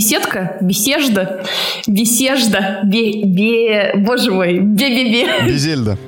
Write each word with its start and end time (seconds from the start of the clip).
беседка, 0.00 0.56
беседа, 0.62 1.42
беседа, 1.86 2.80
бе, 2.84 3.22
бе, 3.22 3.92
боже 3.96 4.30
мой, 4.30 4.58
бе-бе-бе. 4.58 5.46
Безельда. 5.46 5.98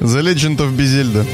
The 0.00 0.22
Legend 0.22 0.56
of 0.56 0.70
Безельда. 0.70 1.26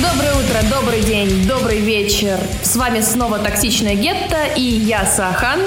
Доброе 0.00 0.32
утро, 0.32 0.58
добрый 0.70 1.02
день, 1.02 1.46
добрый 1.46 1.80
вечер. 1.80 2.38
С 2.62 2.74
вами 2.76 3.02
снова 3.02 3.38
Токсичная 3.38 3.96
Гетта 3.96 4.46
и 4.56 4.62
я, 4.62 5.04
Сахан. 5.04 5.60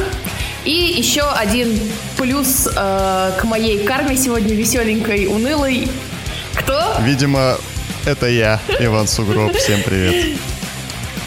И 0.66 0.72
еще 0.98 1.22
один 1.22 1.70
плюс 2.18 2.68
э, 2.68 3.32
к 3.40 3.44
моей 3.44 3.84
карме 3.84 4.18
сегодня 4.18 4.56
веселенькой, 4.56 5.28
унылой. 5.28 5.88
Кто? 6.72 7.02
Видимо, 7.02 7.58
это 8.06 8.28
я, 8.28 8.60
Иван 8.80 9.06
Сугроб. 9.06 9.54
Всем 9.54 9.82
привет. 9.84 10.38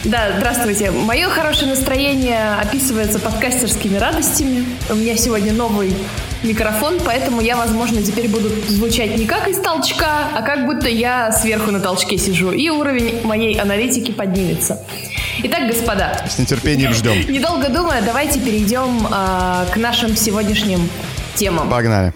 Да, 0.04 0.32
здравствуйте. 0.38 0.90
Мое 0.90 1.28
хорошее 1.28 1.68
настроение 1.68 2.54
описывается 2.54 3.18
подкастерскими 3.18 3.98
радостями. 3.98 4.64
У 4.88 4.94
меня 4.94 5.16
сегодня 5.18 5.52
новый 5.52 5.94
микрофон, 6.42 6.98
поэтому 7.04 7.42
я, 7.42 7.56
возможно, 7.56 8.02
теперь 8.02 8.28
буду 8.28 8.48
звучать 8.68 9.18
не 9.18 9.26
как 9.26 9.46
из 9.48 9.58
толчка, 9.58 10.28
а 10.34 10.40
как 10.40 10.64
будто 10.64 10.88
я 10.88 11.30
сверху 11.32 11.70
на 11.70 11.80
толчке 11.80 12.16
сижу, 12.16 12.50
и 12.50 12.70
уровень 12.70 13.20
моей 13.24 13.58
аналитики 13.58 14.12
поднимется. 14.12 14.82
Итак, 15.42 15.68
господа. 15.68 16.24
С 16.26 16.38
нетерпением 16.38 16.94
ждем. 16.94 17.20
Недолго 17.30 17.68
думая, 17.68 18.00
давайте 18.00 18.40
перейдем 18.40 19.06
э, 19.06 19.66
к 19.72 19.76
нашим 19.76 20.16
сегодняшним 20.16 20.88
темам. 21.34 21.68
Погнали. 21.68 22.14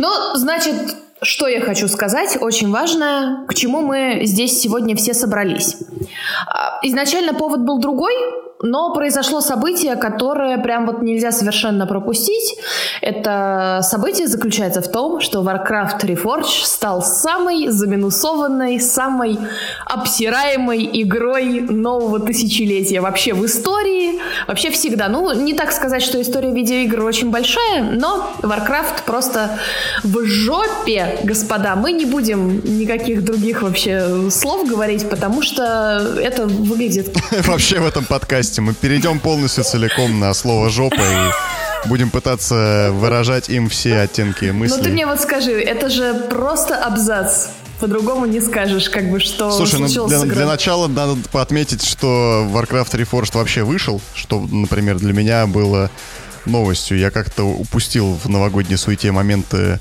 Ну, 0.00 0.08
значит, 0.34 0.96
что 1.20 1.46
я 1.46 1.60
хочу 1.60 1.86
сказать, 1.86 2.38
очень 2.40 2.70
важное, 2.70 3.44
к 3.46 3.52
чему 3.52 3.82
мы 3.82 4.20
здесь 4.22 4.58
сегодня 4.58 4.96
все 4.96 5.12
собрались. 5.12 5.76
А, 6.46 6.78
изначально 6.82 7.34
повод 7.34 7.60
был 7.60 7.78
другой, 7.78 8.14
но 8.62 8.92
произошло 8.92 9.40
событие, 9.40 9.96
которое 9.96 10.58
прям 10.58 10.86
вот 10.86 11.02
нельзя 11.02 11.32
совершенно 11.32 11.86
пропустить. 11.86 12.56
Это 13.00 13.80
событие 13.82 14.26
заключается 14.26 14.82
в 14.82 14.88
том, 14.88 15.20
что 15.20 15.42
Warcraft 15.42 16.00
Reforged 16.00 16.64
стал 16.64 17.02
самой 17.02 17.68
заминусованной, 17.68 18.80
самой 18.80 19.38
обсираемой 19.86 20.88
игрой 20.92 21.60
нового 21.60 22.20
тысячелетия 22.20 23.00
вообще 23.00 23.32
в 23.32 23.44
истории. 23.46 24.20
Вообще 24.46 24.70
всегда. 24.70 25.08
Ну, 25.08 25.32
не 25.32 25.54
так 25.54 25.72
сказать, 25.72 26.02
что 26.02 26.20
история 26.20 26.52
видеоигр 26.52 27.02
очень 27.02 27.30
большая, 27.30 27.82
но 27.82 28.30
Warcraft 28.42 29.04
просто 29.06 29.58
в 30.02 30.24
жопе, 30.26 31.18
господа. 31.24 31.76
Мы 31.76 31.92
не 31.92 32.04
будем 32.04 32.60
никаких 32.78 33.24
других 33.24 33.62
вообще 33.62 34.30
слов 34.30 34.68
говорить, 34.68 35.08
потому 35.08 35.40
что 35.42 36.16
это 36.20 36.46
выглядит... 36.46 37.16
Вообще 37.46 37.80
в 37.80 37.86
этом 37.86 38.04
подкасте 38.04 38.49
мы 38.58 38.74
перейдем 38.74 39.20
полностью 39.20 39.64
целиком 39.64 40.18
на 40.20 40.34
слово 40.34 40.70
«жопа» 40.70 41.00
и 41.00 41.88
будем 41.88 42.10
пытаться 42.10 42.90
выражать 42.92 43.48
им 43.48 43.68
все 43.68 44.00
оттенки 44.00 44.46
мыслей. 44.46 44.78
Ну 44.78 44.84
ты 44.84 44.90
мне 44.90 45.06
вот 45.06 45.20
скажи, 45.20 45.52
это 45.52 45.88
же 45.88 46.14
просто 46.30 46.76
абзац. 46.76 47.48
По-другому 47.80 48.26
не 48.26 48.40
скажешь, 48.40 48.90
как 48.90 49.10
бы, 49.10 49.20
что 49.20 49.50
Слушай, 49.50 49.80
ну 49.80 50.06
для, 50.06 50.20
для 50.20 50.46
начала 50.46 50.86
надо 50.86 51.16
отметить, 51.32 51.82
что 51.82 52.46
Warcraft 52.52 52.92
Reforged 52.92 53.34
вообще 53.34 53.62
вышел, 53.62 54.02
что, 54.14 54.40
например, 54.40 54.98
для 54.98 55.14
меня 55.14 55.46
было 55.46 55.90
новостью. 56.44 56.98
Я 56.98 57.10
как-то 57.10 57.44
упустил 57.44 58.18
в 58.22 58.28
новогодней 58.28 58.76
суете 58.76 59.12
моменты 59.12 59.78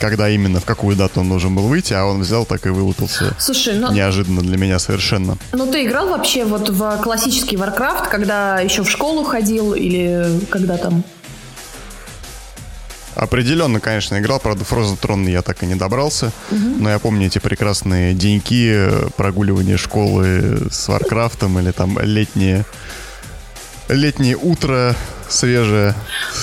когда 0.00 0.28
именно, 0.28 0.60
в 0.60 0.64
какую 0.64 0.96
дату 0.96 1.20
он 1.20 1.28
должен 1.28 1.54
был 1.54 1.68
выйти, 1.68 1.92
а 1.92 2.04
он 2.06 2.22
взял 2.22 2.46
так 2.46 2.66
и 2.66 2.70
вылупился. 2.70 3.34
Слушай, 3.38 3.74
ну, 3.78 3.92
Неожиданно 3.92 4.40
для 4.40 4.56
меня 4.56 4.78
совершенно. 4.78 5.36
ну 5.52 5.70
ты 5.70 5.84
играл 5.84 6.08
вообще 6.08 6.44
вот 6.44 6.70
в 6.70 6.98
классический 7.02 7.56
Warcraft, 7.56 8.08
когда 8.10 8.60
еще 8.60 8.82
в 8.82 8.90
школу 8.90 9.22
ходил 9.24 9.74
или 9.74 10.40
когда 10.50 10.76
там? 10.78 11.04
Определенно, 13.14 13.80
конечно, 13.80 14.18
играл. 14.18 14.40
Правда, 14.40 14.64
Frozen 14.64 14.98
Throne 14.98 15.30
я 15.30 15.42
так 15.42 15.62
и 15.62 15.66
не 15.66 15.74
добрался. 15.74 16.32
Но 16.50 16.88
я 16.88 16.98
помню 16.98 17.26
эти 17.26 17.38
прекрасные 17.38 18.14
деньки, 18.14 18.88
прогуливание 19.16 19.76
школы 19.76 20.68
с 20.70 20.88
Варкрафтом 20.88 21.58
или 21.58 21.70
там 21.72 21.98
летнее, 22.00 22.64
летнее 23.88 24.36
утро 24.36 24.96
свежее 25.30 25.94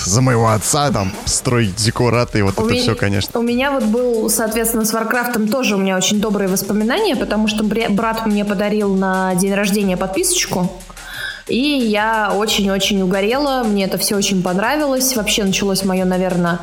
за 0.04 0.20
моего 0.20 0.48
отца, 0.50 0.90
там, 0.90 1.12
строить 1.26 1.76
декораты 1.76 2.38
и 2.38 2.42
вот 2.42 2.58
У 2.58 2.64
это 2.64 2.74
ме- 2.74 2.80
все, 2.80 2.94
конечно. 2.94 3.38
У 3.38 3.42
меня 3.42 3.70
вот 3.70 3.84
был, 3.84 4.28
соответственно, 4.30 4.84
с 4.84 4.92
Варкрафтом 4.92 5.48
тоже 5.48 5.76
у 5.76 5.78
меня 5.78 5.96
очень 5.96 6.20
добрые 6.20 6.48
воспоминания, 6.48 7.14
потому 7.16 7.48
что 7.48 7.62
брат 7.64 8.26
мне 8.26 8.44
подарил 8.44 8.94
на 8.94 9.34
день 9.34 9.54
рождения 9.54 9.96
подписочку. 9.96 10.72
И 11.46 11.56
я 11.58 12.32
очень-очень 12.36 13.00
угорела, 13.00 13.62
мне 13.64 13.84
это 13.84 13.96
все 13.96 14.16
очень 14.16 14.42
понравилось. 14.42 15.16
Вообще 15.16 15.44
началось 15.44 15.82
мое, 15.84 16.04
наверное, 16.04 16.58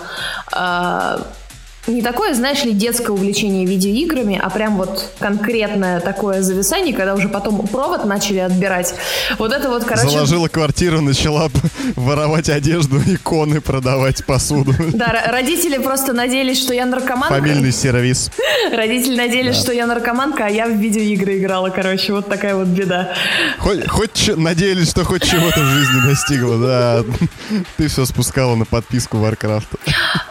не 1.88 2.02
такое, 2.02 2.34
знаешь 2.34 2.64
ли, 2.64 2.72
детское 2.72 3.12
увлечение 3.12 3.66
видеоиграми, 3.66 4.40
а 4.42 4.50
прям 4.50 4.78
вот 4.78 5.12
конкретное 5.20 6.00
такое 6.00 6.42
зависание, 6.42 6.94
когда 6.94 7.14
уже 7.14 7.30
потом 7.30 7.68
провод 7.68 8.06
начали 8.06 8.40
отбирать. 8.40 8.96
Вот 9.38 9.52
это 9.52 9.70
вот, 9.70 9.84
короче... 9.84 10.10
Заложила 10.10 10.48
квартиру, 10.48 11.02
начала 11.02 11.50
воровать 11.96 12.50
одежду, 12.50 12.98
иконы 13.06 13.62
продавать, 13.62 14.26
посуду. 14.26 14.74
Да, 14.94 15.26
родители 15.28 15.78
просто 15.78 16.14
надеялись, 16.14 16.60
что 16.60 16.74
я 16.74 16.86
наркоманка. 16.86 17.36
Фамильный 17.36 17.72
сервис. 17.72 18.32
Родители 18.72 19.16
надеялись, 19.16 19.56
что 19.56 19.72
я 19.72 19.86
наркоманка, 19.86 20.46
а 20.46 20.50
я 20.50 20.68
в 20.68 20.72
видеоигры 20.72 21.38
играла, 21.38 21.70
короче, 21.70 22.14
вот 22.14 22.28
такая 22.28 22.56
вот 22.56 22.68
беда. 22.68 23.14
Хоть, 23.60 23.88
хоть 23.88 24.32
надеялись, 24.36 24.90
что 24.90 25.04
хоть 25.04 25.24
чего-то 25.24 25.60
в 25.60 25.66
жизни 25.66 26.10
достигла, 26.10 26.58
да. 26.58 27.04
Ты 27.78 27.88
все 27.88 28.06
спускала 28.06 28.56
на 28.56 28.66
подписку 28.66 29.18
Warcraft. 29.18 29.68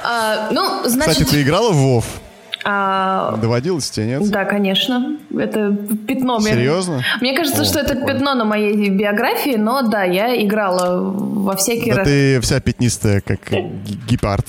А, 0.03 0.51
ну, 0.51 0.83
значит... 0.89 1.13
Кстати, 1.15 1.31
ты 1.31 1.44
играла 1.45 1.71
в 1.73 1.77
WoW? 1.77 2.05
а, 2.67 3.37
Доводилось 3.43 3.91
тебе, 3.91 4.07
нет? 4.07 4.31
да, 4.31 4.45
конечно. 4.47 5.19
Это 5.39 5.77
пятно. 6.09 6.41
Серьезно? 6.41 7.03
Мне 7.21 7.37
кажется, 7.37 7.61
О, 7.61 7.65
что 7.67 7.79
это 7.81 7.91
прикольно. 7.91 8.13
пятно 8.15 8.35
на 8.35 8.45
моей 8.47 8.89
биографии, 8.89 9.57
но 9.57 9.83
да, 9.83 10.05
я 10.05 10.43
играла 10.43 10.99
во 11.03 11.57
всякие 11.57 11.93
Да 11.93 11.99
раз- 12.01 12.09
ты 12.09 12.41
вся 12.41 12.61
пятнистая, 12.61 13.21
как 13.21 13.39
г- 13.51 13.71
гепард. 14.09 14.47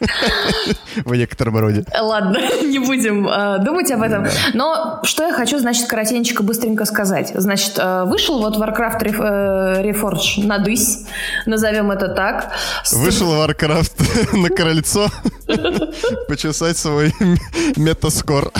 В 1.04 1.14
некотором 1.14 1.56
роде. 1.58 1.84
Ладно, 1.98 2.38
не 2.62 2.78
будем 2.78 3.26
э, 3.28 3.58
думать 3.64 3.90
об 3.90 4.02
этом. 4.02 4.26
Но 4.52 5.00
что 5.04 5.26
я 5.26 5.32
хочу, 5.32 5.58
значит, 5.58 5.86
коротенько, 5.86 6.42
быстренько 6.42 6.84
сказать. 6.84 7.32
Значит, 7.34 7.74
э, 7.78 8.04
вышел 8.04 8.40
вот 8.40 8.56
Warcraft 8.58 9.00
Ref- 9.02 9.22
э, 9.22 9.82
Reforged 9.90 10.44
на 10.46 10.58
дысь, 10.58 11.06
назовем 11.46 11.90
это 11.90 12.08
так. 12.08 12.52
Вышел 12.92 13.32
Warcraft 13.32 14.36
на 14.36 14.48
крыльцо 14.50 15.06
почесать 16.28 16.76
свой 16.76 17.12
метаскор. 17.76 18.50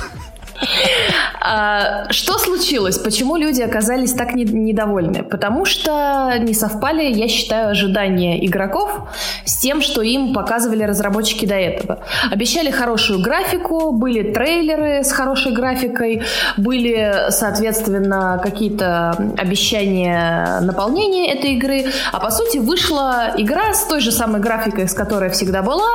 А, 1.47 2.11
что 2.11 2.39
случилось? 2.39 2.97
Почему 2.99 3.37
люди 3.37 3.61
оказались 3.61 4.13
так 4.15 4.35
не- 4.35 4.45
недовольны? 4.45 5.23
Потому 5.23 5.67
что 5.67 6.33
не 6.39 6.55
совпали, 6.55 7.03
я 7.05 7.29
считаю, 7.29 7.71
ожидания 7.71 8.45
игроков 8.47 9.09
с 9.45 9.59
тем, 9.59 9.83
что 9.83 10.01
им 10.01 10.33
показывали 10.33 10.85
разработчики 10.85 11.45
до 11.45 11.55
этого. 11.55 11.99
Обещали 12.31 12.71
хорошую 12.71 13.21
графику, 13.21 13.93
были 13.93 14.33
трейлеры 14.33 15.05
с 15.05 15.13
хорошей 15.13 15.53
графикой, 15.53 16.23
были, 16.57 17.27
соответственно, 17.29 18.41
какие-то 18.43 19.11
обещания 19.37 20.61
наполнения 20.61 21.33
этой 21.33 21.55
игры, 21.55 21.87
а 22.13 22.21
по 22.21 22.31
сути 22.31 22.59
вышла 22.59 23.33
игра 23.37 23.75
с 23.75 23.85
той 23.85 24.01
же 24.01 24.13
самой 24.13 24.41
графикой, 24.41 24.89
с 24.89 24.95
которой 24.95 25.29
всегда 25.31 25.63
была, 25.63 25.91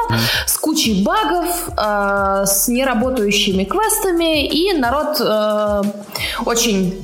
с 0.46 0.58
кучей 0.58 1.04
багов, 1.04 1.70
э, 1.76 2.44
с 2.46 2.68
неработающими 2.68 3.64
квестами, 3.64 4.46
и 4.46 4.59
народ 4.74 5.18
э, 5.20 5.82
очень 6.46 7.02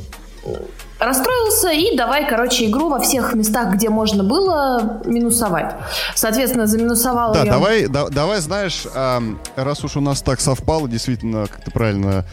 расстроился 0.99 1.71
и 1.71 1.95
давай, 1.95 2.27
короче, 2.27 2.65
игру 2.69 2.89
во 2.89 2.99
всех 2.99 3.33
местах, 3.33 3.73
где 3.73 3.89
можно 3.89 4.23
было, 4.23 5.01
минусовать. 5.05 5.75
Соответственно, 6.15 6.67
заминусовала 6.67 7.33
Да, 7.33 7.43
я... 7.43 7.51
давай, 7.51 7.87
да- 7.87 8.07
давай, 8.09 8.39
знаешь, 8.39 8.85
ам, 8.95 9.39
раз 9.55 9.83
уж 9.83 9.97
у 9.97 10.01
нас 10.01 10.21
так 10.21 10.39
совпало, 10.39 10.87
действительно, 10.87 11.47
как 11.47 11.63
ты 11.65 11.71
правильно 11.71 12.25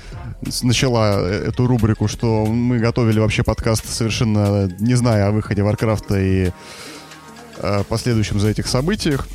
начала 0.63 1.21
э- 1.21 1.49
эту 1.49 1.67
рубрику, 1.67 2.07
что 2.09 2.47
мы 2.47 2.79
готовили 2.79 3.19
вообще 3.19 3.43
подкаст 3.43 3.89
совершенно 3.93 4.69
не 4.79 4.95
зная 4.95 5.29
о 5.29 5.31
выходе 5.33 5.63
Варкрафта 5.63 6.19
и 6.21 6.51
э, 7.59 7.83
последующем 7.89 8.39
за 8.39 8.49
этих 8.49 8.69
событиях. 8.69 9.27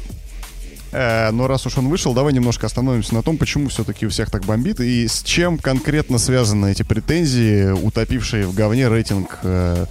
Э, 0.91 1.31
но 1.31 1.47
раз 1.47 1.65
уж 1.65 1.77
он 1.77 1.89
вышел, 1.89 2.13
давай 2.13 2.33
немножко 2.33 2.65
остановимся 2.65 3.13
на 3.13 3.23
том, 3.23 3.37
почему 3.37 3.69
все-таки 3.69 4.05
у 4.05 4.09
всех 4.09 4.31
так 4.31 4.45
бомбит 4.45 4.79
и 4.79 5.07
с 5.07 5.21
чем 5.23 5.57
конкретно 5.57 6.17
связаны 6.17 6.71
эти 6.71 6.83
претензии, 6.83 7.71
утопившие 7.71 8.47
в 8.47 8.53
говне 8.53 8.87
рейтинг 8.87 9.39
э, 9.43 9.85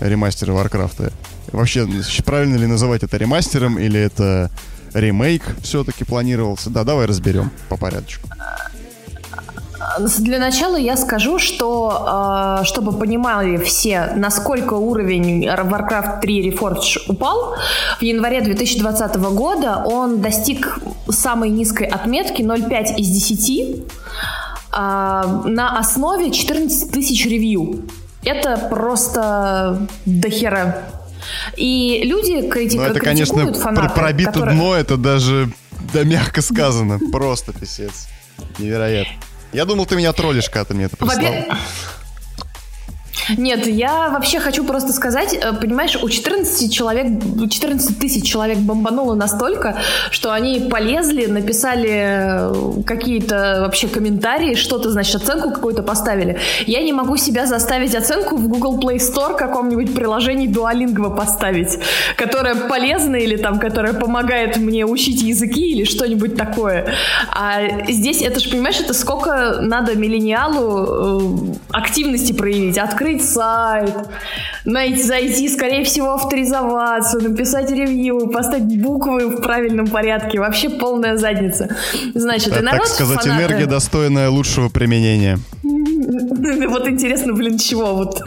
ремастера 0.00 0.52
Варкрафта. 0.52 1.12
Вообще, 1.52 1.88
правильно 2.24 2.56
ли 2.56 2.66
называть 2.66 3.02
это 3.02 3.16
ремастером 3.16 3.78
или 3.78 3.98
это 3.98 4.50
ремейк 4.92 5.42
все-таки 5.62 6.04
планировался. 6.04 6.70
Да, 6.70 6.84
давай 6.84 7.06
разберем 7.06 7.50
по 7.68 7.76
порядочку. 7.76 8.28
Для 9.98 10.38
начала 10.38 10.76
я 10.76 10.96
скажу, 10.96 11.38
что 11.38 12.60
чтобы 12.64 12.92
понимали 12.92 13.56
все, 13.56 14.12
насколько 14.16 14.74
уровень 14.74 15.46
Warcraft 15.46 16.20
3 16.20 16.50
Reforged 16.50 16.98
упал, 17.08 17.54
в 17.98 18.02
январе 18.02 18.40
2020 18.40 19.16
года 19.16 19.82
он 19.84 20.20
достиг 20.20 20.78
самой 21.08 21.50
низкой 21.50 21.86
отметки 21.86 22.42
0,5 22.42 22.96
из 22.96 23.08
10 23.08 23.84
на 24.72 25.78
основе 25.78 26.30
14 26.30 26.90
тысяч 26.90 27.24
ревью. 27.26 27.84
Это 28.24 28.58
просто 28.70 29.86
дохера. 30.04 30.82
И 31.56 32.02
люди 32.04 32.48
крити- 32.48 32.76
ну, 32.76 32.82
это, 32.82 33.00
конечно, 33.00 33.54
фанаты, 33.54 33.94
пробито 33.94 34.32
которые... 34.32 34.56
дно, 34.56 34.74
это 34.74 34.96
даже, 34.96 35.48
да, 35.92 36.04
мягко 36.04 36.42
сказано. 36.42 36.98
Просто 37.10 37.52
писец. 37.52 38.08
Невероятно. 38.58 39.12
Я 39.56 39.64
думал, 39.64 39.86
ты 39.86 39.96
меня 39.96 40.12
троллишь, 40.12 40.50
когда 40.50 40.66
ты 40.66 40.74
мне 40.74 40.84
это 40.84 40.98
прислал. 40.98 41.32
Нет, 43.36 43.66
я 43.66 44.10
вообще 44.10 44.38
хочу 44.38 44.64
просто 44.64 44.92
сказать, 44.92 45.34
э, 45.34 45.52
понимаешь, 45.52 45.98
у 46.02 46.08
14 46.08 46.72
человек, 46.72 47.06
14 47.50 47.98
тысяч 47.98 48.24
человек 48.24 48.58
бомбануло 48.58 49.14
настолько, 49.14 49.76
что 50.10 50.32
они 50.32 50.60
полезли, 50.70 51.26
написали 51.26 51.90
э, 51.92 52.82
какие-то 52.86 53.58
вообще 53.60 53.88
комментарии, 53.88 54.54
что-то, 54.54 54.90
значит, 54.90 55.16
оценку 55.16 55.50
какую-то 55.50 55.82
поставили. 55.82 56.38
Я 56.66 56.82
не 56.82 56.92
могу 56.92 57.16
себя 57.16 57.46
заставить 57.46 57.94
оценку 57.94 58.36
в 58.36 58.48
Google 58.48 58.78
Play 58.78 58.96
Store 58.96 59.36
каком-нибудь 59.36 59.94
приложении 59.94 60.48
Duolingo 60.48 61.14
поставить, 61.14 61.78
которое 62.16 62.54
полезно 62.54 63.16
или 63.16 63.36
там, 63.36 63.58
которое 63.58 63.92
помогает 63.92 64.56
мне 64.56 64.84
учить 64.84 65.22
языки 65.22 65.72
или 65.72 65.84
что-нибудь 65.84 66.36
такое. 66.36 66.94
А 67.32 67.60
здесь, 67.88 68.22
это 68.22 68.40
же, 68.40 68.50
понимаешь, 68.50 68.80
это 68.80 68.94
сколько 68.94 69.58
надо 69.60 69.96
миллениалу 69.96 71.50
э, 71.50 71.54
активности 71.72 72.32
проявить, 72.32 72.78
открыть 72.78 73.15
открыть 73.16 73.28
сайт, 73.28 73.94
найти, 74.64 75.02
зайти, 75.02 75.48
скорее 75.48 75.84
всего, 75.84 76.14
авторизоваться, 76.14 77.18
написать 77.18 77.70
ревью, 77.70 78.28
поставить 78.28 78.80
буквы 78.80 79.28
в 79.28 79.42
правильном 79.42 79.86
порядке. 79.86 80.38
Вообще 80.38 80.68
полная 80.70 81.16
задница. 81.16 81.68
Значит, 82.14 82.50
так, 82.50 82.62
и 82.62 82.64
народ 82.64 82.82
Так 82.82 82.94
сказать, 82.94 83.22
фанаты... 83.22 83.42
энергия 83.42 83.66
достойная 83.66 84.30
лучшего 84.30 84.68
применения. 84.68 85.38
Вот 86.68 86.88
интересно, 86.88 87.32
блин, 87.32 87.58
чего 87.58 87.94
вот. 87.94 88.20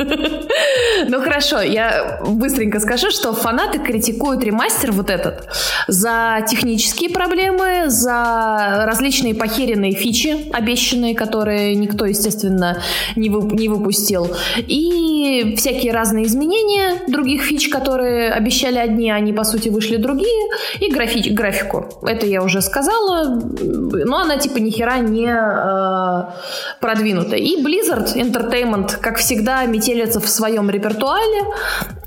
Ну 1.08 1.22
хорошо, 1.22 1.62
я 1.62 2.20
быстренько 2.26 2.80
скажу, 2.80 3.12
что 3.12 3.34
фанаты 3.34 3.80
критикуют 3.80 4.44
ремастер 4.44 4.92
вот 4.92 5.10
этот 5.10 5.48
за 5.88 6.46
технические 6.50 7.10
проблемы, 7.10 7.90
за 7.90 8.84
различные 8.86 9.34
похеренные 9.34 9.94
фичи 9.94 10.50
обещанные, 10.52 11.16
которые 11.16 11.76
никто, 11.76 12.06
естественно, 12.06 12.82
не, 13.16 13.30
вы, 13.30 13.56
не 13.56 13.70
выпустил, 13.70 14.36
и 14.58 15.56
всякие 15.58 15.94
разные 15.94 16.26
изменения 16.26 17.02
других 17.08 17.44
фич, 17.44 17.70
которые 17.70 18.32
обещали 18.32 18.78
одни, 18.78 19.10
а 19.10 19.16
они, 19.16 19.34
по 19.34 19.44
сути, 19.44 19.70
вышли 19.70 19.98
другие, 19.98 20.50
и 20.80 20.92
графи- 20.92 21.30
графику. 21.30 21.88
Это 22.04 22.26
я 22.26 22.44
уже 22.44 22.62
сказала, 22.62 23.42
но 23.52 24.18
она 24.18 24.38
типа 24.38 24.58
нихера 24.58 24.98
не 25.00 25.30
э, 25.30 26.32
продвинута. 26.80 27.29
И 27.36 27.62
Blizzard 27.64 28.16
Entertainment, 28.16 28.98
как 29.00 29.18
всегда, 29.18 29.66
метелится 29.66 30.20
в 30.20 30.30
своем 30.30 30.70
репертуаре. 30.70 31.46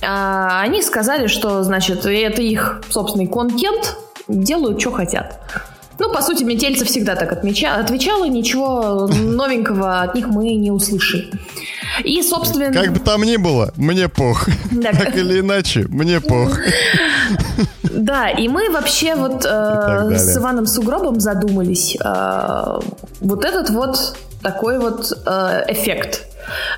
А, 0.02 0.60
они 0.62 0.82
сказали, 0.82 1.26
что, 1.26 1.62
значит, 1.62 2.06
это 2.06 2.42
их 2.42 2.82
собственный 2.90 3.26
контент, 3.26 3.96
делают, 4.28 4.80
что 4.80 4.92
хотят. 4.92 5.40
Ну, 5.98 6.12
по 6.12 6.22
сути, 6.22 6.42
Метельцев 6.42 6.88
всегда 6.88 7.14
так 7.14 7.32
отмеча... 7.32 7.74
отвечала, 7.74 8.24
ничего 8.24 9.06
новенького 9.20 10.02
от 10.02 10.14
них 10.14 10.26
мы 10.28 10.54
не 10.54 10.70
услышим. 10.70 11.30
И, 12.02 12.22
собственно... 12.22 12.72
Как 12.72 12.92
бы 12.92 12.98
там 12.98 13.22
ни 13.22 13.36
было, 13.36 13.72
мне 13.76 14.08
пох. 14.08 14.48
Да. 14.70 14.90
Так 15.02 15.16
или 15.16 15.40
иначе, 15.40 15.86
мне 15.88 16.20
пох. 16.20 16.58
Да, 17.82 18.30
и 18.30 18.48
мы 18.48 18.70
вообще 18.70 19.14
вот 19.14 19.44
э, 19.44 20.16
с 20.16 20.36
Иваном 20.38 20.66
Сугробом 20.66 21.20
задумались. 21.20 21.96
Э, 22.02 22.80
вот 23.20 23.44
этот 23.44 23.68
вот 23.70 24.16
такой 24.42 24.78
вот 24.78 25.12
э, 25.26 25.64
эффект. 25.68 26.26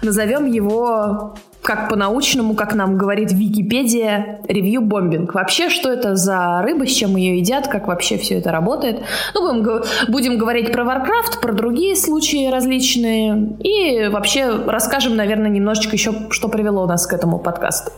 Назовем 0.03 0.47
его 0.47 1.35
как 1.65 1.89
по-научному, 1.89 2.55
как 2.55 2.75
нам 2.75 2.99
говорит 2.99 3.33
Википедия, 3.33 4.41
ревью-бомбинг. 4.47 5.33
Вообще, 5.33 5.71
что 5.71 5.91
это 5.91 6.15
за 6.15 6.61
рыба, 6.63 6.87
с 6.87 6.91
чем 6.91 7.17
ее 7.17 7.39
едят, 7.39 7.69
как 7.69 7.89
вообще 7.89 8.19
все 8.19 8.39
это 8.39 8.53
работает. 8.53 9.03
Ну, 9.33 9.63
будем, 9.63 9.83
будем 10.09 10.39
говорить 10.39 10.71
про 10.71 10.85
Warcraft, 10.85 11.41
про 11.41 11.53
другие 11.55 11.97
случаи 11.97 12.51
различные. 12.51 13.57
И 13.61 14.09
вообще 14.09 14.51
расскажем, 14.67 15.17
наверное, 15.17 15.49
немножечко 15.49 15.97
еще, 15.97 16.13
что 16.31 16.49
привело 16.49 16.87
нас 16.87 17.07
к 17.07 17.15
этому 17.15 17.39
подкасту. 17.39 17.93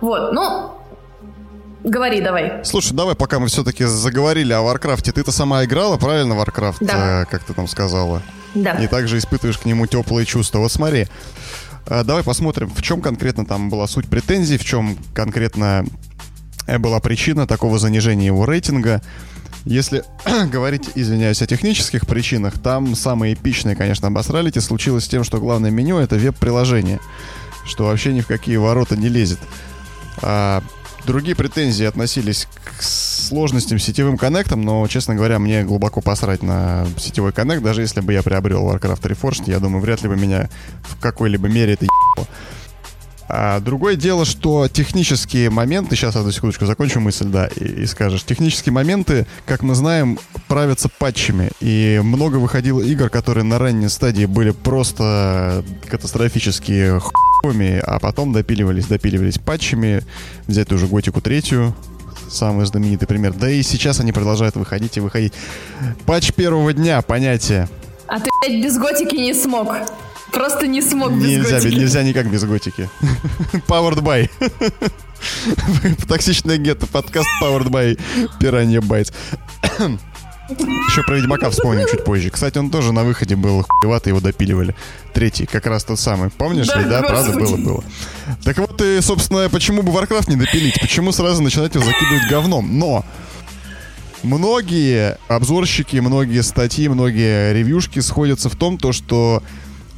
Вот, 0.00 0.32
ну, 0.32 0.77
Говори, 1.84 2.20
давай. 2.20 2.64
Слушай, 2.64 2.94
давай, 2.94 3.14
пока 3.14 3.38
мы 3.38 3.46
все-таки 3.46 3.84
заговорили 3.84 4.52
о 4.52 4.62
Варкрафте. 4.62 5.12
Ты-то 5.12 5.30
сама 5.30 5.64
играла, 5.64 5.96
правильно, 5.96 6.34
Варкрафт, 6.34 6.78
да. 6.80 7.22
э, 7.22 7.24
как 7.26 7.44
ты 7.44 7.54
там 7.54 7.68
сказала? 7.68 8.22
Да. 8.54 8.72
И 8.72 8.88
также 8.88 9.18
испытываешь 9.18 9.58
к 9.58 9.64
нему 9.64 9.86
теплые 9.86 10.26
чувства. 10.26 10.58
Вот 10.58 10.72
смотри, 10.72 11.06
э, 11.86 12.04
давай 12.04 12.24
посмотрим, 12.24 12.68
в 12.68 12.82
чем 12.82 13.00
конкретно 13.00 13.46
там 13.46 13.70
была 13.70 13.86
суть 13.86 14.08
претензий, 14.08 14.58
в 14.58 14.64
чем 14.64 14.98
конкретно 15.14 15.84
э, 16.66 16.78
была 16.78 16.98
причина 16.98 17.46
такого 17.46 17.78
занижения 17.78 18.26
его 18.26 18.44
рейтинга. 18.44 19.00
Если 19.64 20.02
говорить, 20.50 20.90
извиняюсь, 20.96 21.42
о 21.42 21.46
технических 21.46 22.06
причинах, 22.06 22.58
там 22.58 22.96
самые 22.96 23.34
эпичные, 23.34 23.76
конечно, 23.76 24.08
обосралити 24.08 24.58
случилось 24.58 25.04
с 25.04 25.08
тем, 25.08 25.22
что 25.22 25.38
главное 25.38 25.70
меню— 25.70 25.98
это 25.98 26.16
веб-приложение, 26.16 26.98
что 27.64 27.84
вообще 27.84 28.12
ни 28.12 28.20
в 28.20 28.26
какие 28.26 28.56
ворота 28.56 28.96
не 28.96 29.08
лезет. 29.08 29.38
А 30.22 30.62
Другие 31.08 31.34
претензии 31.34 31.86
относились 31.86 32.46
к 32.62 32.82
сложностям 32.82 33.78
сетевым 33.78 34.18
коннектом, 34.18 34.60
но, 34.60 34.86
честно 34.88 35.14
говоря, 35.14 35.38
мне 35.38 35.64
глубоко 35.64 36.02
посрать 36.02 36.42
на 36.42 36.86
сетевой 36.98 37.32
коннект. 37.32 37.62
Даже 37.62 37.80
если 37.80 38.02
бы 38.02 38.12
я 38.12 38.22
приобрел 38.22 38.70
Warcraft 38.70 39.00
Reforged, 39.00 39.44
я 39.46 39.58
думаю, 39.58 39.80
вряд 39.80 40.02
ли 40.02 40.10
бы 40.10 40.16
меня 40.16 40.50
в 40.82 41.00
какой-либо 41.00 41.48
мере 41.48 41.72
это 41.72 41.86
ебало. 41.86 42.28
А 43.26 43.58
другое 43.60 43.96
дело, 43.96 44.26
что 44.26 44.68
технические 44.68 45.48
моменты, 45.48 45.96
сейчас 45.96 46.14
одну 46.14 46.30
секундочку 46.30 46.66
закончу 46.66 47.00
мысль, 47.00 47.28
да, 47.28 47.46
и, 47.46 47.64
и 47.64 47.86
скажешь, 47.86 48.24
технические 48.24 48.74
моменты, 48.74 49.26
как 49.46 49.62
мы 49.62 49.74
знаем, 49.74 50.18
правятся 50.46 50.90
патчами, 50.90 51.50
и 51.60 52.02
много 52.04 52.36
выходило 52.36 52.82
игр, 52.82 53.08
которые 53.08 53.44
на 53.44 53.58
ранней 53.58 53.88
стадии 53.88 54.26
были 54.26 54.50
просто 54.50 55.64
катастрофические 55.88 57.00
хуйми, 57.00 57.27
а 57.42 57.98
потом 57.98 58.32
допиливались, 58.32 58.86
допиливались 58.86 59.38
патчами, 59.38 60.02
взять 60.46 60.72
уже 60.72 60.86
Готику 60.86 61.20
третью, 61.20 61.74
самый 62.28 62.66
знаменитый 62.66 63.06
пример. 63.06 63.32
Да 63.32 63.48
и 63.50 63.62
сейчас 63.62 64.00
они 64.00 64.12
продолжают 64.12 64.56
выходить 64.56 64.96
и 64.96 65.00
выходить. 65.00 65.32
Патч 66.06 66.32
первого 66.32 66.72
дня, 66.72 67.00
понятие. 67.02 67.68
А 68.06 68.18
ты, 68.18 68.28
блядь, 68.42 68.62
без 68.62 68.78
Готики 68.78 69.16
не 69.16 69.34
смог. 69.34 69.68
Просто 70.32 70.66
не 70.66 70.82
смог 70.82 71.12
без 71.12 71.28
нельзя, 71.28 71.56
готики. 71.56 71.74
Нельзя 71.74 72.02
никак 72.02 72.30
без 72.30 72.44
готики. 72.44 72.88
Powered 73.66 74.02
by. 74.02 74.28
Токсичная 76.08 76.58
гетто. 76.58 76.86
Подкаст 76.86 77.28
Powered 77.42 77.68
by 77.68 77.98
Piranha 78.40 78.80
Bytes. 78.80 79.12
Еще 80.48 81.02
про 81.02 81.16
Ведьмака 81.16 81.50
вспомним 81.50 81.86
чуть 81.90 82.04
позже. 82.04 82.30
Кстати, 82.30 82.56
он 82.56 82.70
тоже 82.70 82.92
на 82.92 83.04
выходе 83.04 83.36
был 83.36 83.64
хуеватый, 83.68 84.10
его 84.10 84.20
допиливали. 84.20 84.74
Третий, 85.12 85.44
как 85.44 85.66
раз 85.66 85.84
тот 85.84 86.00
самый. 86.00 86.30
Помнишь 86.30 86.68
да, 86.68 86.80
ли? 86.80 86.88
Да, 86.88 87.02
правда, 87.02 87.32
было, 87.38 87.56
было. 87.56 87.84
Так 88.44 88.56
вот, 88.58 88.80
и, 88.80 89.00
собственно, 89.02 89.48
почему 89.50 89.82
бы 89.82 89.92
Warcraft 89.92 90.30
не 90.30 90.36
допилить? 90.36 90.80
Почему 90.80 91.12
сразу 91.12 91.42
начинать 91.42 91.74
его 91.74 91.84
закидывать 91.84 92.30
говном? 92.30 92.78
Но 92.78 93.04
многие 94.22 95.18
обзорщики, 95.28 95.98
многие 95.98 96.42
статьи, 96.42 96.88
многие 96.88 97.52
ревьюшки 97.52 98.00
сходятся 98.00 98.48
в 98.48 98.56
том, 98.56 98.78
то, 98.78 98.92
что 98.92 99.42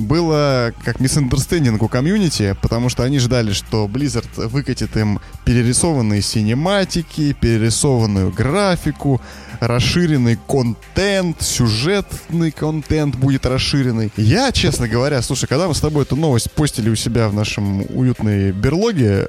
было 0.01 0.73
как 0.85 0.99
миссандерстендинг 0.99 1.83
у 1.83 1.89
комьюнити, 1.89 2.57
потому 2.63 2.89
что 2.89 3.05
они 3.05 3.19
ждали, 3.19 3.53
что 3.53 3.87
Blizzard 3.87 4.49
выкатит 4.49 4.97
им 4.97 5.21
перерисованные 5.45 6.23
синематики, 6.23 7.37
перерисованную 7.39 8.33
графику, 8.33 9.21
расширенный 9.61 10.39
контент, 10.49 11.43
сюжетный 11.43 12.51
контент 12.51 13.17
будет 13.17 13.47
расширенный. 13.47 14.11
Я, 14.17 14.53
честно 14.53 14.89
говоря, 14.89 15.23
слушай, 15.23 15.47
когда 15.47 15.69
мы 15.69 15.75
с 15.75 15.81
тобой 15.81 16.03
эту 16.03 16.17
новость 16.17 16.51
постили 16.53 16.91
у 16.91 16.97
себя 16.97 17.29
в 17.29 17.35
нашем 17.35 17.85
уютной 17.91 18.53
берлоге, 18.53 19.29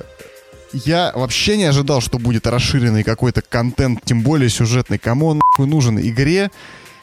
я 0.73 1.11
вообще 1.13 1.57
не 1.57 1.65
ожидал, 1.65 2.01
что 2.01 2.17
будет 2.17 2.47
расширенный 2.47 3.03
какой-то 3.03 3.41
контент, 3.41 4.01
тем 4.05 4.21
более 4.21 4.49
сюжетный. 4.49 4.97
Кому 4.97 5.27
он 5.27 5.41
нужен 5.57 5.99
игре, 5.99 6.49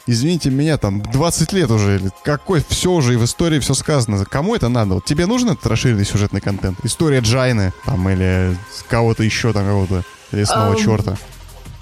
извините 0.07 0.49
меня, 0.49 0.77
там 0.77 1.01
20 1.01 1.53
лет 1.53 1.69
уже, 1.69 2.01
какой, 2.23 2.63
все 2.67 2.91
уже 2.91 3.13
и 3.13 3.17
в 3.17 3.25
истории 3.25 3.59
все 3.59 3.75
сказано. 3.75 4.25
Кому 4.25 4.55
это 4.55 4.69
надо? 4.69 4.95
Вот 4.95 5.05
тебе 5.05 5.27
нужен 5.27 5.49
этот 5.49 5.67
расширенный 5.67 6.05
сюжетный 6.05 6.41
контент? 6.41 6.79
История 6.83 7.19
Джайны, 7.19 7.73
там, 7.85 8.09
или 8.09 8.57
кого-то 8.87 9.23
еще 9.23 9.53
там, 9.53 9.65
кого-то 9.65 10.03
лесного 10.31 10.75
um, 10.75 10.83
черта? 10.83 11.17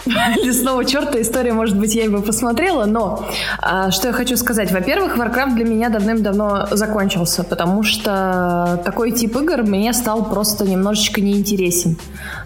лесного 0.44 0.86
черта 0.86 1.22
история, 1.22 1.54
может 1.54 1.78
быть, 1.78 1.96
я 1.96 2.04
его 2.04 2.22
посмотрела, 2.22 2.86
но 2.86 3.26
а, 3.60 3.92
что 3.92 4.08
я 4.08 4.14
хочу 4.14 4.38
сказать. 4.38 4.72
Во-первых, 4.72 5.18
Warcraft 5.18 5.56
для 5.56 5.66
меня 5.66 5.90
давным-давно 5.90 6.68
закончился, 6.72 7.44
потому 7.44 7.84
что 7.84 8.82
такой 8.84 9.12
тип 9.12 9.36
игр 9.36 9.64
мне 9.64 9.94
стал 9.94 10.26
просто 10.26 10.66
немножечко 10.66 11.22
неинтересен. 11.22 11.98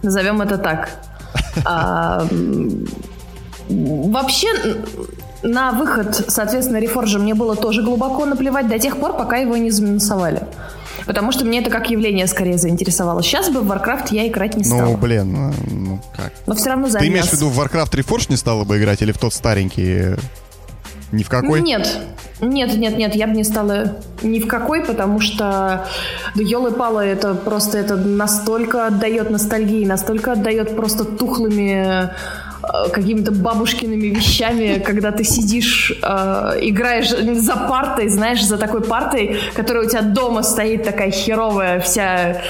Назовем 0.02 0.42
это 0.42 0.58
так. 0.58 0.90
А, 1.66 2.26
вообще, 3.70 4.48
на 5.44 5.72
выход, 5.72 6.26
соответственно, 6.28 6.78
Reforge 6.78 7.18
мне 7.18 7.34
было 7.34 7.56
тоже 7.56 7.84
глубоко 7.84 8.26
наплевать 8.26 8.68
до 8.68 8.80
тех 8.80 8.98
пор, 8.98 9.18
пока 9.18 9.38
его 9.38 9.58
не 9.58 9.70
заминусовали. 9.70 10.44
Потому 11.12 11.34
что 11.34 11.44
мне 11.44 11.60
это 11.60 11.70
как 11.70 11.90
явление 11.90 12.26
скорее 12.26 12.58
заинтересовало. 12.58 13.22
Сейчас 13.22 13.50
бы 13.50 13.60
в 13.60 13.70
Warcraft 13.70 14.08
я 14.12 14.30
играть 14.30 14.56
не 14.56 14.64
стала. 14.64 14.92
Ну, 14.92 14.96
блин, 14.96 15.34
ну, 15.34 15.54
ну 15.70 16.00
как? 16.16 16.32
Но 16.48 16.56
все 16.56 16.70
равно 16.70 16.88
Ты 16.88 17.06
имеешь 17.08 17.26
в 17.26 17.34
виду 17.34 17.50
в 17.50 17.60
Warcraft 17.60 17.92
Reforged 17.96 18.28
не 18.30 18.38
стала 18.38 18.64
бы 18.64 18.78
играть 18.78 19.02
или 19.02 19.12
в 19.12 19.18
тот 19.18 19.34
старенький? 19.34 20.16
Ни 21.12 21.24
в 21.24 21.28
какой? 21.28 21.60
Нет. 21.60 22.00
Нет, 22.40 22.78
нет, 22.78 22.98
нет, 22.98 23.14
я 23.14 23.28
бы 23.28 23.34
не 23.34 23.44
стала 23.44 23.98
ни 24.24 24.40
в 24.40 24.48
какой, 24.48 24.86
потому 24.86 25.20
что 25.20 25.86
да 26.34 26.42
елы-палы, 26.42 27.04
это 27.04 27.36
просто 27.36 27.78
это 27.78 27.98
настолько 27.98 28.88
отдает 28.88 29.30
ностальгии, 29.30 29.86
настолько 29.86 30.32
отдает 30.32 30.78
просто 30.78 31.04
тухлыми 31.04 32.10
какими-то 32.94 33.32
бабушкиными 33.32 34.08
вещами, 34.08 34.82
когда 34.86 35.12
ты 35.12 35.24
сидишь, 35.24 35.92
э, 36.02 36.60
играешь 36.62 37.10
за 37.10 37.56
партой, 37.56 38.10
знаешь, 38.10 38.44
за 38.44 38.58
такой 38.58 38.82
партой, 38.82 39.40
которая 39.54 39.86
у 39.86 39.90
тебя 39.90 40.02
дома 40.02 40.44
стоит 40.44 40.84
такая 40.84 41.12
херовая, 41.12 41.80
вся 41.80 42.42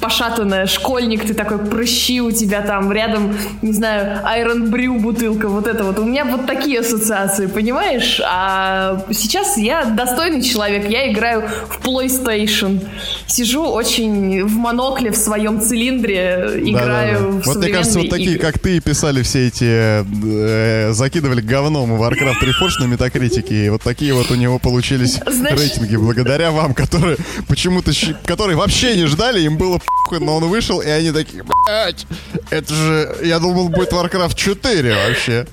пошатанная, 0.00 0.66
школьник, 0.66 1.26
ты 1.26 1.34
такой 1.34 1.58
прыщи 1.58 2.20
у 2.20 2.30
тебя 2.30 2.62
там 2.62 2.90
рядом, 2.92 3.36
не 3.62 3.72
знаю, 3.72 4.20
Iron 4.38 4.70
Brew 4.70 4.98
бутылка, 4.98 5.48
вот 5.48 5.66
это 5.66 5.84
вот. 5.84 5.98
У 5.98 6.04
меня 6.04 6.24
вот 6.24 6.46
такие 6.46 6.80
ассоциации, 6.80 7.46
понимаешь? 7.46 8.20
А 8.24 9.04
сейчас 9.10 9.56
я 9.58 9.84
достойный 9.84 10.42
человек, 10.42 10.88
я 10.88 11.12
играю 11.12 11.48
в 11.68 11.86
PlayStation. 11.86 12.80
Сижу 13.26 13.64
очень 13.64 14.44
в 14.44 14.56
монокле 14.56 15.10
в 15.10 15.16
своем 15.16 15.60
цилиндре, 15.60 16.60
играю 16.64 17.18
да, 17.18 17.24
да, 17.24 17.32
да. 17.32 17.40
в 17.42 17.46
Вот 17.46 17.56
мне 17.56 17.68
кажется, 17.68 17.98
вот 17.98 18.10
такие, 18.10 18.34
игры. 18.34 18.40
как 18.40 18.58
ты, 18.58 18.80
писали 18.80 19.22
все 19.22 19.49
эти 19.50 20.04
э, 20.04 20.92
закидывали 20.92 21.40
говном 21.40 21.92
Warcraft 22.00 22.40
Reforged 22.42 22.80
на 22.80 22.84
метакритике, 22.84 23.66
и 23.66 23.68
вот 23.68 23.82
такие 23.82 24.14
вот 24.14 24.30
у 24.30 24.34
него 24.34 24.58
получились 24.58 25.20
Знаешь... 25.26 25.58
рейтинги 25.58 25.96
благодаря 25.96 26.50
вам, 26.50 26.74
которые 26.74 27.16
почему-то, 27.48 27.92
которые 28.24 28.56
вообще 28.56 28.96
не 28.96 29.06
ждали, 29.06 29.40
им 29.40 29.56
было 29.56 29.78
похуй, 29.78 30.24
но 30.24 30.36
он 30.36 30.44
вышел, 30.44 30.80
и 30.80 30.88
они 30.88 31.10
такие, 31.10 31.42
блядь, 31.42 32.06
это 32.50 32.74
же, 32.74 33.16
я 33.22 33.38
думал, 33.38 33.68
будет 33.68 33.92
Warcraft 33.92 34.36
4 34.36 34.94
вообще. 34.94 35.46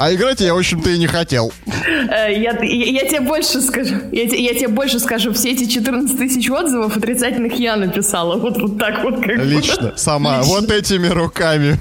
А 0.00 0.14
играть 0.14 0.40
я, 0.40 0.54
в 0.54 0.56
общем-то, 0.56 0.88
и 0.88 0.98
не 0.98 1.06
хотел. 1.06 1.52
Э, 1.66 2.32
я, 2.32 2.58
я, 2.58 3.02
я 3.02 3.04
тебе 3.06 3.20
больше 3.20 3.60
скажу. 3.60 3.96
Я, 4.12 4.22
я 4.22 4.54
тебе 4.54 4.68
больше 4.68 4.98
скажу. 4.98 5.34
Все 5.34 5.50
эти 5.50 5.68
14 5.68 6.16
тысяч 6.16 6.48
отзывов 6.48 6.96
отрицательных 6.96 7.58
я 7.58 7.76
написала. 7.76 8.36
Вот, 8.36 8.56
вот 8.56 8.78
так 8.78 9.04
вот. 9.04 9.16
Как 9.22 9.36
Лично. 9.44 9.92
Сама. 9.98 10.38
Лично. 10.38 10.54
Вот 10.54 10.70
этими 10.70 11.08
руками. 11.08 11.78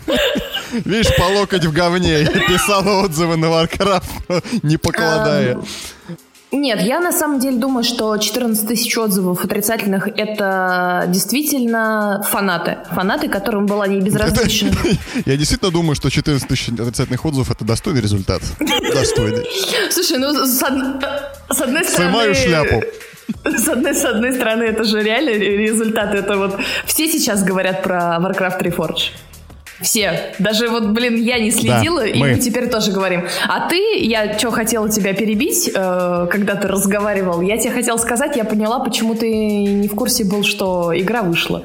Видишь, 0.86 1.16
по 1.18 1.24
локоть 1.24 1.66
в 1.66 1.74
говне. 1.74 2.22
Я 2.22 2.28
писала 2.48 3.04
отзывы 3.04 3.38
на 3.38 3.46
Warcraft, 3.46 4.62
не 4.64 4.78
покладая. 4.78 5.58
Нет, 6.52 6.82
я 6.82 7.00
на 7.00 7.12
самом 7.12 7.40
деле 7.40 7.58
думаю, 7.58 7.84
что 7.84 8.18
14 8.18 8.68
тысяч 8.68 8.98
отзывов 8.98 9.46
отрицательных— 9.46 10.08
это 10.18 11.06
действительно 11.08 12.26
фанаты. 12.28 12.80
Фанаты, 12.90 13.30
которым 13.30 13.68
была 13.68 13.88
не 13.88 14.02
безразлична. 14.02 14.72
Я 15.28 15.38
действительно 15.38 15.70
думаю, 15.70 15.96
что 15.96 16.10
14 16.10 16.48
тысяч 16.48 16.70
отрицательных 16.70 17.24
отзывов— 17.24 17.52
это 17.52 17.64
достойный 17.66 18.02
результат. 18.02 18.42
Достойный. 18.94 19.46
Слушай, 19.92 20.18
ну, 20.18 20.34
с 20.34 20.64
одной 20.64 21.00
стороны... 21.52 21.86
Снимаю 21.86 22.34
шляпу. 22.34 22.84
С 23.46 23.68
одной, 23.68 23.94
с 23.94 24.04
одной 24.06 24.34
стороны, 24.34 24.64
это 24.64 24.84
же 24.84 25.04
реально 25.04 25.30
результат. 25.30 26.16
Это 26.16 26.36
вот 26.36 26.60
все 26.86 27.08
сейчас 27.08 27.44
говорят 27.44 27.84
про 27.84 28.18
Warcraft 28.20 28.62
Reforged. 28.64 29.12
Все. 29.82 30.34
Даже 30.40 30.68
вот, 30.68 30.88
блин, 30.88 31.16
я 31.16 31.40
не 31.40 31.52
следила, 31.52 32.02
да, 32.02 32.08
и 32.08 32.20
мы. 32.20 32.32
мы 32.32 32.40
теперь 32.40 32.70
тоже 32.70 32.92
говорим. 32.92 33.26
А 33.48 33.70
ты, 33.70 33.98
я 34.00 34.38
что 34.38 34.52
хотела 34.52 34.90
тебя 34.90 35.14
перебить, 35.14 35.72
э, 35.74 36.28
когда 36.30 36.56
ты 36.56 36.68
разговаривал, 36.68 37.42
я 37.42 37.58
тебе 37.58 37.72
хотела 37.72 37.98
сказать, 37.98 38.36
я 38.36 38.44
поняла, 38.44 38.80
почему 38.80 39.16
ты 39.16 39.30
не 39.30 39.88
в 39.88 39.96
курсе 39.96 40.26
был, 40.26 40.44
что 40.44 40.92
игра 40.96 41.22
вышла. 41.22 41.64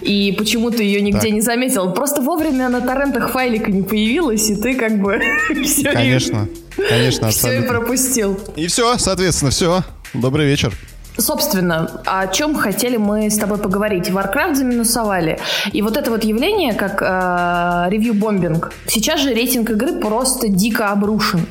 И 0.00 0.34
почему 0.38 0.70
ты 0.70 0.82
ее 0.82 1.02
нигде 1.02 1.20
так. 1.20 1.30
не 1.30 1.40
заметил. 1.40 1.92
Просто 1.92 2.22
вовремя 2.22 2.68
на 2.68 2.80
торрентах 2.80 3.30
файлика 3.30 3.70
не 3.70 3.82
появилась, 3.82 4.48
и 4.48 4.56
ты 4.56 4.74
как 4.74 5.00
бы 5.00 5.20
все 5.64 5.92
Конечно, 5.92 6.48
конечно, 6.76 7.30
Все 7.30 7.62
и 7.62 7.66
пропустил. 7.68 8.38
И 8.56 8.66
все, 8.66 8.96
соответственно, 8.98 9.50
все. 9.50 9.82
Добрый 10.14 10.46
вечер. 10.46 10.72
Собственно, 11.18 11.90
о 12.06 12.26
чем 12.26 12.54
хотели 12.54 12.96
мы 12.96 13.28
с 13.28 13.36
тобой 13.36 13.58
поговорить. 13.58 14.08
Warcraft 14.08 14.54
заминусовали. 14.54 15.38
И 15.72 15.82
вот 15.82 15.96
это 15.96 16.10
вот 16.10 16.24
явление, 16.24 16.72
как 16.72 17.02
э, 17.02 17.90
ревью-бомбинг, 17.90 18.72
сейчас 18.86 19.20
же 19.20 19.34
рейтинг 19.34 19.70
игры 19.70 20.00
просто 20.00 20.48
дико 20.48 20.90
обрушен. 20.90 21.46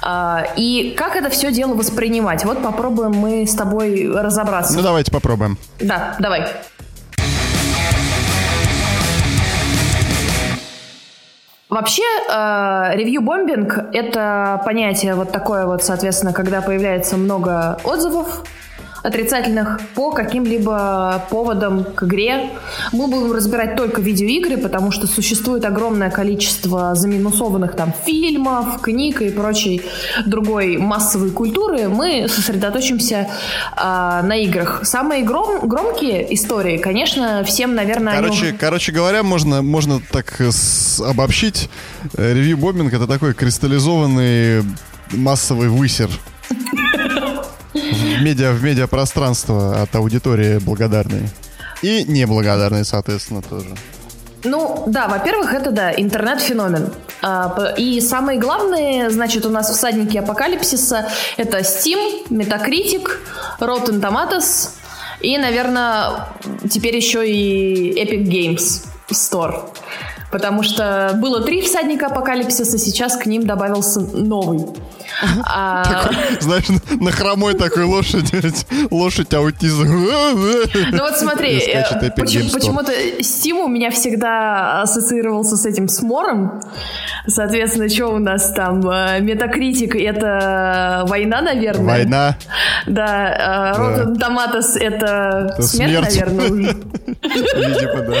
Uh, 0.00 0.48
и 0.56 0.94
как 0.96 1.16
это 1.16 1.30
все 1.30 1.50
дело 1.50 1.74
воспринимать? 1.74 2.44
Вот 2.44 2.62
попробуем 2.62 3.12
мы 3.12 3.44
с 3.44 3.54
тобой 3.56 4.08
разобраться. 4.08 4.74
Ну 4.74 4.82
давайте 4.82 5.10
попробуем. 5.10 5.58
Да, 5.80 6.14
давай. 6.20 6.46
Вообще, 11.68 12.02
ревью-бомбинг 12.94 13.78
э,— 13.78 13.84
это 13.92 14.62
понятие 14.64 15.14
вот 15.14 15.32
такое 15.32 15.66
вот, 15.66 15.82
соответственно, 15.82 16.32
когда 16.32 16.62
появляется 16.62 17.18
много 17.18 17.78
отзывов, 17.84 18.44
отрицательных 19.02 19.80
по 19.94 20.10
каким-либо 20.10 21.24
поводам 21.30 21.84
к 21.84 22.04
игре. 22.04 22.50
Мы 22.92 23.06
будем 23.08 23.32
разбирать 23.32 23.76
только 23.76 24.00
видеоигры, 24.00 24.56
потому 24.56 24.90
что 24.90 25.06
существует 25.06 25.64
огромное 25.64 26.10
количество 26.10 26.94
заминусованных 26.94 27.74
там 27.74 27.92
фильмов, 28.04 28.80
книг 28.80 29.22
и 29.22 29.30
прочей 29.30 29.82
другой 30.26 30.76
массовой 30.78 31.30
культуры. 31.30 31.88
Мы 31.88 32.28
сосредоточимся 32.28 33.28
э, 33.76 33.80
на 33.80 34.36
играх. 34.36 34.80
Самые 34.84 35.22
гром 35.22 35.68
громкие 35.68 36.34
истории, 36.34 36.78
конечно, 36.78 37.44
всем, 37.44 37.74
наверное... 37.74 38.14
Короче, 38.14 38.48
они... 38.48 38.58
короче 38.58 38.92
говоря, 38.92 39.22
можно, 39.22 39.62
можно 39.62 40.00
так 40.10 40.40
обобщить. 41.04 41.68
Ревью-бомбинг— 42.16 42.92
это 42.94 43.06
такой 43.06 43.34
кристаллизованный 43.34 44.64
массовый 45.12 45.68
высер 45.68 46.10
в, 48.18 48.22
медиа, 48.22 48.52
в 48.52 48.62
медиапространство 48.62 49.82
от 49.82 49.94
аудитории 49.94 50.58
благодарной. 50.58 51.28
И 51.82 52.04
неблагодарной, 52.04 52.84
соответственно, 52.84 53.42
тоже. 53.42 53.68
Ну, 54.44 54.84
да, 54.86 55.08
во-первых, 55.08 55.52
это, 55.52 55.70
да, 55.70 55.92
интернет-феномен. 55.92 56.92
А, 57.22 57.74
и 57.76 58.00
самые 58.00 58.38
главные, 58.38 59.10
значит, 59.10 59.44
у 59.46 59.50
нас 59.50 59.70
всадники 59.70 60.16
апокалипсиса— 60.16 61.08
это 61.36 61.58
Steam, 61.58 62.28
Metacritic, 62.30 63.08
Rotten 63.60 64.00
Tomatoes 64.00 64.70
и, 65.20 65.36
наверное, 65.38 66.28
теперь 66.70 66.96
еще 66.96 67.28
и 67.28 67.92
Epic 68.00 68.24
Games 68.24 68.84
Store. 69.10 69.70
Потому 70.30 70.62
что 70.62 71.12
было 71.16 71.42
три 71.42 71.62
всадника 71.62 72.06
апокалипсиса, 72.06 72.78
сейчас 72.78 73.16
к 73.16 73.26
ним 73.26 73.46
добавился 73.46 74.00
новый. 74.00 74.66
А... 75.44 75.84
знаешь, 76.40 76.64
на 77.00 77.10
хромой 77.10 77.54
такой 77.54 77.84
лошади, 77.84 78.52
лошадь 78.90 79.32
аутизм. 79.34 79.86
Ну 80.92 80.98
вот 80.98 81.16
смотри, 81.16 81.58
э, 81.58 82.10
почему-то 82.16 82.92
Steam 83.20 83.64
у 83.64 83.68
меня 83.68 83.90
всегда 83.90 84.82
ассоциировался 84.82 85.56
с 85.56 85.66
этим 85.66 85.88
смором. 85.88 86.60
Соответственно, 87.26 87.88
что 87.88 88.08
у 88.08 88.18
нас 88.18 88.52
там? 88.52 88.80
Метакритик— 88.80 89.94
это 89.96 91.04
война, 91.06 91.40
наверное. 91.42 91.84
Война. 91.84 92.36
Да. 92.86 93.74
Rotten 93.78 94.16
Tomatoes— 94.18 94.78
это 94.80 95.56
смерть, 95.60 96.20
наверное. 96.20 96.74
Видимо, 97.22 98.02
да. 98.02 98.14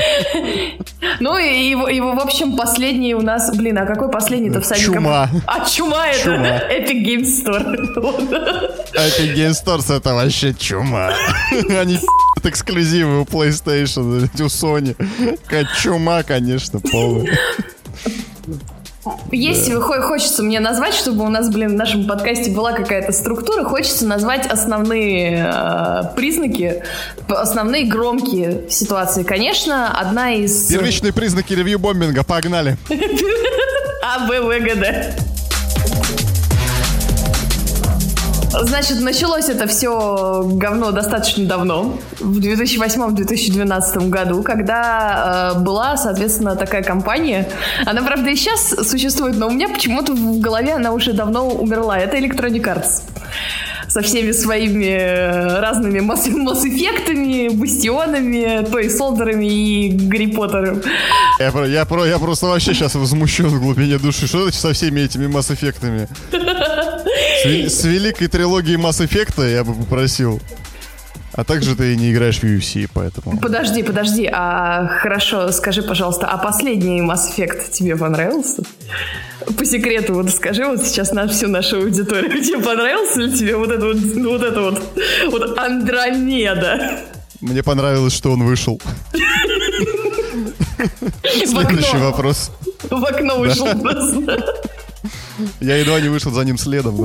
Ну 1.20 1.38
и 1.38 1.68
его, 1.68 1.88
его, 1.88 2.12
в 2.14 2.20
общем, 2.20 2.56
последний 2.56 3.14
у 3.14 3.22
нас... 3.22 3.56
Блин, 3.56 3.78
а 3.78 3.86
какой 3.86 4.10
последний-то 4.10 4.60
всадник? 4.60 4.86
Чума. 4.86 5.28
А 5.46 5.64
чума 5.68 6.06
это 6.08 6.77
Epic 6.78 7.04
Game 7.04 7.24
Store. 7.24 7.64
Epic 8.94 9.34
Game 9.34 9.52
Store 9.52 9.96
это 9.96 10.14
вообще 10.14 10.54
чума. 10.54 11.12
Они 11.68 11.98
эксклюзивы 12.44 13.20
у 13.20 13.24
PlayStation, 13.24 14.28
у 14.40 14.46
Sony. 14.46 14.96
Чума, 15.80 16.22
конечно, 16.22 16.80
полная. 16.80 17.36
Есть, 19.32 19.70
да. 19.70 19.80
хочется 19.80 20.42
мне 20.42 20.60
назвать, 20.60 20.94
чтобы 20.94 21.24
у 21.24 21.28
нас, 21.28 21.48
блин, 21.48 21.70
в 21.70 21.74
нашем 21.74 22.06
подкасте 22.06 22.50
была 22.50 22.72
какая-то 22.72 23.12
структура, 23.12 23.64
хочется 23.64 24.06
назвать 24.06 24.46
основные 24.46 25.50
э, 25.50 26.02
признаки, 26.14 26.82
основные 27.28 27.84
громкие 27.86 28.68
ситуации. 28.68 29.22
Конечно, 29.22 29.98
одна 29.98 30.34
из... 30.34 30.68
Первичные 30.68 31.12
признаки 31.12 31.54
ревью-бомбинга, 31.54 32.24
погнали. 32.24 32.76
А, 34.00 34.26
Б, 34.26 34.40
В, 34.40 34.60
Г, 34.60 34.74
Д. 34.76 35.16
Значит, 38.60 39.00
началось 39.00 39.48
это 39.48 39.66
все 39.66 40.42
говно 40.44 40.90
достаточно 40.90 41.46
давно, 41.46 41.98
в 42.18 42.38
2008-2012 42.38 44.08
году, 44.08 44.42
когда 44.42 45.52
э, 45.54 45.58
была, 45.60 45.96
соответственно, 45.96 46.56
такая 46.56 46.82
компания. 46.82 47.48
Она, 47.86 48.02
правда, 48.02 48.30
и 48.30 48.36
сейчас 48.36 48.74
существует, 48.88 49.36
но 49.36 49.48
у 49.48 49.50
меня 49.50 49.68
почему-то 49.68 50.12
в 50.12 50.40
голове 50.40 50.74
она 50.74 50.92
уже 50.92 51.12
давно 51.12 51.48
умерла. 51.48 51.98
Это 51.98 52.16
Electronic 52.16 52.62
Arts 52.62 53.02
со 53.88 54.02
всеми 54.02 54.32
своими 54.32 54.86
э, 54.86 55.60
разными 55.60 56.00
масс-эффектами, 56.00 57.48
бастионами, 57.48 58.64
той 58.70 58.90
солдерами 58.90 59.46
и 59.46 59.90
Гарри 59.90 60.26
Поттером. 60.26 60.82
Я, 61.38 61.48
я, 61.48 61.66
я, 61.66 62.06
я 62.06 62.18
просто 62.18 62.46
вообще 62.46 62.74
сейчас 62.74 62.94
возмущен 62.94 63.46
в 63.46 63.60
глубине 63.60 63.98
души. 63.98 64.26
Что 64.26 64.48
это 64.48 64.56
со 64.56 64.72
всеми 64.72 65.00
этими 65.00 65.26
масс-эффектами? 65.26 66.08
С, 67.42 67.80
с 67.80 67.84
великой 67.84 68.28
трилогией 68.28 68.78
Mass 68.78 69.04
Effect 69.04 69.50
я 69.50 69.64
бы 69.64 69.74
попросил. 69.74 70.40
А 71.32 71.44
также 71.44 71.76
ты 71.76 71.94
не 71.94 72.10
играешь 72.10 72.40
в 72.40 72.44
UFC, 72.44 72.88
поэтому... 72.92 73.38
Подожди, 73.38 73.84
подожди, 73.84 74.28
а 74.32 74.88
хорошо, 74.88 75.52
скажи, 75.52 75.82
пожалуйста, 75.82 76.26
а 76.26 76.36
последний 76.36 77.00
Mass 77.00 77.30
Effect 77.36 77.70
тебе 77.70 77.96
понравился? 77.96 78.64
По 79.56 79.64
секрету 79.64 80.14
вот 80.14 80.30
скажи 80.30 80.66
вот 80.66 80.82
сейчас 80.82 81.12
на 81.12 81.28
всю 81.28 81.46
нашу 81.46 81.76
аудиторию, 81.76 82.42
тебе 82.44 82.58
понравился 82.58 83.20
ли 83.20 83.38
тебе 83.38 83.56
вот 83.56 83.70
это 83.70 83.86
вот, 83.86 83.98
вот 83.98 84.42
это 84.42 84.60
вот, 84.62 84.82
вот 85.30 85.58
Андромеда? 85.58 87.02
Мне 87.40 87.62
понравилось, 87.62 88.14
что 88.14 88.32
он 88.32 88.42
вышел. 88.42 88.80
Следующий 91.22 91.98
вопрос. 91.98 92.50
В 92.90 93.04
окно 93.04 93.38
вышел 93.38 93.66
просто. 93.78 94.54
Я 95.60 95.76
едва 95.76 96.00
не 96.00 96.08
вышел 96.08 96.32
за 96.32 96.44
ним 96.44 96.58
следом. 96.58 97.04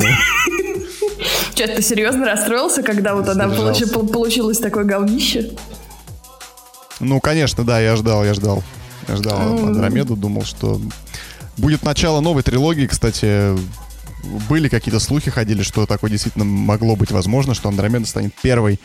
Че, 1.53 1.67
ты 1.67 1.81
серьезно 1.81 2.25
расстроился, 2.25 2.81
когда 2.81 3.15
вот 3.15 3.29
она 3.29 3.47
получи, 3.47 3.85
получилось 3.85 4.57
такое 4.57 4.83
говнище? 4.83 5.51
Ну, 6.99 7.19
конечно, 7.19 7.63
да, 7.63 7.79
я 7.79 7.95
ждал, 7.95 8.23
я 8.23 8.33
ждал. 8.33 8.63
Я 9.07 9.17
ждал 9.17 9.39
mm. 9.39 9.67
Андромеду, 9.67 10.15
думал, 10.15 10.43
что 10.43 10.79
будет 11.57 11.83
начало 11.83 12.21
новой 12.21 12.43
трилогии, 12.43 12.87
кстати, 12.87 13.55
были 14.49 14.69
какие-то 14.69 14.99
слухи 14.99 15.29
ходили, 15.29 15.61
что 15.63 15.85
такое 15.85 16.09
действительно 16.09 16.45
могло 16.45 16.95
быть 16.95 17.11
возможно, 17.11 17.53
что 17.53 17.69
Андромеда 17.69 18.07
станет 18.07 18.33
первой 18.41 18.79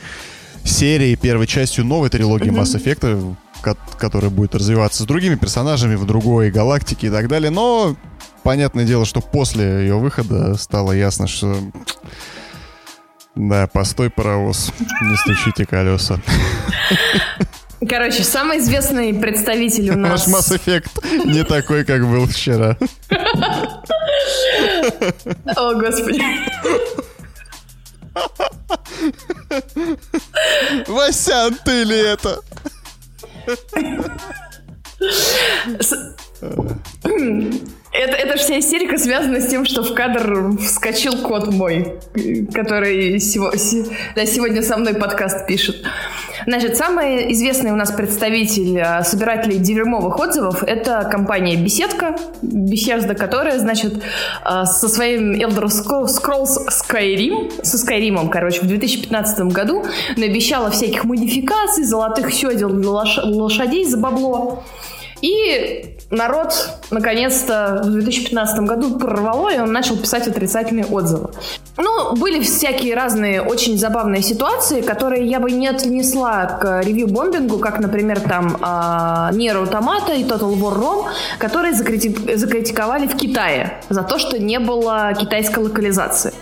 серией, 0.64 1.16
первой 1.16 1.46
частью 1.46 1.84
новой 1.84 2.10
трилогии 2.10 2.50
mm-hmm. 2.50 2.60
Mass 2.60 3.36
Effect, 3.62 3.76
которая 3.98 4.30
будет 4.30 4.54
развиваться 4.54 5.02
с 5.02 5.06
другими 5.06 5.36
персонажами 5.36 5.94
в 5.94 6.04
другой 6.04 6.50
галактике 6.50 7.06
и 7.06 7.10
так 7.10 7.28
далее. 7.28 7.50
Но 7.50 7.96
понятное 8.48 8.86
дело, 8.86 9.04
что 9.04 9.20
после 9.20 9.82
ее 9.82 9.98
выхода 9.98 10.54
стало 10.54 10.92
ясно, 10.92 11.26
что... 11.26 11.54
Да, 13.34 13.66
постой, 13.66 14.08
паровоз, 14.08 14.72
не 15.02 15.16
стучите 15.18 15.66
колеса. 15.66 16.18
Короче, 17.86 18.24
самый 18.24 18.60
известный 18.60 19.12
представитель 19.12 19.90
у 19.90 19.96
нас... 19.96 20.26
Наш 20.26 20.34
Mass 20.34 20.58
Effect 20.58 21.26
не 21.26 21.44
такой, 21.44 21.84
как 21.84 22.08
был 22.08 22.26
вчера. 22.26 22.78
О, 25.54 25.74
Господи. 25.74 26.22
Васян, 30.88 31.54
ты 31.66 31.84
ли 31.84 31.98
это? 31.98 32.40
Это, 37.98 38.16
эта 38.16 38.38
вся 38.38 38.60
истерика 38.60 38.96
связана 38.96 39.40
с 39.40 39.48
тем, 39.48 39.64
что 39.64 39.82
в 39.82 39.92
кадр 39.92 40.52
вскочил 40.58 41.16
кот 41.16 41.52
мой, 41.52 41.98
который 42.54 43.18
сего, 43.18 43.50
да, 44.14 44.24
сегодня 44.24 44.62
со 44.62 44.76
мной 44.76 44.94
подкаст 44.94 45.48
пишет. 45.48 45.84
Значит, 46.46 46.76
самый 46.76 47.32
известный 47.32 47.72
у 47.72 47.74
нас 47.74 47.90
представитель 47.90 48.78
а, 48.80 49.02
собирателей 49.02 49.58
дерьмовых 49.58 50.16
отзывов— 50.16 50.62
это 50.66 51.08
компания 51.10 51.56
«Беседка», 51.56 52.14
Беседа, 52.40 53.16
которая, 53.16 53.58
значит, 53.58 54.00
а, 54.44 54.64
со 54.64 54.88
своим 54.88 55.32
Elder 55.32 55.64
Scrolls 55.64 56.68
Skyrim, 56.68 57.64
со 57.64 57.84
Skyrim, 57.84 58.28
короче, 58.28 58.60
в 58.60 58.68
2015 58.68 59.40
году 59.52 59.84
наобещала 60.16 60.70
всяких 60.70 61.02
модификаций, 61.02 61.82
золотых 61.82 62.32
седел 62.32 62.70
для 62.70 62.90
лошадей 62.90 63.84
за 63.84 63.96
бабло. 63.96 64.62
И 65.20 65.97
народ 66.10 66.78
наконец-то 66.90 67.82
в 67.84 67.90
2015 67.90 68.60
году 68.60 68.98
прорвало, 68.98 69.52
и 69.52 69.58
он 69.58 69.72
начал 69.72 69.96
писать 69.96 70.26
отрицательные 70.26 70.86
отзывы. 70.86 71.30
Ну, 71.76 72.16
были 72.16 72.42
всякие 72.42 72.94
разные 72.94 73.42
очень 73.42 73.78
забавные 73.78 74.22
ситуации, 74.22 74.80
которые 74.80 75.26
я 75.26 75.38
бы 75.40 75.50
не 75.50 75.68
отнесла 75.68 76.46
к 76.46 76.82
ревью-бомбингу, 76.82 77.58
как, 77.58 77.78
например, 77.78 78.20
там 78.20 78.56
Нера 79.36 79.64
Automata 79.64 80.16
и 80.16 80.24
Total 80.24 80.54
War 80.54 80.78
Rome, 80.78 81.04
которые 81.38 81.74
закритиковали 81.74 83.06
в 83.06 83.16
Китае 83.16 83.80
за 83.88 84.02
то, 84.02 84.18
что 84.18 84.38
не 84.38 84.58
было 84.58 85.12
китайской 85.18 85.60
локализации. 85.60 86.32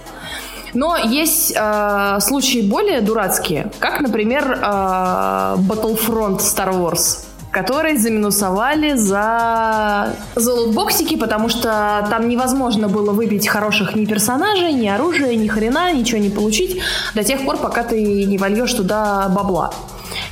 Но 0.75 0.97
есть 0.97 1.55
э, 1.57 2.19
случаи 2.21 2.61
более 2.61 3.01
дурацкие, 3.01 3.71
как, 3.79 4.01
например, 4.01 4.59
э, 4.61 5.57
Battlefront 5.57 6.41
Star 6.41 6.71
Wars 6.75 7.26
которые 7.57 7.97
заминусовали 7.97 8.97
за, 8.97 10.15
за 10.35 10.53
лутбоксики, 10.53 11.17
потому 11.17 11.49
что 11.49 12.07
там 12.11 12.29
невозможно 12.29 12.87
было 12.89 13.13
выбить 13.13 13.49
хороших 13.49 13.97
ни 13.97 14.05
персонажей, 14.05 14.75
ни 14.75 14.87
оружия, 14.89 15.35
ни 15.37 15.49
хрена, 15.49 15.91
ничего 15.95 16.21
не 16.21 16.29
получить 16.29 16.83
до 17.15 17.25
тех 17.25 17.47
пор, 17.47 17.57
пока 17.57 17.83
ты 17.83 18.27
не 18.27 18.37
вольешь 18.37 18.75
туда 18.75 19.29
бабла. 19.31 19.73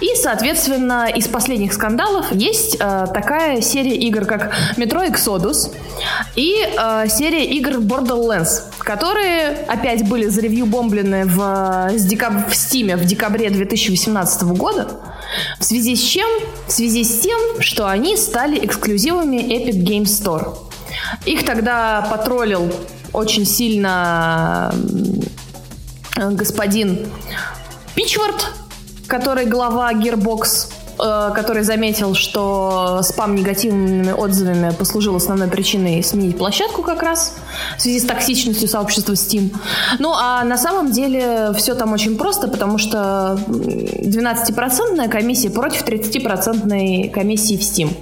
И, 0.01 0.15
соответственно, 0.17 1.09
из 1.15 1.29
последних 1.29 1.73
скандалов 1.73 2.33
есть 2.33 2.77
э, 2.79 3.07
такая 3.13 3.61
серия 3.61 3.97
игр, 3.97 4.25
как 4.25 4.53
Metro 4.77 5.09
Exodus 5.09 5.73
и 6.37 6.55
э, 6.65 7.09
серия 7.09 7.45
игр 7.45 7.79
Borderlands, 7.79 8.63
которые 8.79 9.65
опять 9.69 10.09
были 10.09 10.27
за 10.27 10.41
ревью 10.43 10.67
бомблены 10.67 11.25
в, 11.25 11.37
в 11.37 12.53
Steam 12.53 12.97
в 12.97 13.05
декабре 13.05 13.51
2018 13.51 14.43
года. 14.43 14.89
В 15.59 15.65
связи 15.65 15.97
с 15.97 16.03
чем? 16.03 16.29
В 16.67 16.73
связи 16.73 17.05
с 17.05 17.21
тем, 17.21 17.41
что 17.61 17.89
они 17.89 18.17
стали 18.17 18.65
эксклюзивами 18.65 19.37
Epic 19.37 19.83
Game 19.83 20.05
Store. 20.05 20.57
Их 21.25 21.45
тогда 21.45 22.07
потроллил 22.11 22.73
очень 23.13 23.47
сильно 23.47 24.75
господин 26.17 27.07
Пичвард, 27.95 28.51
который 29.19 29.47
глава 29.47 29.93
Gearbox, 29.93 30.73
э, 30.99 31.31
который 31.37 31.63
заметил, 31.63 32.15
что 32.15 33.01
спам 33.05 33.37
негативными 33.37 34.11
отзывами 34.11 34.73
послужил 34.73 35.15
основной 35.15 35.47
причиной 35.47 36.03
сменить 36.03 36.37
площадку 36.37 36.83
как 36.83 37.01
раз 37.01 37.37
в 37.79 37.83
связи 37.83 38.01
с 38.01 38.05
токсичностью 38.05 38.67
сообщества 38.67 39.13
Steam. 39.13 39.55
Ну, 40.01 40.13
а 40.15 40.43
на 40.43 40.59
самом 40.59 40.91
деле 40.91 41.53
все 41.57 41.77
там 41.77 41.93
очень 41.93 42.17
просто, 42.17 42.49
потому 42.49 42.79
что 42.79 43.39
12% 43.47 45.09
комиссия 45.09 45.51
против 45.51 45.85
30% 45.85 47.11
комиссии 47.11 47.57
в 47.57 47.61
Steam. 47.61 47.97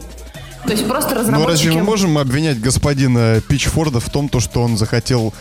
То 0.64 0.72
есть 0.72 0.88
просто 0.88 1.14
разработчики... 1.14 1.42
Ну, 1.42 1.48
разве 1.48 1.72
мы 1.72 1.82
можем 1.82 2.16
обвинять 2.16 2.58
господина 2.58 3.42
Пичфорда 3.46 4.00
в 4.00 4.08
том, 4.08 4.30
то, 4.30 4.40
что 4.40 4.62
он 4.62 4.78
захотел 4.78 5.34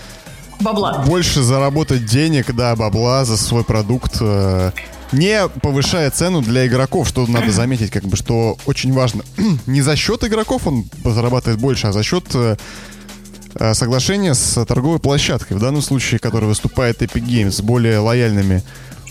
бабла. 0.59 1.03
Больше 1.07 1.43
заработать 1.43 2.05
денег, 2.05 2.53
да, 2.53 2.75
бабла 2.75 3.23
за 3.23 3.37
свой 3.37 3.63
продукт. 3.63 4.21
Не 5.11 5.49
повышая 5.61 6.09
цену 6.09 6.41
для 6.41 6.67
игроков, 6.67 7.07
что 7.07 7.27
надо 7.27 7.51
заметить, 7.51 7.91
как 7.91 8.03
бы, 8.03 8.15
что 8.15 8.57
очень 8.65 8.93
важно. 8.93 9.23
не 9.65 9.81
за 9.81 9.95
счет 9.95 10.23
игроков 10.23 10.67
он 10.67 10.85
зарабатывает 11.03 11.59
больше, 11.59 11.87
а 11.87 11.91
за 11.91 12.01
счет 12.01 12.25
э, 12.33 12.55
э, 13.55 13.73
соглашения 13.73 14.33
с 14.33 14.65
торговой 14.65 14.99
площадкой, 14.99 15.53
в 15.55 15.59
данном 15.59 15.81
случае, 15.81 16.19
который 16.19 16.45
выступает 16.45 17.01
Epic 17.01 17.25
Games, 17.25 17.51
с 17.51 17.61
более 17.61 17.99
лояльными 17.99 18.63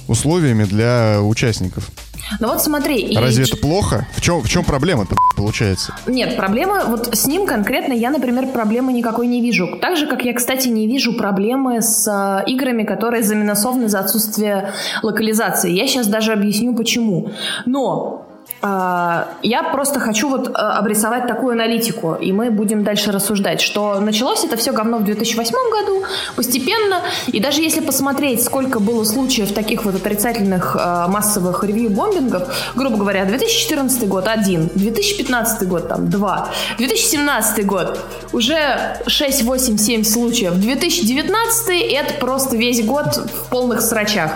условиями 0.09 0.65
для 0.65 1.21
участников. 1.21 1.91
Ну 2.39 2.49
вот 2.49 2.63
смотри. 2.63 3.17
Разве 3.17 3.45
и... 3.45 3.47
это 3.47 3.57
плохо? 3.57 4.07
В 4.15 4.21
чем, 4.21 4.41
в 4.41 4.49
чем 4.49 4.65
проблема-то 4.65 5.17
получается? 5.37 5.95
Нет, 6.07 6.37
проблема 6.37 6.85
вот 6.87 7.15
с 7.15 7.27
ним 7.27 7.47
конкретно 7.47 7.93
я, 7.93 8.11
например, 8.11 8.49
проблемы 8.49 8.93
никакой 8.93 9.27
не 9.27 9.41
вижу. 9.41 9.79
Так 9.81 9.97
же, 9.97 10.07
как 10.07 10.25
я, 10.25 10.33
кстати, 10.35 10.69
не 10.69 10.87
вижу 10.87 11.15
проблемы 11.17 11.83
с 11.83 12.07
э, 12.09 12.51
играми, 12.51 12.85
которые 12.85 13.23
заминусованы 13.23 13.89
за 13.89 14.01
отсутствие 14.01 14.73
локализации. 15.03 15.71
Я 15.71 15.87
сейчас 15.87 16.07
даже 16.07 16.33
объясню 16.33 16.75
почему. 16.75 17.31
Но 17.67 18.21
А, 18.21 18.30
я 18.63 19.63
просто 19.73 20.01
хочу 20.01 20.29
вот 20.29 20.49
э, 20.49 20.53
обрисовать 20.53 21.27
такую 21.27 21.53
аналитику, 21.53 22.15
и 22.15 22.31
мы 22.33 22.51
будем 22.51 22.85
дальше 22.85 23.11
рассуждать, 23.11 23.61
что 23.63 23.99
началось 24.01 24.45
это 24.45 24.57
все 24.59 24.73
говно 24.73 24.99
в 24.99 25.05
2008 25.05 25.55
году, 25.73 26.05
постепенно, 26.37 27.03
и 27.29 27.41
даже 27.41 27.63
если 27.63 27.81
посмотреть, 27.81 28.45
сколько 28.45 28.79
было 28.79 29.05
случаев 29.05 29.53
таких 29.55 29.85
вот 29.85 29.95
отрицательных 29.95 30.77
э, 30.79 31.07
массовых 31.09 31.65
ревью-бомбингов, 31.65 32.53
грубо 32.75 32.99
говоря, 32.99 33.25
2014 33.25 34.07
год 34.09 34.29
один, 34.29 34.69
2015 34.75 35.67
год 35.67 35.89
там 35.89 36.11
два, 36.11 36.51
2017 36.77 37.65
год 37.65 37.99
уже 38.33 38.99
6, 39.07 39.43
8, 39.43 39.77
7 39.79 40.05
случаев, 40.05 40.55
2019 40.55 41.93
это 41.93 42.15
просто 42.21 42.57
весь 42.57 42.85
год 42.85 43.17
в 43.17 43.49
полных 43.49 43.81
срачах. 43.81 44.33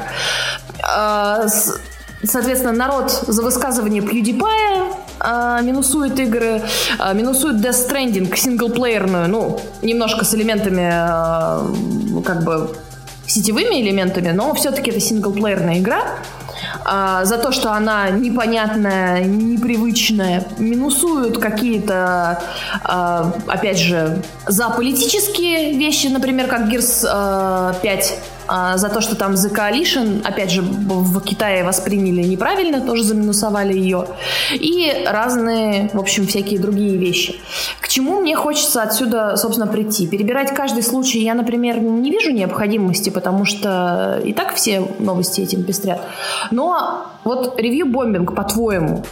А, 2.25 2.27
Соответственно, 2.27 2.73
народ 2.73 3.11
за 3.11 3.43
высказывание 3.43 4.03
PewDiePie 4.03 4.95
э, 5.21 5.63
минусует 5.63 6.19
игры, 6.19 6.63
э, 6.99 7.15
минусует 7.15 7.57
Death 7.57 7.89
Stranding 7.89 8.35
синглплеерную, 8.37 9.29
ну, 9.29 9.61
немножко 9.83 10.25
с 10.25 10.35
элементами, 10.35 10.91
э, 10.91 12.23
как 12.23 12.45
бы, 12.45 12.75
сетевыми 13.27 13.81
элементами, 13.81 14.31
но 14.31 14.55
все-таки 14.55 14.91
это 14.91 15.01
синглплеерная 15.01 15.79
игра. 15.79 16.03
А, 16.85 17.25
за 17.25 17.39
то, 17.39 17.53
что 17.53 17.73
она 17.73 18.11
непонятная, 18.11 19.25
непривычная, 19.25 20.45
минусуют 20.59 21.39
какие-то, 21.39 22.43
а, 22.83 23.33
опять 23.47 23.79
же, 23.79 24.23
за 24.47 24.69
политические 24.71 25.79
вещи, 25.79 26.09
например, 26.09 26.47
как 26.47 26.69
Gears 26.69 27.07
а, 27.09 27.75
5 27.83 28.19
а, 28.19 28.34
за 28.49 28.89
то, 28.89 29.01
что 29.01 29.17
там 29.17 29.33
The 29.35 29.55
Coalition, 29.55 30.23
опять 30.25 30.51
же, 30.51 30.63
в 30.63 31.21
Китае 31.21 31.65
восприняли 31.65 32.23
неправильно, 32.23 32.81
тоже 32.81 33.03
заминусовали 33.03 33.73
ее. 33.73 34.07
И 34.53 35.05
разные, 35.07 35.91
в 35.93 35.99
общем, 35.99 36.27
всякие 36.27 36.59
другие 36.59 36.97
вещи. 36.97 37.37
К 37.81 37.89
чему 37.89 38.21
мне 38.21 38.37
хочется 38.37 38.83
отсюда, 38.83 39.37
собственно, 39.37 39.67
прийти? 39.67 40.07
Перебирать 40.07 40.55
каждый 40.55 40.83
случай 40.83 41.21
я, 41.21 41.35
например, 41.35 41.81
не 41.81 42.11
вижу 42.11 42.31
необходимости, 42.31 43.11
потому 43.11 43.45
что 43.45 44.21
и 44.25 44.33
так 44.33 44.55
все 44.55 44.87
новости 44.99 45.41
этим 45.41 45.63
пестрят. 45.63 46.01
Но 46.51 47.07
вот 47.25 47.59
ревью-бомбинг, 47.59 48.35
по-твоему, 48.35 49.05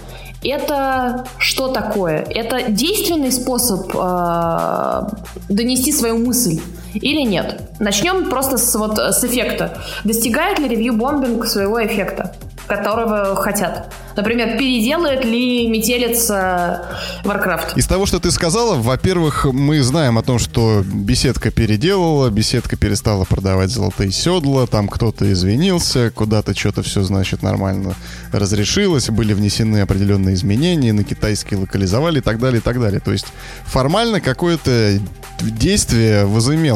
это 0.45 1.25
что 1.39 1.69
такое? 1.69 2.27
Это 2.29 2.71
действенный 2.71 3.31
способ 3.31 3.95
э, 3.95 5.03
донести 5.49 5.93
свою 5.93 6.19
мысль 6.19 6.61
или 6.95 7.23
нет? 7.23 7.61
Начнем 7.81 8.29
просто 8.31 8.59
с, 8.59 8.75
вот, 8.75 8.99
с 8.99 9.25
эффекта. 9.25 9.79
Достигает 10.05 10.59
ли 10.59 10.69
ревью-бомбинг 10.69 11.47
своего 11.47 11.85
эффекта? 11.85 12.35
которого 12.67 13.37
хотят. 13.37 13.93
Например, 14.17 14.59
переделает 14.59 15.25
ли 15.25 15.69
метелица 15.69 16.87
Warcraft? 17.25 17.77
Из 17.77 17.87
того, 17.87 18.07
что 18.07 18.21
ты 18.21 18.31
сказала, 18.31 18.77
во-первых, 18.77 19.47
мы 19.47 19.83
знаем 19.83 20.19
о 20.19 20.23
том, 20.23 20.39
что 20.39 20.83
беседка 20.85 21.51
переделала, 21.51 22.29
беседка 22.31 22.77
перестала 22.77 23.25
продавать 23.25 23.71
золотые 23.71 24.11
седла, 24.13 24.67
там 24.67 24.89
кто-то 24.89 25.31
извинился, 25.33 26.11
куда-то 26.11 26.55
что-то 26.57 26.83
все, 26.83 27.03
значит, 27.03 27.43
нормально 27.43 27.95
разрешилось, 28.33 29.09
были 29.09 29.33
внесены 29.33 29.81
определенные 29.81 30.35
изменения, 30.35 30.93
на 30.93 31.05
китайский 31.05 31.57
локализовали 31.57 32.19
и 32.19 32.23
так 32.23 32.39
далее, 32.39 32.61
и 32.61 32.63
так 32.63 32.81
далее. 32.81 33.01
То 33.01 33.13
есть 33.13 33.27
формально 33.65 34.21
какое-то 34.21 34.99
действие 35.41 36.27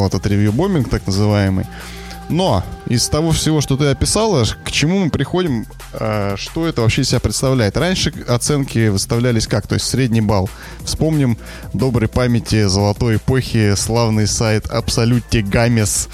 этот 0.06 0.26
ревью-бомбинг, 0.26 0.88
так 0.88 1.06
называемый. 1.06 1.66
Но 2.28 2.64
из 2.86 3.08
того 3.08 3.30
всего, 3.30 3.60
что 3.60 3.76
ты 3.76 3.86
описала, 3.86 4.44
к 4.64 4.70
чему 4.72 5.04
мы 5.04 5.10
приходим, 5.10 5.66
э, 5.92 6.34
что 6.36 6.66
это 6.66 6.82
вообще 6.82 7.04
себя 7.04 7.20
представляет? 7.20 7.76
Раньше 7.76 8.12
оценки 8.26 8.88
выставлялись 8.88 9.46
как? 9.46 9.66
То 9.66 9.74
есть 9.74 9.86
средний 9.86 10.20
балл. 10.20 10.50
Вспомним 10.84 11.38
доброй 11.72 12.08
памяти 12.08 12.64
золотой 12.66 13.16
эпохи 13.16 13.74
славный 13.76 14.26
сайт 14.26 14.66
Absolute 14.66 15.30
Games, 15.30 16.08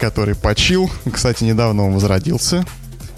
который 0.00 0.34
почил. 0.34 0.90
Кстати, 1.12 1.44
недавно 1.44 1.86
он 1.86 1.94
возродился, 1.94 2.64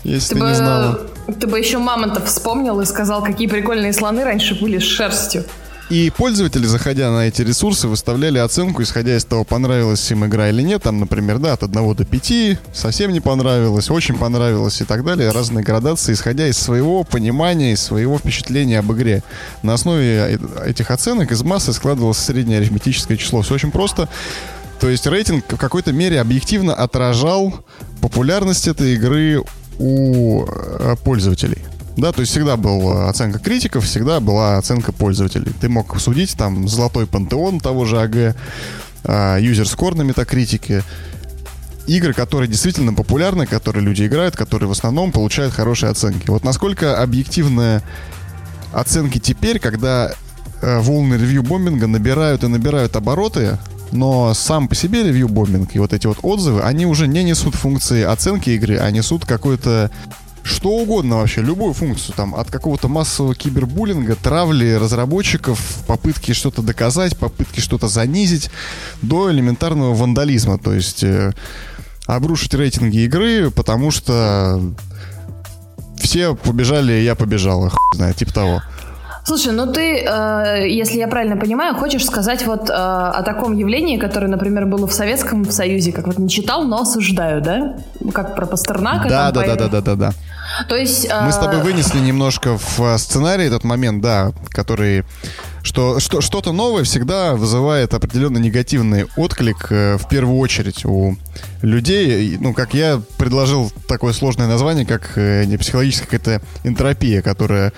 если 0.04 0.34
ты, 0.34 0.34
ты 0.34 0.40
бы, 0.40 0.48
не 0.50 0.54
знала. 0.54 1.00
Ты 1.40 1.46
бы 1.46 1.58
еще 1.58 1.78
мамонтов 1.78 2.26
вспомнил 2.26 2.78
и 2.80 2.84
сказал, 2.84 3.24
какие 3.24 3.48
прикольные 3.48 3.94
слоны 3.94 4.22
раньше 4.22 4.54
были 4.60 4.78
с 4.78 4.84
шерстью. 4.84 5.44
И 5.88 6.10
пользователи, 6.10 6.66
заходя 6.66 7.12
на 7.12 7.28
эти 7.28 7.42
ресурсы, 7.42 7.86
выставляли 7.86 8.38
оценку, 8.38 8.82
исходя 8.82 9.16
из 9.16 9.24
того, 9.24 9.44
понравилась 9.44 10.10
им 10.10 10.26
игра 10.26 10.48
или 10.48 10.60
нет. 10.60 10.82
Там, 10.82 10.98
например, 10.98 11.38
да, 11.38 11.52
от 11.52 11.62
1 11.62 11.94
до 11.94 12.04
5, 12.04 12.58
совсем 12.74 13.12
не 13.12 13.20
понравилось, 13.20 13.88
очень 13.88 14.18
понравилось 14.18 14.80
и 14.80 14.84
так 14.84 15.04
далее. 15.04 15.30
Разные 15.30 15.62
градации, 15.62 16.12
исходя 16.12 16.48
из 16.48 16.58
своего 16.58 17.04
понимания, 17.04 17.72
из 17.72 17.82
своего 17.82 18.18
впечатления 18.18 18.80
об 18.80 18.92
игре. 18.92 19.22
На 19.62 19.74
основе 19.74 20.40
этих 20.64 20.90
оценок 20.90 21.30
из 21.30 21.44
массы 21.44 21.72
складывалось 21.72 22.18
среднее 22.18 22.58
арифметическое 22.58 23.16
число. 23.16 23.42
Все 23.42 23.54
очень 23.54 23.70
просто. 23.70 24.08
То 24.80 24.90
есть 24.90 25.06
рейтинг 25.06 25.44
в 25.52 25.56
какой-то 25.56 25.92
мере 25.92 26.20
объективно 26.20 26.74
отражал 26.74 27.64
популярность 28.00 28.66
этой 28.66 28.94
игры 28.94 29.44
у 29.78 30.44
э, 30.44 30.96
пользователей. 31.04 31.62
Да, 31.96 32.12
то 32.12 32.20
есть 32.20 32.32
всегда 32.32 32.56
была 32.56 33.08
оценка 33.08 33.38
критиков, 33.38 33.84
всегда 33.84 34.20
была 34.20 34.58
оценка 34.58 34.92
пользователей. 34.92 35.52
Ты 35.60 35.68
мог 35.68 35.98
судить 35.98 36.36
там 36.36 36.68
золотой 36.68 37.06
пантеон 37.06 37.58
того 37.58 37.86
же 37.86 38.00
АГ, 38.00 38.36
юзер-скор 39.40 39.94
на 39.94 40.02
метакритике, 40.02 40.82
игры, 41.86 42.12
которые 42.12 42.48
действительно 42.48 42.92
популярны, 42.92 43.46
которые 43.46 43.84
люди 43.84 44.06
играют, 44.06 44.36
которые 44.36 44.68
в 44.68 44.72
основном 44.72 45.12
получают 45.12 45.54
хорошие 45.54 45.90
оценки. 45.90 46.28
Вот 46.28 46.44
насколько 46.44 47.00
объективные 47.00 47.82
оценки 48.72 49.18
теперь, 49.18 49.58
когда 49.58 50.12
э, 50.60 50.78
волны 50.80 51.14
ревью-бомбинга 51.14 51.86
набирают 51.86 52.44
и 52.44 52.48
набирают 52.48 52.96
обороты, 52.96 53.58
но 53.92 54.34
сам 54.34 54.68
по 54.68 54.74
себе 54.74 55.04
ревью-бомбинг 55.04 55.74
и 55.74 55.78
вот 55.78 55.92
эти 55.92 56.06
вот 56.06 56.18
отзывы, 56.22 56.62
они 56.62 56.86
уже 56.86 57.06
не 57.06 57.22
несут 57.22 57.54
функции 57.54 58.02
оценки 58.02 58.50
игры, 58.50 58.78
а 58.78 58.90
несут 58.90 59.24
какой-то 59.24 59.90
что 60.46 60.70
угодно 60.70 61.18
вообще, 61.18 61.42
любую 61.42 61.74
функцию, 61.74 62.14
там, 62.16 62.34
от 62.34 62.50
какого-то 62.50 62.88
массового 62.88 63.34
кибербуллинга, 63.34 64.16
травли 64.16 64.74
разработчиков, 64.74 65.58
попытки 65.86 66.32
что-то 66.32 66.62
доказать, 66.62 67.16
попытки 67.16 67.60
что-то 67.60 67.88
занизить, 67.88 68.50
до 69.02 69.30
элементарного 69.30 69.94
вандализма, 69.94 70.58
то 70.58 70.72
есть 70.72 71.02
э, 71.02 71.32
обрушить 72.06 72.54
рейтинги 72.54 72.98
игры, 73.04 73.50
потому 73.50 73.90
что 73.90 74.60
все 75.96 76.34
побежали, 76.34 76.92
я 76.92 77.14
побежал, 77.14 77.68
хуй 77.68 77.96
знает, 77.96 78.16
типа 78.16 78.32
того. 78.32 78.62
Слушай, 79.26 79.52
ну 79.52 79.72
ты, 79.72 80.04
э, 80.06 80.68
если 80.68 80.98
я 80.98 81.08
правильно 81.08 81.36
понимаю, 81.36 81.74
хочешь 81.74 82.06
сказать 82.06 82.46
вот 82.46 82.70
э, 82.70 82.72
о 82.72 83.24
таком 83.24 83.56
явлении, 83.56 83.96
которое, 83.96 84.28
например, 84.28 84.66
было 84.66 84.86
в 84.86 84.92
Советском 84.92 85.50
Союзе, 85.50 85.90
как 85.90 86.06
вот 86.06 86.16
не 86.18 86.28
читал, 86.28 86.62
но 86.62 86.82
осуждаю, 86.82 87.42
да? 87.42 87.74
Как 88.14 88.36
про 88.36 88.46
Пастернака. 88.46 89.08
Да, 89.08 89.32
да, 89.32 89.42
да, 89.44 89.56
да, 89.56 89.68
да, 89.68 89.80
да, 89.80 89.94
да. 89.96 90.12
То 90.68 90.76
есть... 90.76 91.06
Э... 91.06 91.22
Мы 91.24 91.32
с 91.32 91.36
тобой 91.36 91.62
вынесли 91.62 91.98
немножко 91.98 92.58
в 92.58 92.80
э, 92.80 92.98
сценарий 92.98 93.44
этот 93.44 93.64
момент, 93.64 94.02
да, 94.02 94.32
который 94.50 95.04
что, 95.62 95.98
что 95.98 96.20
что-то 96.20 96.52
новое 96.52 96.84
всегда 96.84 97.34
вызывает 97.34 97.92
определенно 97.92 98.38
негативный 98.38 99.06
отклик 99.16 99.66
э, 99.70 99.96
в 99.98 100.08
первую 100.08 100.38
очередь 100.38 100.84
у 100.84 101.16
людей. 101.62 102.38
Ну, 102.40 102.54
как 102.54 102.74
я 102.74 103.02
предложил 103.18 103.72
такое 103.88 104.12
сложное 104.12 104.46
название, 104.46 104.86
как 104.86 105.12
э, 105.16 105.44
не 105.44 105.56
психологическая 105.56 106.06
какая-то 106.06 106.46
энтропия, 106.64 107.20
которая 107.20 107.72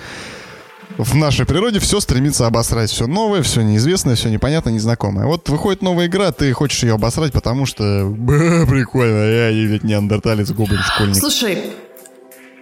в 0.99 1.15
нашей 1.15 1.45
природе 1.45 1.79
все 1.79 1.99
стремится 1.99 2.45
обосрать. 2.45 2.89
Все 2.89 3.07
новое, 3.07 3.41
все 3.41 3.61
неизвестное, 3.61 4.15
все 4.15 4.29
непонятное, 4.29 4.73
незнакомое. 4.73 5.25
Вот 5.25 5.47
выходит 5.49 5.81
новая 5.81 6.07
игра, 6.07 6.31
ты 6.31 6.51
хочешь 6.51 6.83
ее 6.83 6.93
обосрать, 6.93 7.31
потому 7.31 7.65
что... 7.65 8.05
Б, 8.09 8.67
прикольно, 8.67 9.23
я 9.31 9.49
ведь 9.49 9.83
неандерталец, 9.83 10.51
гоблин, 10.51 10.81
школьник. 10.81 11.15
Слушай, 11.15 11.57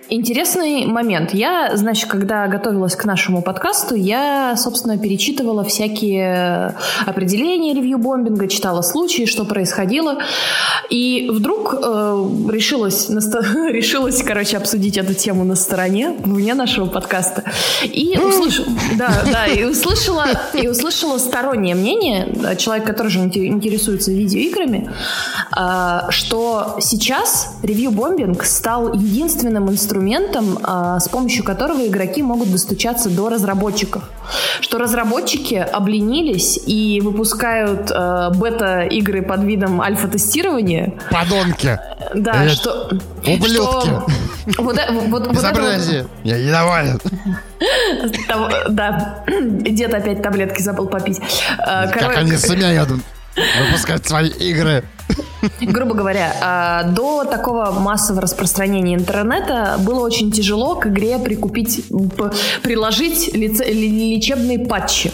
Интересный 0.09 0.85
момент. 0.85 1.33
Я, 1.33 1.75
значит, 1.75 2.09
когда 2.09 2.47
готовилась 2.47 2.95
к 2.95 3.03
нашему 3.03 3.41
подкасту, 3.41 3.93
я, 3.95 4.55
собственно, 4.55 4.97
перечитывала 4.97 5.65
всякие 5.65 6.75
определения 7.05 7.73
ревью-бомбинга, 7.73 8.47
читала 8.47 8.81
случаи, 8.81 9.25
что 9.25 9.43
происходило. 9.43 10.19
И 10.89 11.27
вдруг 11.29 11.73
э, 11.73 11.77
решилась, 12.49 13.09
наста- 13.09 13.41
решилась, 13.69 14.23
короче, 14.23 14.55
обсудить 14.55 14.97
эту 14.97 15.13
тему 15.13 15.43
на 15.43 15.55
стороне 15.55 16.15
вне 16.19 16.53
нашего 16.53 16.85
подкаста. 16.85 17.43
И, 17.83 18.17
услыш... 18.17 18.61
да, 18.97 19.11
да, 19.29 19.45
и, 19.47 19.65
услышала, 19.65 20.27
и 20.53 20.69
услышала 20.69 21.17
стороннее 21.17 21.75
мнение, 21.75 22.55
человек, 22.57 22.85
который 22.85 23.09
же 23.09 23.19
интересуется 23.19 24.11
видеоиграми, 24.13 24.89
э, 25.57 25.99
что 26.11 26.77
сейчас 26.79 27.57
ревью-бомбинг 27.61 28.45
стал 28.45 28.93
единственным 28.93 29.69
инструментом, 29.69 29.96
инструментом, 29.97 30.59
а, 30.63 30.99
с 30.99 31.09
помощью 31.09 31.43
которого 31.43 31.85
игроки 31.87 32.21
могут 32.21 32.51
достучаться 32.51 33.09
до 33.09 33.29
разработчиков. 33.29 34.03
Что 34.61 34.77
разработчики 34.77 35.55
обленились 35.55 36.59
и 36.65 36.99
выпускают 37.01 37.89
э, 37.91 38.29
бета-игры 38.35 39.21
под 39.21 39.43
видом 39.43 39.79
альфа-тестирования. 39.79 40.93
Подонки! 41.09 41.79
Да, 42.13 42.43
Это 42.43 42.53
что... 42.53 42.89
Ублюдки! 43.25 43.87
Что 43.87 44.05
Вот, 44.57 44.77
э, 44.77 44.91
вот, 44.91 45.27
вот 45.27 45.43
это 45.43 46.07
Я 46.23 46.37
недоволен. 46.39 46.99
Да, 48.69 49.23
дед 49.25 49.93
опять 49.93 50.21
таблетки 50.21 50.61
забыл 50.61 50.87
попить. 50.87 51.19
Э, 51.59 51.89
как 51.91 52.17
они 52.17 52.35
сумеют 52.37 52.89
выпускать 53.35 54.05
свои 54.05 54.29
игры? 54.29 54.83
Грубо 55.61 55.93
говоря, 55.93 56.33
а, 56.41 56.83
до 56.83 57.23
такого 57.23 57.71
массового 57.71 58.21
распространения 58.21 58.95
интернета 58.95 59.75
было 59.79 59.99
очень 59.99 60.31
тяжело 60.31 60.75
к 60.75 60.87
игре 60.87 61.19
прикупить, 61.19 61.85
приложить 62.63 63.33
лечебные 63.33 64.59
патчи. 64.59 65.11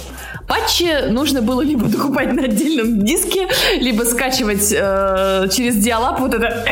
Патчи 0.47 1.09
нужно 1.09 1.41
было 1.41 1.61
либо 1.61 1.85
докупать 1.87 2.33
на 2.33 2.43
отдельном 2.43 3.03
диске, 3.03 3.47
либо 3.79 4.03
скачивать 4.03 4.71
э, 4.71 5.47
через 5.51 5.77
диалап 5.77 6.19
вот 6.19 6.33
это 6.33 6.63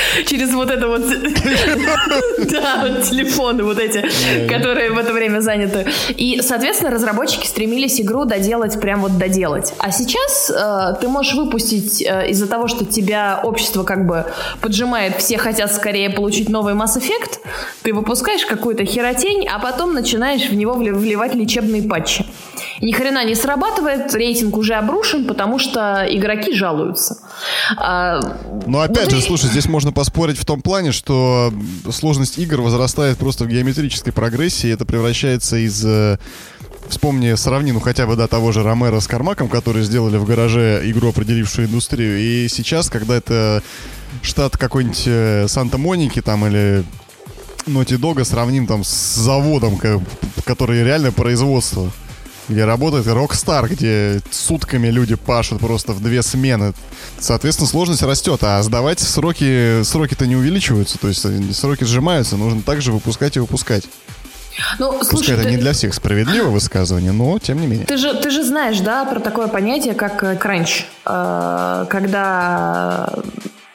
через 0.26 0.52
вот 0.52 0.70
это 0.70 0.88
вот... 0.88 1.02
Да, 2.52 3.00
телефоны 3.02 3.62
вот 3.64 3.78
эти, 3.78 4.04
которые 4.48 4.90
в 4.90 4.98
это 4.98 5.12
время 5.12 5.40
заняты. 5.40 5.86
И, 6.10 6.40
соответственно, 6.42 6.90
разработчики 6.90 7.46
стремились 7.46 8.00
игру 8.00 8.24
доделать, 8.24 8.80
прям 8.80 9.00
вот 9.00 9.18
доделать. 9.18 9.72
А 9.78 9.90
сейчас 9.90 10.50
э, 10.50 11.00
ты 11.00 11.08
можешь 11.08 11.34
выпустить 11.34 12.02
э, 12.02 12.30
из-за 12.30 12.46
того, 12.46 12.68
что 12.68 12.84
тебя 12.84 13.40
общество 13.42 13.84
как 13.84 14.06
бы 14.06 14.26
поджимает, 14.60 15.16
все 15.18 15.38
хотят 15.38 15.72
скорее 15.72 16.10
получить 16.10 16.48
новый 16.48 16.74
Mass 16.74 16.98
Effect, 16.98 17.38
ты 17.82 17.92
выпускаешь 17.92 18.44
какую-то 18.44 18.84
херотень, 18.84 19.46
а 19.48 19.58
потом 19.58 19.94
начинаешь 19.94 20.48
в 20.48 20.54
него 20.54 20.74
вливать 20.74 21.34
лечебные 21.34 21.82
патчи. 21.82 22.24
И 22.82 22.86
ни 22.86 22.92
хрена 22.92 23.24
не 23.24 23.36
срабатывает, 23.36 24.12
рейтинг 24.12 24.56
уже 24.56 24.74
обрушен, 24.74 25.24
потому 25.28 25.60
что 25.60 26.04
игроки 26.10 26.52
жалуются. 26.52 27.16
А, 27.76 28.18
ну, 28.66 28.80
опять 28.80 29.04
вот 29.04 29.12
же, 29.12 29.18
и... 29.18 29.22
слушай, 29.22 29.46
здесь 29.46 29.66
можно 29.66 29.92
поспорить 29.92 30.36
в 30.36 30.44
том 30.44 30.60
плане, 30.60 30.90
что 30.90 31.54
сложность 31.92 32.40
игр 32.40 32.60
возрастает 32.60 33.18
просто 33.18 33.44
в 33.44 33.48
геометрической 33.48 34.12
прогрессии, 34.12 34.66
и 34.66 34.72
это 34.72 34.84
превращается 34.84 35.58
из 35.58 35.80
э, 35.86 36.18
вспомни, 36.88 37.32
сравни, 37.36 37.70
ну 37.70 37.78
хотя 37.78 38.04
бы, 38.04 38.16
да, 38.16 38.26
того 38.26 38.50
же 38.50 38.64
Ромеро 38.64 38.98
с 38.98 39.06
Кармаком, 39.06 39.48
которые 39.48 39.84
сделали 39.84 40.16
в 40.16 40.26
гараже 40.26 40.82
игру, 40.90 41.10
определившую 41.10 41.68
индустрию. 41.68 42.18
И 42.18 42.48
сейчас, 42.48 42.90
когда 42.90 43.14
это 43.14 43.62
штат 44.22 44.56
какой-нибудь 44.56 45.04
э, 45.06 45.46
Санта-Моники 45.46 46.20
там 46.20 46.44
или 46.48 46.82
Naughty 47.64 47.96
Dog 47.96 48.24
сравним 48.24 48.66
там 48.66 48.82
с 48.82 49.14
заводом, 49.14 49.78
который 50.44 50.82
реально 50.82 51.12
производство 51.12 51.92
где 52.48 52.64
работает 52.64 53.06
Rockstar, 53.06 53.68
где 53.68 54.20
сутками 54.30 54.88
люди 54.88 55.14
пашут 55.14 55.60
просто 55.60 55.92
в 55.92 56.02
две 56.02 56.22
смены. 56.22 56.72
Соответственно, 57.18 57.68
сложность 57.68 58.02
растет, 58.02 58.42
а 58.42 58.62
сдавать 58.62 59.00
сроки, 59.00 59.82
сроки-то 59.82 60.26
не 60.26 60.36
увеличиваются, 60.36 60.98
то 60.98 61.08
есть 61.08 61.24
сроки 61.56 61.84
сжимаются, 61.84 62.36
нужно 62.36 62.62
также 62.62 62.92
выпускать 62.92 63.36
и 63.36 63.40
выпускать. 63.40 63.84
Ну, 64.78 65.02
слушай, 65.02 65.10
Пускай 65.10 65.34
это 65.34 65.44
ты... 65.44 65.50
не 65.50 65.56
для 65.56 65.72
всех 65.72 65.94
справедливое 65.94 66.50
высказывание, 66.50 67.12
но 67.12 67.38
тем 67.38 67.60
не 67.60 67.66
менее. 67.66 67.86
Ты 67.86 67.96
же, 67.96 68.14
ты 68.14 68.30
же 68.30 68.44
знаешь, 68.44 68.80
да, 68.80 69.04
про 69.04 69.18
такое 69.18 69.48
понятие, 69.48 69.94
как 69.94 70.22
э, 70.22 70.36
кранч, 70.36 70.86
э, 71.06 71.86
когда 71.88 73.08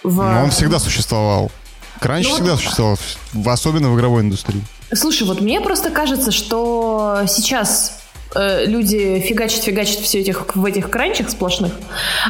в... 0.04 0.16
Но 0.18 0.44
он 0.44 0.52
всегда 0.52 0.80
существовал. 0.80 1.52
Кранч 2.00 2.28
ну, 2.28 2.36
всегда 2.36 2.52
вот... 2.52 2.60
существовал, 2.60 3.00
особенно 3.46 3.90
в 3.90 3.98
игровой 3.98 4.22
индустрии. 4.22 4.64
Слушай, 4.94 5.28
вот 5.28 5.42
мне 5.42 5.60
просто 5.62 5.90
кажется, 5.90 6.32
что 6.32 7.24
сейчас 7.28 8.00
Э, 8.36 8.66
люди 8.66 9.20
фигачат, 9.20 9.64
фигачат 9.64 10.00
все 10.00 10.20
этих, 10.20 10.56
в 10.56 10.66
этих 10.66 10.90
кранчах 10.90 11.30
сплошных, 11.30 11.74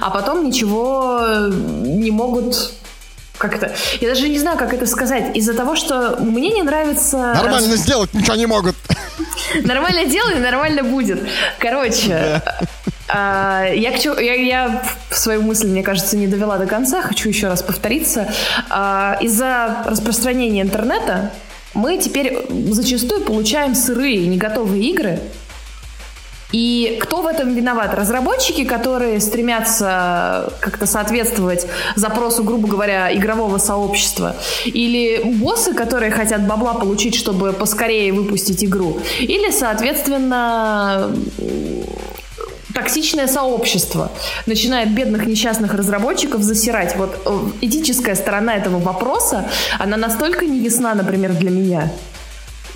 а 0.01 0.09
потом 0.09 0.45
ничего 0.45 1.21
не 1.49 2.11
могут 2.11 2.73
как 3.37 3.55
это? 3.55 3.71
Я 4.01 4.09
даже 4.09 4.27
не 4.29 4.39
знаю, 4.39 4.57
как 4.57 4.73
это 4.73 4.87
сказать. 4.87 5.37
Из-за 5.37 5.53
того, 5.53 5.75
что 5.75 6.17
мне 6.19 6.49
не 6.49 6.63
нравится... 6.63 7.17
Нормально 7.17 7.71
раз... 7.71 7.79
сделать 7.81 8.11
ничего 8.13 8.35
не 8.35 8.47
могут. 8.47 8.75
Нормально 9.63 10.05
делай, 10.05 10.39
нормально 10.39 10.83
будет. 10.83 11.19
Короче, 11.59 12.41
а, 13.07 13.65
я, 13.65 13.91
я, 13.91 14.33
я 14.33 14.83
свою 15.11 15.43
мысль, 15.43 15.67
мне 15.67 15.83
кажется, 15.83 16.17
не 16.17 16.27
довела 16.27 16.57
до 16.57 16.65
конца. 16.65 17.01
Хочу 17.01 17.29
еще 17.29 17.47
раз 17.47 17.61
повториться. 17.61 18.27
А, 18.69 19.17
из-за 19.21 19.83
распространения 19.85 20.61
интернета 20.61 21.31
мы 21.75 21.97
теперь 21.99 22.39
зачастую 22.71 23.21
получаем 23.21 23.75
сырые, 23.75 24.25
не 24.25 24.37
готовые 24.37 24.83
игры, 24.89 25.19
и 26.51 26.97
кто 27.01 27.21
в 27.21 27.27
этом 27.27 27.53
виноват? 27.53 27.93
Разработчики, 27.93 28.63
которые 28.63 29.19
стремятся 29.19 30.53
как-то 30.61 30.85
соответствовать 30.85 31.67
запросу, 31.95 32.43
грубо 32.43 32.67
говоря, 32.67 33.13
игрового 33.13 33.57
сообщества? 33.57 34.35
Или 34.65 35.21
боссы, 35.23 35.73
которые 35.73 36.11
хотят 36.11 36.47
бабла 36.47 36.73
получить, 36.73 37.15
чтобы 37.15 37.51
поскорее 37.51 38.13
выпустить 38.13 38.63
игру? 38.63 38.99
Или, 39.19 39.51
соответственно, 39.51 41.11
токсичное 42.73 43.27
сообщество 43.27 44.11
начинает 44.45 44.93
бедных 44.93 45.25
несчастных 45.25 45.73
разработчиков 45.73 46.41
засирать. 46.43 46.95
Вот 46.95 47.19
э, 47.25 47.39
этическая 47.61 48.15
сторона 48.15 48.55
этого 48.55 48.79
вопроса, 48.79 49.49
она 49.79 49.97
настолько 49.97 50.45
невесна, 50.45 50.93
например, 50.93 51.33
для 51.33 51.49
меня. 51.49 51.91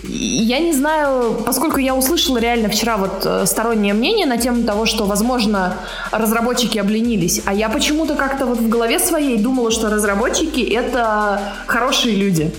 Я 0.03 0.59
не 0.59 0.73
знаю, 0.73 1.41
поскольку 1.45 1.77
я 1.77 1.95
услышала 1.95 2.39
реально 2.39 2.69
вчера 2.69 2.97
вот 2.97 3.23
э, 3.23 3.45
стороннее 3.45 3.93
мнение 3.93 4.25
на 4.25 4.37
тему 4.37 4.63
того, 4.63 4.85
что, 4.85 5.05
возможно, 5.05 5.77
разработчики 6.11 6.79
обленились, 6.79 7.41
а 7.45 7.53
я 7.53 7.69
почему-то 7.69 8.15
как-то 8.15 8.45
вот 8.45 8.57
в 8.59 8.67
голове 8.67 8.99
своей 8.99 9.37
думала, 9.37 9.69
что 9.69 9.89
разработчики— 9.89 10.61
это 10.73 11.41
хорошие 11.67 12.15
люди. 12.15 12.51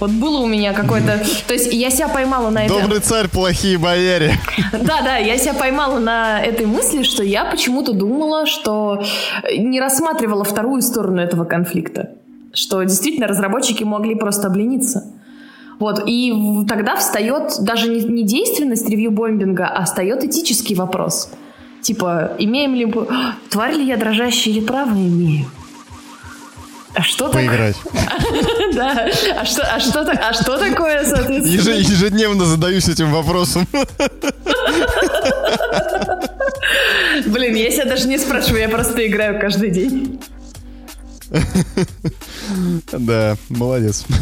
Вот 0.00 0.10
было 0.10 0.38
у 0.38 0.46
меня 0.46 0.72
какое-то... 0.72 1.20
То 1.46 1.54
есть 1.54 1.72
я 1.72 1.90
себя 1.90 2.08
поймала 2.08 2.50
на 2.50 2.64
это... 2.64 2.80
Добрый 2.80 3.00
царь, 3.00 3.28
плохие 3.28 3.78
бояре. 3.78 4.34
Да, 4.72 5.02
да, 5.02 5.16
я 5.16 5.36
себя 5.36 5.54
поймала 5.54 5.98
на 5.98 6.40
этой 6.40 6.66
мысли, 6.66 7.02
что 7.02 7.22
я 7.22 7.44
почему-то 7.44 7.92
думала, 7.92 8.46
что 8.46 9.02
не 9.56 9.80
рассматривала 9.80 10.44
вторую 10.44 10.82
сторону 10.82 11.20
этого 11.20 11.44
конфликта. 11.44 12.10
Что 12.54 12.82
действительно 12.82 13.26
разработчики 13.26 13.82
могли 13.82 14.14
просто 14.14 14.46
облениться. 14.46 15.04
Вот, 15.78 16.02
и 16.06 16.32
тогда 16.68 16.96
встает 16.96 17.54
даже 17.60 17.88
не, 17.88 18.00
не 18.00 18.24
действенность 18.24 18.88
ревью-бомбинга, 18.88 19.66
а 19.66 19.84
встает 19.84 20.24
этический 20.24 20.74
вопрос. 20.74 21.30
Типа, 21.82 22.32
имеем 22.38 22.74
ли... 22.74 22.92
Тварь 23.50 23.74
ли 23.74 23.86
я 23.86 23.96
дрожащая 23.96 24.54
или 24.54 24.60
право 24.60 24.90
имею? 24.90 25.46
А 26.94 27.02
что 27.02 27.28
Поиграть. 27.28 27.76
Да. 28.74 29.08
А 29.36 29.44
что, 29.44 29.62
а, 29.62 29.80
что, 29.80 30.00
а 30.00 30.32
что 30.32 30.56
такое, 30.58 31.04
соответственно? 31.04 31.76
Ежедневно 31.76 32.44
задаюсь 32.44 32.88
этим 32.88 33.12
вопросом. 33.12 33.66
Блин, 37.26 37.54
я 37.54 37.70
себя 37.70 37.84
даже 37.84 38.08
не 38.08 38.18
спрашиваю, 38.18 38.62
я 38.62 38.68
просто 38.68 39.06
играю 39.06 39.40
каждый 39.40 39.70
день. 39.70 40.20
Да, 42.92 43.36
молодец. 43.48 44.04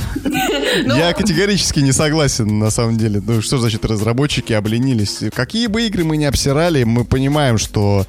Ну, 0.84 0.94
Я 0.94 1.14
категорически 1.14 1.80
не 1.80 1.92
согласен, 1.92 2.58
на 2.58 2.70
самом 2.70 2.98
деле. 2.98 3.22
Ну, 3.24 3.40
что 3.40 3.56
значит 3.56 3.84
разработчики 3.84 4.52
обленились? 4.52 5.20
Какие 5.32 5.68
бы 5.68 5.86
игры 5.86 6.04
мы 6.04 6.18
не 6.18 6.26
обсирали, 6.26 6.84
мы 6.84 7.04
понимаем, 7.04 7.56
что 7.56 8.06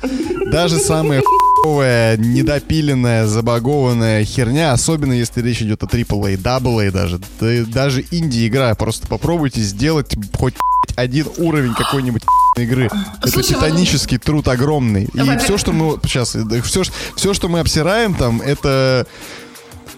даже 0.52 0.78
самые 0.78 1.22
хуевая, 1.64 2.18
недопиленная, 2.18 3.26
забагованная 3.26 4.24
херня, 4.26 4.74
особенно 4.74 5.14
если 5.14 5.42
речь 5.42 5.62
идет 5.62 5.84
о 5.84 5.86
AAA, 5.86 6.38
AA 6.38 6.92
даже, 6.92 7.20
да, 7.40 7.64
даже 7.66 8.06
инди-игра, 8.12 8.74
просто 8.76 9.08
попробуйте 9.08 9.62
сделать 9.62 10.16
хоть 10.38 10.56
один 10.96 11.28
уровень 11.38 11.74
какой-нибудь 11.74 12.24
игры. 12.64 12.90
Слушай, 13.24 13.52
это 13.52 13.66
титанический 13.66 14.18
вот... 14.18 14.26
труд 14.26 14.48
огромный. 14.48 15.06
И 15.06 15.38
все, 15.40 15.58
что 15.58 15.72
мы 15.72 16.00
сейчас, 16.04 16.36
все, 16.64 16.84
все, 17.16 17.34
что 17.34 17.50
мы 17.50 17.60
обсираем 17.60 18.14
там, 18.14 18.42
это 18.42 19.08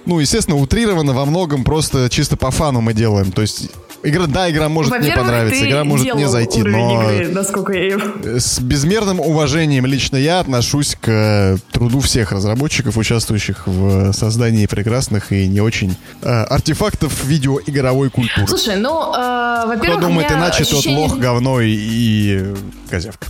ну, 0.05 0.19
естественно, 0.19 0.57
утрированно 0.57 1.13
во 1.13 1.25
многом 1.25 1.63
просто 1.63 2.09
чисто 2.09 2.35
по 2.35 2.51
фану 2.51 2.81
мы 2.81 2.93
делаем. 2.93 3.31
То 3.31 3.41
есть 3.41 3.69
Игра, 4.03 4.27
да, 4.27 4.49
игра 4.49 4.69
может 4.69 4.99
не 5.01 5.11
понравиться, 5.11 5.67
игра 5.67 5.83
может 5.83 6.15
не 6.15 6.27
зайти, 6.27 6.63
но 6.63 7.11
игры, 7.11 7.27
насколько 7.29 7.73
я 7.73 7.83
ее... 7.83 8.39
с 8.39 8.59
безмерным 8.59 9.19
уважением 9.19 9.85
лично 9.85 10.15
я 10.17 10.39
отношусь 10.39 10.95
к 10.99 11.07
э, 11.07 11.57
труду 11.71 11.99
всех 11.99 12.31
разработчиков, 12.31 12.97
участвующих 12.97 13.67
в 13.67 14.13
создании 14.13 14.65
прекрасных 14.65 15.31
и 15.31 15.47
не 15.47 15.61
очень 15.61 15.97
э, 16.21 16.29
артефактов 16.29 17.25
видеоигровой 17.25 18.09
культуры. 18.09 18.47
Слушай, 18.47 18.77
ну, 18.77 19.13
э, 19.13 19.65
во-первых, 19.67 19.99
Кто 19.99 20.07
думает 20.07 20.31
иначе, 20.31 20.63
ощущение... 20.63 20.97
тот 20.97 21.11
лох, 21.11 21.19
говно 21.19 21.61
и, 21.61 21.69
и 21.71 22.55
козявка. 22.89 23.27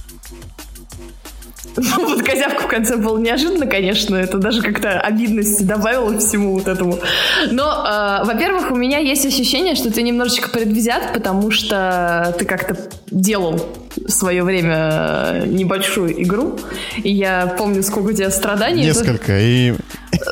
Ну, 1.77 2.07
вот 2.07 2.23
козявка 2.23 2.63
в 2.63 2.67
конце 2.67 2.97
был 2.97 3.17
неожиданно, 3.17 3.65
конечно. 3.65 4.15
Это 4.15 4.37
даже 4.37 4.61
как-то 4.61 4.99
обидности 4.99 5.63
добавило 5.63 6.17
всему 6.19 6.53
вот 6.53 6.67
этому. 6.67 6.99
Но, 7.51 7.85
э, 7.87 8.25
во-первых, 8.25 8.71
у 8.71 8.75
меня 8.75 8.99
есть 8.99 9.25
ощущение, 9.25 9.75
что 9.75 9.91
ты 9.91 10.01
немножечко 10.01 10.49
предвзят, 10.49 11.13
потому 11.13 11.51
что 11.51 12.35
ты 12.37 12.45
как-то 12.45 12.77
делал 13.11 13.59
в 13.95 14.09
свое 14.09 14.43
время 14.43 15.43
небольшую 15.45 16.21
игру. 16.23 16.59
И 17.03 17.11
я 17.11 17.47
помню, 17.57 17.83
сколько 17.83 18.09
у 18.09 18.13
тебя 18.13 18.31
страданий. 18.31 18.83
Несколько. 18.83 19.39
И 19.39 19.73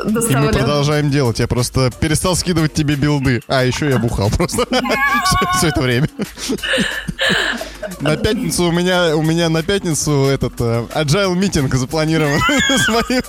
доставали. 0.06 0.46
И 0.46 0.48
мы 0.48 0.54
продолжаем 0.54 1.10
делать. 1.10 1.40
Я 1.40 1.48
просто 1.48 1.92
перестал 2.00 2.36
скидывать 2.36 2.74
тебе 2.74 2.96
билды. 2.96 3.42
А, 3.48 3.64
еще 3.64 3.90
я 3.90 3.98
бухал 3.98 4.30
просто 4.30 4.66
все 5.58 5.68
это 5.68 5.82
время. 5.82 6.10
На 8.02 8.18
пятницу 8.18 8.66
у 8.66 8.72
меня, 8.72 9.16
у 9.16 9.22
меня 9.22 9.50
на 9.50 9.64
пятницу 9.64 10.26
этот 10.26 10.54
uh, 10.60 10.90
agile 10.94 11.36
meeting 11.36 11.74
запланирован 11.76 12.40
с 12.70 12.88
моим 12.88 13.24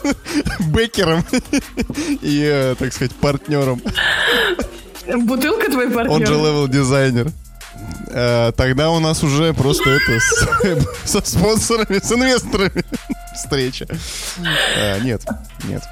backer 0.73 1.12
ом 1.12 1.25
и, 2.23 2.43
uh, 2.43 2.75
так 2.77 2.93
сказать, 2.93 3.15
партнером. 3.15 3.81
Бутылка 5.07 5.71
твой 5.71 5.91
партнер? 5.91 6.13
Он 6.13 6.27
же 6.27 6.35
level 6.35 6.69
дизайнер. 6.69 7.33
Э, 8.11 8.53
тогда 8.57 8.91
у 8.91 8.99
нас 8.99 9.23
уже 9.23 9.53
просто 9.55 9.91
это 9.91 10.21
с, 10.21 11.05
со 11.05 11.25
спонсорами, 11.25 11.99
с 11.99 12.11
инвесторами 12.11 12.85
встреча. 13.35 13.87
А, 14.77 14.99
нет, 15.01 15.23
нет. 15.65 15.83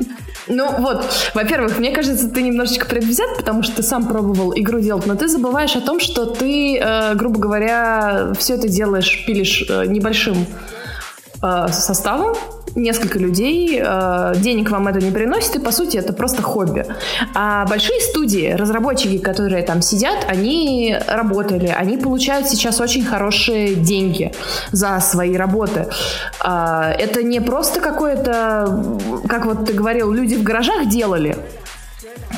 Ну 0.48 0.70
вот, 0.78 1.04
во-первых, 1.34 1.78
мне 1.78 1.90
кажется, 1.90 2.28
ты 2.28 2.42
немножечко 2.42 2.86
предвзят, 2.86 3.36
потому 3.36 3.62
что 3.62 3.76
ты 3.76 3.82
сам 3.82 4.06
пробовал 4.06 4.52
игру 4.54 4.80
делать, 4.80 5.06
но 5.06 5.16
ты 5.16 5.28
забываешь 5.28 5.74
о 5.76 5.80
том, 5.80 5.98
что 5.98 6.26
ты, 6.26 6.78
э, 6.78 7.14
грубо 7.14 7.40
говоря, 7.40 8.32
все 8.38 8.54
это 8.54 8.68
делаешь, 8.68 9.24
пилишь 9.26 9.64
э, 9.68 9.86
небольшим 9.86 10.46
э, 11.42 11.66
составом, 11.72 12.36
несколько 12.76 13.18
людей, 13.18 13.80
э, 13.82 14.32
денег 14.36 14.70
вам 14.70 14.88
это 14.88 15.00
не 15.00 15.10
приносит, 15.10 15.56
и 15.56 15.58
по 15.58 15.72
сути 15.72 15.96
это 15.96 16.12
просто 16.12 16.42
хобби. 16.42 16.86
А 17.34 17.66
большие 17.66 18.00
студии, 18.00 18.52
разработчики, 18.52 19.18
которые 19.18 19.62
там 19.62 19.82
сидят, 19.82 20.26
они 20.28 20.96
работали, 21.08 21.74
они 21.76 21.96
получают 21.96 22.48
сейчас 22.48 22.80
очень 22.80 23.04
хорошие 23.04 23.74
деньги 23.74 24.32
за 24.72 25.00
свои 25.00 25.36
работы. 25.36 25.86
Э, 26.44 26.94
это 26.98 27.22
не 27.22 27.40
просто 27.40 27.80
какое-то, 27.80 28.98
как 29.28 29.46
вот 29.46 29.64
ты 29.66 29.72
говорил, 29.72 30.12
люди 30.12 30.34
в 30.36 30.42
гаражах 30.42 30.88
делали, 30.88 31.36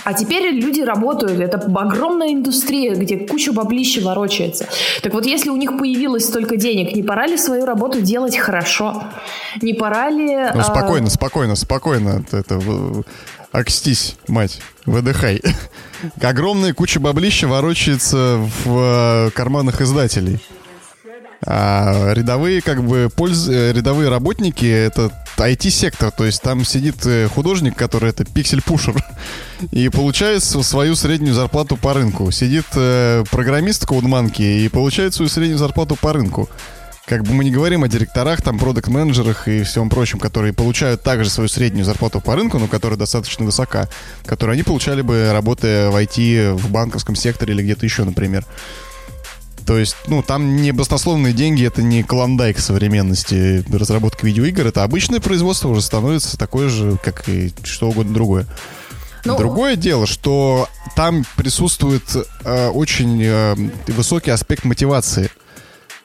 а 0.04 0.14
теперь 0.14 0.52
люди 0.52 0.80
работают, 0.80 1.40
это 1.40 1.58
огромная 1.58 2.32
индустрия, 2.32 2.94
где 2.94 3.18
куча 3.18 3.52
баблища 3.52 4.00
ворочается. 4.00 4.66
Так 5.02 5.12
вот, 5.12 5.26
если 5.26 5.50
у 5.50 5.56
них 5.56 5.76
появилось 5.78 6.26
столько 6.26 6.56
денег, 6.56 6.94
не 6.94 7.02
пора 7.02 7.26
ли 7.26 7.36
свою 7.36 7.64
работу 7.64 8.00
делать 8.00 8.36
хорошо? 8.36 9.04
Не 9.62 9.74
пора 9.74 10.10
ли... 10.10 10.50
Ну, 10.54 10.62
спокойно, 10.62 11.06
а... 11.06 11.10
спокойно, 11.10 11.56
спокойно. 11.56 12.24
Это, 12.30 12.60
окстись, 13.52 14.16
мать, 14.26 14.60
выдыхай. 14.86 15.42
Огромная 16.22 16.74
куча 16.74 17.00
баблища 17.00 17.48
ворочается 17.48 18.38
в 18.64 19.28
э, 19.28 19.30
карманах 19.30 19.80
издателей. 19.80 20.38
А 21.46 22.12
рядовые, 22.14 22.60
как 22.60 22.82
бы, 22.82 23.08
польз... 23.14 23.48
Э, 23.48 23.72
рядовые 23.72 24.08
работники— 24.08 24.66
это 24.66 25.10
IT-сектор, 25.36 26.10
то 26.10 26.24
есть 26.24 26.42
там 26.42 26.64
сидит 26.64 27.06
э, 27.06 27.28
художник, 27.28 27.76
который 27.76 28.10
это 28.10 28.24
пиксель-пушер, 28.24 28.96
и 29.70 29.88
получает 29.88 30.42
свою 30.42 30.96
среднюю 30.96 31.34
зарплату 31.34 31.76
по 31.76 31.94
рынку. 31.94 32.30
Сидит 32.32 32.66
э, 32.74 33.22
программист 33.30 33.86
кодманки 33.86 34.42
и 34.42 34.68
получает 34.68 35.14
свою 35.14 35.28
среднюю 35.28 35.58
зарплату 35.58 35.96
по 35.96 36.12
рынку. 36.12 36.48
Как 37.06 37.22
бы 37.22 37.32
мы 37.32 37.44
не 37.44 37.50
говорим 37.50 37.84
о 37.84 37.88
директорах, 37.88 38.42
там, 38.42 38.58
продукт-менеджерах 38.58 39.48
и 39.48 39.62
всем 39.62 39.88
прочем, 39.88 40.18
которые 40.18 40.52
получают 40.52 41.02
также 41.02 41.30
свою 41.30 41.48
среднюю 41.48 41.86
зарплату 41.86 42.20
по 42.20 42.34
рынку, 42.34 42.58
но 42.58 42.66
которая 42.66 42.98
достаточно 42.98 43.46
высока, 43.46 43.88
которую 44.26 44.54
они 44.54 44.62
получали 44.62 45.00
бы, 45.00 45.30
работая 45.32 45.88
в 45.88 45.96
IT, 45.96 46.52
в 46.52 46.70
банковском 46.70 47.14
секторе 47.14 47.54
или 47.54 47.62
где-то 47.62 47.86
еще, 47.86 48.04
например. 48.04 48.44
То 49.68 49.76
есть, 49.76 49.96
ну, 50.06 50.22
там 50.22 50.56
не 50.56 50.72
баснословные 50.72 51.34
деньги, 51.34 51.62
это 51.62 51.82
не 51.82 52.02
клондайк 52.02 52.58
современности 52.58 53.62
разработки 53.70 54.24
видеоигр, 54.24 54.66
это 54.66 54.82
обычное 54.82 55.20
производство 55.20 55.68
уже 55.68 55.82
становится 55.82 56.38
такое 56.38 56.70
же, 56.70 56.96
как 57.02 57.28
и 57.28 57.52
что 57.64 57.90
угодно 57.90 58.14
другое. 58.14 58.46
Ну... 59.26 59.36
Другое 59.36 59.76
дело, 59.76 60.06
что 60.06 60.70
там 60.96 61.22
присутствует 61.36 62.02
э, 62.44 62.68
очень 62.68 63.22
э, 63.22 63.54
высокий 63.88 64.30
аспект 64.30 64.64
мотивации 64.64 65.30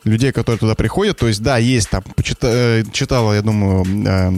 людей, 0.03 0.33
которые 0.33 0.59
туда 0.59 0.75
приходят. 0.75 1.17
То 1.17 1.29
есть, 1.29 1.41
да, 1.41 1.57
есть 1.57 1.89
там, 1.89 2.03
почита, 2.17 2.47
э, 2.51 2.83
читала, 2.91 3.31
я 3.31 3.41
думаю, 3.41 3.85
э, 3.85 4.31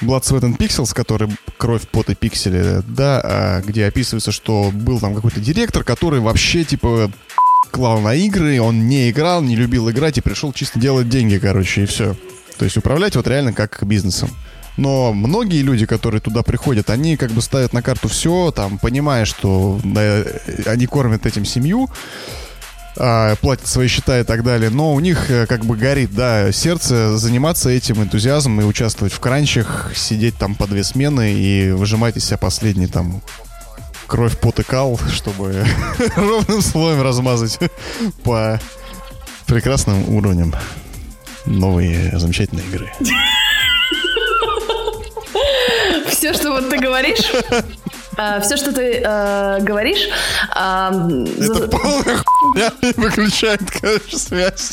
Blood, 0.00 0.22
Sweat 0.22 0.40
and 0.40 0.56
Pixels, 0.58 0.92
который 0.92 1.28
кровь, 1.58 1.82
пот 1.88 2.10
и 2.10 2.16
пиксели, 2.16 2.82
да, 2.88 3.20
э, 3.22 3.62
где 3.64 3.86
описывается, 3.86 4.32
что 4.32 4.72
был 4.72 4.98
там 4.98 5.14
какой-то 5.14 5.38
директор, 5.38 5.84
который 5.84 6.18
вообще, 6.18 6.64
типа, 6.64 7.08
клал 7.70 8.00
на 8.00 8.14
игры, 8.14 8.60
он 8.60 8.86
не 8.88 9.10
играл, 9.10 9.42
не 9.42 9.56
любил 9.56 9.90
играть 9.90 10.18
и 10.18 10.20
пришел 10.20 10.52
чисто 10.52 10.78
делать 10.78 11.08
деньги, 11.08 11.38
короче, 11.38 11.82
и 11.82 11.86
все. 11.86 12.16
То 12.58 12.64
есть 12.64 12.76
управлять 12.76 13.16
вот 13.16 13.26
реально 13.26 13.52
как 13.52 13.82
бизнесом. 13.84 14.30
Но 14.76 15.12
многие 15.12 15.62
люди, 15.62 15.84
которые 15.84 16.20
туда 16.20 16.42
приходят, 16.42 16.88
они 16.90 17.16
как 17.16 17.30
бы 17.30 17.42
ставят 17.42 17.72
на 17.72 17.82
карту 17.82 18.08
все, 18.08 18.52
там, 18.52 18.78
понимая, 18.78 19.24
что 19.24 19.78
да, 19.84 20.22
они 20.66 20.86
кормят 20.86 21.26
этим 21.26 21.44
семью, 21.44 21.90
а, 22.96 23.36
платят 23.36 23.66
свои 23.66 23.88
счета 23.88 24.20
и 24.20 24.24
так 24.24 24.44
далее, 24.44 24.70
но 24.70 24.92
у 24.92 25.00
них 25.00 25.30
э, 25.30 25.46
как 25.46 25.64
бы 25.64 25.76
горит, 25.76 26.14
да, 26.14 26.52
сердце 26.52 27.16
заниматься 27.16 27.70
этим 27.70 28.02
энтузиазмом 28.02 28.60
и 28.60 28.64
участвовать 28.64 29.12
в 29.14 29.20
кранчах, 29.20 29.92
сидеть 29.94 30.36
там 30.36 30.54
по 30.54 30.66
две 30.66 30.84
смены 30.84 31.32
и 31.32 31.70
выжимать 31.70 32.16
из 32.16 32.24
себя 32.26 32.36
последний 32.36 32.86
там 32.86 33.22
кровь 34.12 34.36
потыкал, 34.36 35.00
чтобы 35.10 35.64
ровным 36.16 36.60
слоем 36.60 37.00
размазать 37.00 37.58
по 38.24 38.60
прекрасным 39.46 40.14
уровням 40.14 40.54
новые 41.46 42.10
замечательные 42.18 42.66
игры. 42.66 42.92
Все, 46.10 46.34
что 46.34 46.50
вот 46.50 46.68
ты 46.68 46.78
говоришь, 46.78 47.32
а, 48.18 48.40
все, 48.40 48.58
что 48.58 48.72
ты 48.72 49.00
э, 49.02 49.60
говоришь... 49.62 50.06
Э, 50.54 50.90
Это 51.38 51.54
за... 51.54 51.68
полная 51.68 52.22
хуйня 52.22 52.72
выключает, 52.96 53.62
короче, 53.80 54.18
связь. 54.18 54.72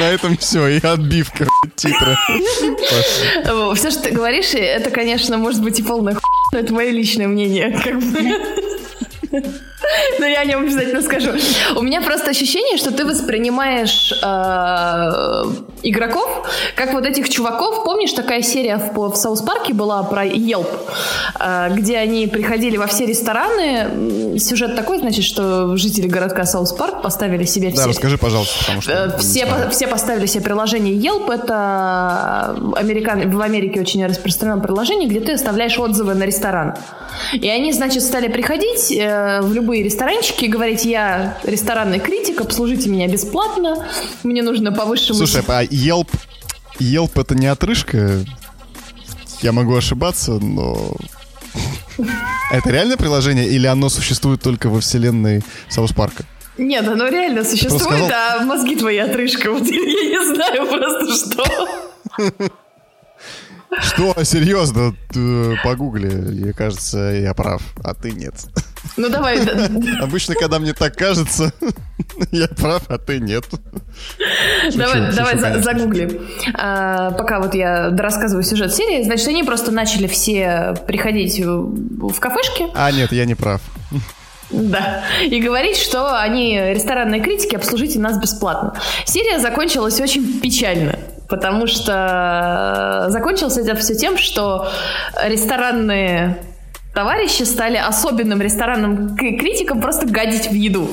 На 0.00 0.04
этом 0.04 0.36
все, 0.36 0.66
и 0.66 0.84
отбивка 0.84 1.46
титра. 1.76 2.18
Все, 3.76 3.90
что 3.92 4.02
ты 4.02 4.10
говоришь, 4.10 4.52
это, 4.54 4.90
конечно, 4.90 5.38
может 5.38 5.62
быть 5.62 5.78
и 5.78 5.82
полная 5.82 6.14
хуйня, 6.14 6.27
это 6.52 6.72
мое 6.72 6.90
личное 6.90 7.28
мнение, 7.28 7.70
как 7.84 7.98
бы. 7.98 9.40
Но 10.18 10.26
я 10.26 10.40
о 10.40 10.44
нем 10.44 10.62
обязательно 10.62 11.02
скажу. 11.02 11.30
У 11.76 11.82
меня 11.82 12.00
просто 12.00 12.30
ощущение, 12.30 12.76
что 12.76 12.90
ты 12.90 13.04
воспринимаешь 13.04 14.12
э, 14.12 15.42
игроков 15.82 16.46
как 16.74 16.92
вот 16.92 17.04
этих 17.04 17.28
чуваков. 17.28 17.84
Помнишь, 17.84 18.12
такая 18.12 18.42
серия 18.42 18.78
в, 18.78 19.10
в 19.10 19.16
South 19.16 19.42
Park 19.42 19.68
е 19.68 19.74
была 19.74 20.02
про 20.02 20.26
Yelp, 20.26 20.68
э, 21.38 21.74
где 21.74 21.98
они 21.98 22.26
приходили 22.26 22.76
во 22.76 22.86
все 22.86 23.06
рестораны. 23.06 24.38
Сюжет 24.38 24.76
такой, 24.76 24.98
значит, 24.98 25.24
что 25.24 25.76
жители 25.76 26.06
городка 26.06 26.44
South 26.44 26.72
Park 26.72 27.02
поставили 27.02 27.44
себе 27.44 27.70
все... 27.70 27.82
Да, 27.82 27.88
расскажи, 27.88 28.18
пожалуйста, 28.18 28.58
потому 28.60 28.80
что... 28.80 28.92
Э, 28.92 29.18
все, 29.18 29.46
по, 29.46 29.70
все 29.70 29.86
поставили 29.86 30.26
себе 30.26 30.44
приложение 30.44 30.94
Yelp. 30.94 31.32
Это 31.32 32.56
американ... 32.76 33.30
в 33.30 33.40
Америке 33.40 33.80
очень 33.80 34.04
распространенное 34.06 34.62
приложение, 34.62 35.08
где 35.08 35.20
ты 35.20 35.32
оставляешь 35.32 35.78
отзывы 35.78 36.14
на 36.14 36.24
ресторан. 36.24 36.74
И 37.32 37.48
они, 37.48 37.72
значит, 37.72 38.02
стали 38.02 38.28
приходить 38.28 38.92
э, 38.92 39.40
в 39.42 39.52
любые 39.52 39.82
ресторанчики 39.82 40.44
и 40.44 40.48
говорить, 40.48 40.84
я 40.84 41.38
ресторанный 41.44 41.98
критик, 41.98 42.40
обслужите 42.40 42.88
меня 42.88 43.08
бесплатно, 43.08 43.86
мне 44.22 44.42
нужно 44.42 44.72
по 44.72 44.84
высшему... 44.84 45.18
Слушай, 45.18 45.42
а 45.46 45.62
Yelp, 45.70 46.08
Yelp 46.78 47.20
это 47.20 47.34
не 47.34 47.46
отрыжка? 47.46 48.24
Я 49.40 49.52
могу 49.52 49.76
ошибаться, 49.76 50.32
но... 50.32 50.96
Это 52.50 52.70
реальное 52.70 52.96
приложение 52.96 53.46
или 53.46 53.66
оно 53.66 53.88
существует 53.88 54.40
только 54.40 54.68
во 54.68 54.80
вселенной 54.80 55.42
Саус 55.68 55.92
Парка? 55.92 56.24
Нет, 56.56 56.86
оно 56.88 57.08
реально 57.08 57.44
существует, 57.44 57.82
сказал... 57.82 58.10
а 58.10 58.44
мозги 58.44 58.74
твои 58.74 58.98
отрыжка. 58.98 59.52
Вот 59.52 59.62
я 59.66 59.70
не 59.72 60.34
знаю 60.34 60.66
просто 60.66 61.14
что. 61.14 61.44
Что? 63.80 64.24
Серьезно? 64.24 64.94
Погугли. 65.62 66.08
Мне 66.08 66.52
кажется, 66.52 66.98
я 66.98 67.34
прав, 67.34 67.62
а 67.84 67.94
ты 67.94 68.10
нет. 68.10 68.34
Ну 68.96 69.08
давай. 69.08 69.38
Обычно, 70.00 70.34
когда 70.34 70.58
мне 70.58 70.72
так 70.72 70.96
кажется, 70.96 71.52
я 72.30 72.48
прав, 72.48 72.82
а 72.88 72.98
ты 72.98 73.20
нет. 73.20 73.44
Давай, 74.74 75.12
давай 75.12 75.38
загугли. 75.62 76.20
А, 76.54 77.10
пока 77.12 77.40
вот 77.40 77.54
я 77.54 77.90
рассказываю 77.90 78.44
сюжет 78.44 78.74
серии, 78.74 79.02
значит, 79.04 79.28
они 79.28 79.42
просто 79.42 79.70
начали 79.70 80.06
все 80.06 80.74
приходить 80.86 81.40
в 81.40 82.18
кафешки. 82.18 82.66
А, 82.74 82.90
нет, 82.90 83.12
я 83.12 83.24
не 83.24 83.34
прав. 83.34 83.60
Да. 84.50 85.04
И 85.24 85.40
говорить, 85.40 85.76
что 85.76 86.18
они 86.18 86.58
ресторанные 86.58 87.20
критики, 87.20 87.54
обслужите 87.54 87.98
нас 87.98 88.18
бесплатно. 88.18 88.74
Серия 89.04 89.38
закончилась 89.38 90.00
очень 90.00 90.40
печально 90.40 90.98
потому 91.28 91.66
что 91.66 93.06
закончилось 93.10 93.58
это 93.58 93.76
все 93.76 93.94
тем, 93.94 94.16
что 94.16 94.68
ресторанные 95.22 96.38
товарищи 96.94 97.44
стали 97.44 97.76
особенным 97.76 98.40
ресторанным 98.40 99.16
критикам 99.16 99.80
просто 99.80 100.06
гадить 100.06 100.50
в 100.50 100.54
еду. 100.54 100.88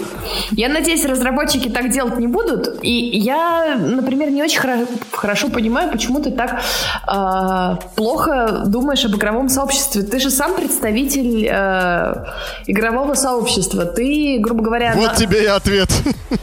Я 0.51 0.69
надеюсь, 0.69 1.05
разработчики 1.05 1.69
так 1.69 1.91
делать 1.91 2.17
не 2.17 2.27
будут. 2.27 2.83
И 2.83 2.91
я, 2.91 3.75
например, 3.77 4.29
не 4.31 4.43
очень 4.43 4.59
хоро- 4.59 4.87
хорошо 5.11 5.49
понимаю, 5.49 5.91
почему 5.91 6.21
ты 6.21 6.31
так 6.31 6.61
э, 7.07 7.85
плохо 7.95 8.63
думаешь 8.67 9.05
об 9.05 9.15
игровом 9.15 9.49
сообществе. 9.49 10.03
Ты 10.03 10.19
же 10.19 10.29
сам 10.29 10.55
представитель 10.55 11.47
э, 11.49 12.25
игрового 12.67 13.15
сообщества. 13.15 13.85
Ты, 13.85 14.37
грубо 14.39 14.63
говоря... 14.63 14.93
Вот 14.95 15.13
на... 15.13 15.15
тебе 15.15 15.43
и 15.43 15.47
ответ. 15.47 15.89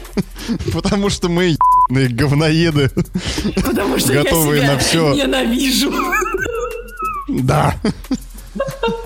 Потому 0.73 1.09
что 1.09 1.29
мы 1.29 1.55
говноеды. 1.89 2.89
Потому 3.65 3.97
что 3.99 4.13
готовые 4.13 4.61
я 4.61 4.67
себя 4.67 4.73
на 4.73 4.79
все. 4.79 5.13
ненавижу. 5.13 5.93
Да. 7.29 7.75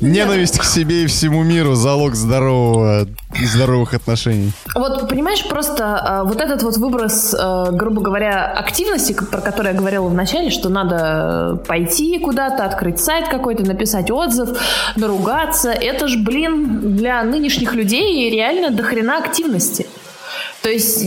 Ненависть 0.00 0.58
к 0.58 0.64
себе 0.64 1.02
и 1.02 1.06
всему 1.06 1.42
миру 1.42 1.74
залог 1.74 2.14
здорового, 2.14 3.08
здоровых 3.36 3.94
отношений. 3.94 4.52
Вот, 4.76 5.08
понимаешь, 5.08 5.42
просто 5.48 6.22
э, 6.22 6.28
вот 6.28 6.40
этот 6.40 6.62
вот 6.62 6.76
выброс, 6.76 7.34
э, 7.34 7.70
грубо 7.72 8.00
говоря, 8.00 8.44
активности, 8.44 9.12
про 9.12 9.40
который 9.40 9.72
я 9.72 9.78
говорила 9.78 10.06
в 10.06 10.14
начале, 10.14 10.50
что 10.50 10.68
надо 10.68 11.60
пойти 11.66 12.20
куда-то, 12.20 12.64
открыть 12.64 13.00
сайт 13.00 13.26
какой-то, 13.28 13.64
написать 13.64 14.08
отзыв, 14.12 14.50
наругаться, 14.94 15.70
это 15.70 16.06
ж, 16.06 16.16
блин, 16.16 16.96
для 16.96 17.24
нынешних 17.24 17.74
людей 17.74 18.30
реально 18.30 18.70
дохрена 18.70 19.18
активности. 19.18 19.88
То 20.62 20.68
есть, 20.68 21.04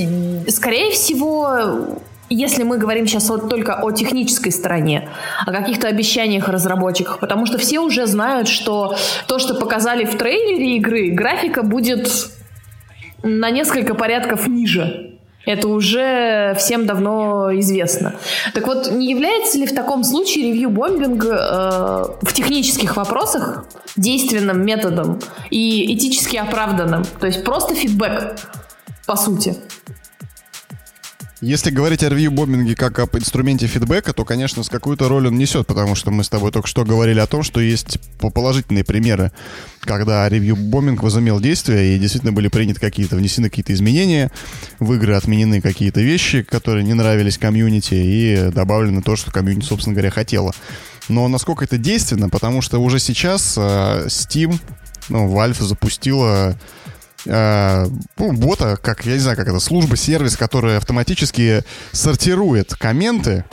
скорее 0.54 0.92
всего, 0.92 1.98
если 2.36 2.64
мы 2.64 2.78
говорим 2.78 3.08
сейчас 3.08 3.30
вот 3.30 3.50
только 3.50 3.76
о 3.82 3.92
технической 3.92 4.52
стороне, 4.52 5.10
о 5.46 5.52
каких-то 5.52 5.88
обещаниях 5.88 6.48
разработчиков, 6.48 7.20
потому 7.20 7.46
что 7.46 7.58
все 7.58 7.80
уже 7.80 8.08
знают, 8.08 8.48
что 8.48 8.96
то, 9.28 9.40
что 9.40 9.56
показали 9.56 10.06
в 10.06 10.18
трейлере 10.18 10.78
игры, 10.78 11.10
графика 11.12 11.64
будет 11.64 12.10
на 13.24 13.52
несколько 13.52 13.96
порядков 13.96 14.48
ниже. 14.48 15.18
Это 15.46 15.68
уже 15.68 16.56
всем 16.60 16.86
давно 16.86 17.50
известно. 17.60 18.14
Так 18.54 18.68
вот, 18.68 18.92
не 18.92 19.10
является 19.10 19.58
ли 19.58 19.66
в 19.66 19.74
таком 19.74 20.04
случае 20.04 20.46
ревью-бомбинг 20.46 21.26
э, 21.26 21.30
в 22.22 22.34
технических 22.34 22.96
вопросах 22.96 23.66
действенным 23.96 24.64
методом 24.64 25.20
и 25.50 25.96
этически 25.96 26.38
оправданным? 26.38 27.04
То 27.20 27.26
есть 27.26 27.44
просто 27.44 27.74
фидбэк, 27.74 28.36
по 29.08 29.16
сути. 29.16 29.56
Если 31.42 31.72
говорить 31.72 32.04
о 32.04 32.10
ревью-бомбинге 32.10 32.76
как 32.76 33.00
об 33.00 33.18
инструменте 33.18 33.66
фидбэка, 33.66 34.14
то, 34.14 34.24
конечно, 34.26 34.62
с 34.62 34.70
какую-то 34.70 35.10
роль 35.10 35.26
он 35.26 35.40
несет, 35.40 35.66
потому 35.66 35.96
что 35.96 36.12
мы 36.12 36.24
с 36.24 36.30
тобой 36.30 36.52
только 36.52 36.68
что 36.68 36.86
говорили 36.86 37.20
о 37.20 37.26
том, 37.26 37.42
что 37.42 37.60
есть 37.60 37.98
положительные 38.20 38.84
примеры, 38.84 39.32
когда 39.80 40.30
ревью-бомбинг 40.30 41.02
возымел 41.02 41.40
действие, 41.40 41.96
и 41.96 42.00
действительно 42.00 42.32
были 42.32 42.48
приняты 42.48 42.80
какие-то, 42.80 43.16
внесены 43.16 43.50
какие-то 43.50 43.74
изменения, 43.74 44.32
в 44.80 44.94
игры 44.94 45.16
отменены 45.16 45.62
какие-то 45.62 46.00
вещи, 46.00 46.44
которые 46.44 46.84
не 46.84 46.94
нравились 46.94 47.40
комьюнити, 47.40 47.96
и 47.96 48.52
добавлено 48.52 49.02
то, 49.02 49.16
что 49.16 49.32
комьюнити, 49.32 49.66
собственно 49.66 49.96
говоря, 49.96 50.12
хотело. 50.12 50.54
Но 51.10 51.28
насколько 51.28 51.66
это 51.66 51.80
действенно, 51.80 52.30
потому 52.30 52.62
что 52.62 52.78
уже 52.78 53.00
сейчас 53.00 53.56
э, 53.58 54.06
Steam, 54.10 54.60
ну, 55.10 55.28
Valve 55.28 55.64
запустила 55.64 56.56
э, 57.26 57.88
ну, 58.18 58.32
бота, 58.34 58.78
как, 58.82 59.06
я 59.06 59.14
не 59.14 59.20
знаю, 59.20 59.38
как 59.38 59.48
это, 59.48 59.60
служба, 59.60 59.96
сервис, 59.96 60.38
которая 60.38 60.78
автоматически 60.78 61.64
сортирует 61.92 62.74
комменты, 62.76 63.46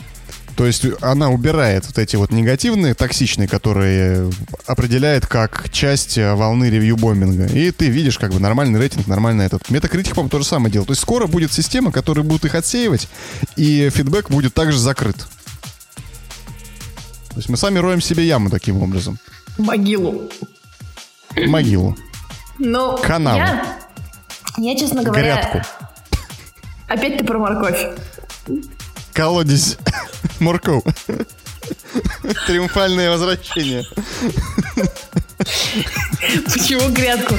то 0.59 0.67
есть 0.67 0.85
она 1.03 1.31
убирает 1.31 1.87
вот 1.87 1.99
эти 1.99 2.17
вот 2.17 2.33
негативные, 2.33 2.95
токсичные, 2.95 3.47
которые 3.47 4.29
определяет 4.67 5.25
как 5.25 5.71
часть 5.71 6.19
волны 6.19 6.69
ревью-бомбинга. 6.69 7.47
И 7.47 7.71
ты 7.71 7.89
видишь 7.89 8.19
как 8.19 8.33
бы 8.33 8.41
нормальный 8.41 8.81
рейтинг, 8.81 9.07
нормальный 9.07 9.47
этот. 9.47 9.71
Метакритик, 9.71 10.17
по-моему, 10.17 10.31
то 10.31 10.41
же 10.41 10.45
самое 10.45 10.73
делает. 10.73 10.89
То 10.89 10.93
есть 10.93 11.03
скоро 11.03 11.29
будет 11.29 11.53
система, 11.53 11.93
которая 11.93 12.25
будет 12.25 12.45
их 12.45 12.57
отсеивать, 12.57 13.09
и 13.55 13.89
фидбэк 13.89 14.31
будет 14.31 14.53
также 14.53 14.81
закрыт. 14.81 15.17
То 17.29 17.37
есть 17.37 17.49
мы 17.49 17.57
сами 17.57 17.79
роем 17.79 18.01
себе 18.01 18.27
яму 18.27 18.51
таким 18.51 18.83
образом. 18.83 19.17
Могилу. 19.59 20.29
Могилу. 21.37 21.97
Ну, 22.59 22.99
Канаву. 22.99 23.39
Я, 23.39 23.79
я, 24.59 24.79
честно 24.79 25.03
говоря... 25.03 25.37
Грядку. 25.37 25.61
Опять 26.89 27.19
ты 27.19 27.25
про 27.25 27.39
морковь. 27.39 27.87
Колодец. 29.13 29.77
Морков. 30.41 30.83
Триумфальное 32.47 33.11
возвращение. 33.11 33.85
Почему 36.47 36.89
грядку? 36.91 37.35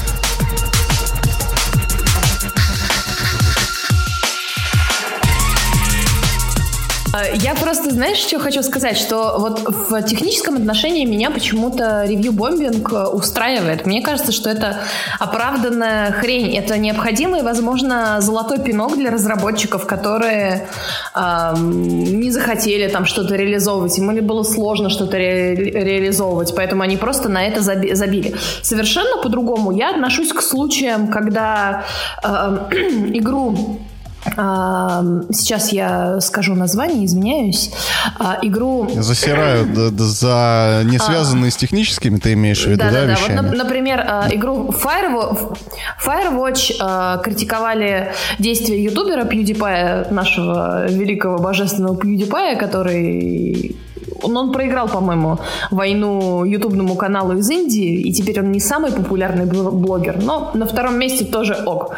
Я 7.34 7.56
просто, 7.56 7.92
знаешь, 7.92 8.18
что 8.18 8.40
хочу 8.40 8.64
сказать, 8.64 8.98
что 8.98 9.38
вот 9.40 9.62
в 9.68 10.02
техническом 10.04 10.56
отношении 10.56 11.06
меня 11.06 11.32
почему-то 11.32 12.06
ревью-бомбинг 12.06 12.92
э, 12.94 13.06
устраивает. 13.08 13.86
Мне 13.86 14.02
кажется, 14.02 14.32
что 14.32 14.50
это 14.50 14.82
оправданная 15.20 16.12
хрень. 16.12 16.56
Это 16.58 16.78
необходимый, 16.78 17.42
возможно, 17.42 18.18
золотой 18.22 18.60
пинок 18.60 18.98
для 18.98 19.12
разработчиков, 19.12 19.86
которые 19.86 20.68
э, 21.16 21.54
не 21.58 22.32
захотели 22.32 22.88
там 22.88 23.06
что-то 23.06 23.36
реализовывать. 23.36 23.98
Им 23.98 24.12
или 24.12 24.20
было 24.20 24.44
сложно 24.44 24.90
что-то 24.90 25.18
ре- 25.18 25.56
реализовывать, 25.56 26.54
поэтому 26.56 26.84
они 26.84 26.98
просто 26.98 27.30
на 27.30 27.46
это 27.46 27.62
заби- 27.62 27.94
забили. 27.96 28.36
Совершенно 28.62 29.22
по-другому 29.22 29.72
я 29.72 29.92
отношусь 29.92 30.34
к 30.34 30.42
случаям, 30.42 31.08
когда 31.08 31.84
э, 32.24 32.58
игру 33.14 33.80
Сейчас 34.24 35.72
я 35.72 36.20
скажу 36.20 36.56
название, 36.56 37.06
извиняюсь. 37.06 37.72
А, 38.18 38.38
игру... 38.42 38.88
Засирают 38.96 39.70
за 40.00 40.82
не 40.86 41.00
связанные 41.00 41.50
а... 41.50 41.52
с 41.52 41.56
техническими, 41.56 42.18
ты 42.18 42.34
имеешь 42.34 42.64
в 42.64 42.68
виду, 42.68 42.80
да, 42.80 42.92
да, 42.92 43.06
да 43.06 43.14
вещами? 43.14 43.48
Вот, 43.48 43.58
например, 43.58 44.04
а, 44.06 44.28
игру 44.32 44.70
Firewatch, 44.70 45.58
Firewatch 46.06 46.76
а, 46.80 47.18
критиковали 47.18 48.12
действия 48.40 48.84
ютубера 48.84 49.24
PewDiePie, 49.24 50.14
нашего 50.14 50.88
великого 50.88 51.38
божественного 51.38 51.96
PewDiePie, 51.96 52.58
который 52.58 53.78
он, 54.22 54.38
он 54.38 54.52
проиграл, 54.52 54.88
по-моему, 54.88 55.40
войну 55.72 56.44
ютубному 56.44 56.96
каналу 56.96 57.38
из 57.38 57.50
Индии, 57.50 58.02
и 58.02 58.12
теперь 58.12 58.40
он 58.40 58.52
не 58.52 58.60
самый 58.60 58.92
популярный 58.92 59.46
блогер, 59.46 60.22
но 60.22 60.52
на 60.54 60.66
втором 60.66 60.98
месте 60.98 61.26
тоже 61.26 61.56
ок. 61.66 61.96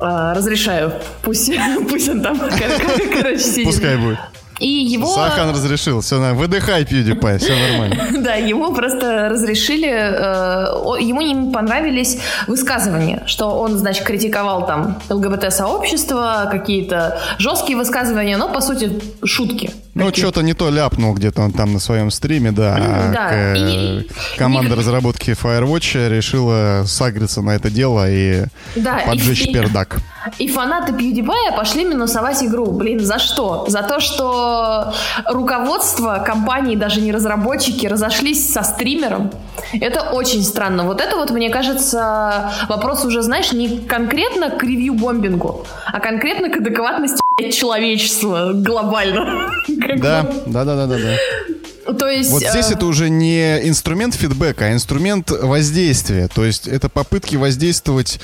А, 0.00 0.34
разрешаю. 0.34 0.92
Пусть, 1.22 1.52
пусть 1.88 2.08
он 2.08 2.22
там, 2.22 2.38
короче, 2.38 3.38
сидит. 3.38 3.66
Пускай 3.66 3.96
будет. 3.96 4.18
И 4.60 4.68
его... 4.68 5.06
Сахан 5.14 5.50
разрешил, 5.50 6.02
все, 6.02 6.20
на 6.20 6.34
выдыхай, 6.34 6.82
PewDiePie, 6.84 7.38
все 7.38 7.56
нормально. 7.56 7.96
Да, 8.20 8.34
ему 8.34 8.74
просто 8.74 9.30
разрешили, 9.30 9.88
э, 9.88 11.02
ему 11.02 11.22
не 11.22 11.50
понравились 11.50 12.18
высказывания, 12.46 13.22
что 13.26 13.58
он, 13.58 13.78
значит, 13.78 14.04
критиковал 14.04 14.66
там 14.66 15.00
ЛГБТ-сообщество, 15.08 16.48
какие-то 16.50 17.18
жесткие 17.38 17.78
высказывания, 17.78 18.36
но, 18.36 18.50
по 18.50 18.60
сути, 18.60 19.00
шутки. 19.24 19.70
Ну, 20.00 20.14
что-то 20.14 20.42
не 20.42 20.54
то 20.54 20.70
ляпнул 20.70 21.14
где-то 21.14 21.42
он 21.42 21.52
там 21.52 21.72
на 21.72 21.78
своем 21.78 22.10
стриме, 22.10 22.52
да. 22.52 23.10
Да. 23.12 23.28
К, 23.28 23.54
и... 23.56 24.08
Команда 24.38 24.70
Ник... 24.70 24.78
разработки 24.78 25.30
Firewatch 25.30 26.08
решила 26.08 26.84
сагриться 26.86 27.42
на 27.42 27.50
это 27.50 27.70
дело 27.70 28.10
и 28.10 28.44
да, 28.76 29.00
поджечь 29.06 29.42
и... 29.46 29.52
пердак. 29.52 29.98
И 30.38 30.48
фанаты 30.48 30.92
PewDiePie 30.92 31.56
пошли 31.56 31.84
минусовать 31.84 32.42
игру. 32.42 32.72
Блин, 32.72 33.00
за 33.00 33.18
что? 33.18 33.64
За 33.68 33.82
то, 33.82 34.00
что 34.00 34.92
руководство 35.26 36.22
компании, 36.24 36.76
даже 36.76 37.00
не 37.00 37.12
разработчики, 37.12 37.86
разошлись 37.86 38.52
со 38.52 38.62
стримером. 38.62 39.30
Это 39.72 40.10
очень 40.10 40.42
странно. 40.42 40.84
Вот 40.84 41.00
это 41.00 41.16
вот, 41.16 41.30
мне 41.30 41.50
кажется, 41.50 42.52
вопрос 42.68 43.04
уже, 43.04 43.22
знаешь, 43.22 43.52
не 43.52 43.78
конкретно 43.78 44.50
к 44.50 44.62
ревью-бомбингу, 44.62 45.66
а 45.86 46.00
конкретно 46.00 46.50
к 46.50 46.56
адекватности 46.56 47.19
человечества 47.48 48.52
глобально. 48.54 49.50
Да, 49.96 50.22
да, 50.46 50.64
да, 50.64 50.76
да, 50.76 50.86
да, 50.86 50.98
да. 50.98 51.94
То 51.94 52.08
есть, 52.08 52.30
вот 52.30 52.42
здесь 52.42 52.70
э... 52.70 52.74
это 52.74 52.86
уже 52.86 53.08
не 53.08 53.68
инструмент 53.68 54.14
фидбэка, 54.14 54.66
а 54.66 54.72
инструмент 54.72 55.30
воздействия. 55.30 56.28
То 56.28 56.44
есть 56.44 56.68
это 56.68 56.88
попытки 56.88 57.36
воздействовать 57.36 58.20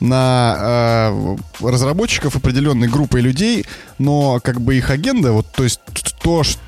на 0.00 1.10
э, 1.10 1.36
разработчиков 1.60 2.36
определенной 2.36 2.88
группой 2.88 3.20
людей, 3.20 3.66
но 3.98 4.40
как 4.42 4.60
бы 4.60 4.76
их 4.76 4.90
агенда, 4.90 5.32
вот, 5.32 5.46
то 5.54 5.62
есть 5.64 5.80
то, 6.22 6.42
что 6.42 6.60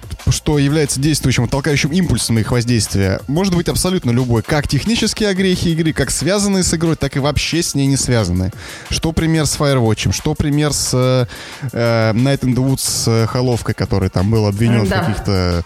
является 0.59 1.01
действующим, 1.01 1.49
толкающим 1.49 1.91
импульсом 1.91 2.39
их 2.39 2.51
воздействия, 2.51 3.21
может 3.27 3.55
быть 3.55 3.69
абсолютно 3.69 4.11
любой. 4.11 4.43
Как 4.43 4.69
технические 4.69 5.29
огрехи 5.29 5.69
игры, 5.69 5.93
как 5.93 6.11
связанные 6.11 6.63
с 6.63 6.75
игрой, 6.75 6.97
так 6.97 7.17
и 7.17 7.21
вообще 7.21 7.63
с 7.63 7.75
ней 7.75 7.87
не 7.87 7.97
связанные. 7.97 8.53
Что 8.91 9.13
пример 9.13 9.47
с 9.47 9.57
Firewatch, 9.57 10.13
что 10.13 10.35
пример 10.35 10.73
с 10.73 10.91
э, 10.93 11.27
Night 12.13 12.41
in 12.41 12.55
the 12.55 12.67
Woods 12.67 12.81
с 12.81 13.27
Холовкой, 13.27 13.75
который 13.75 14.09
там 14.09 14.31
был 14.31 14.47
обвинен 14.47 14.87
да. 14.87 15.03
в 15.03 15.07
каких-то 15.07 15.65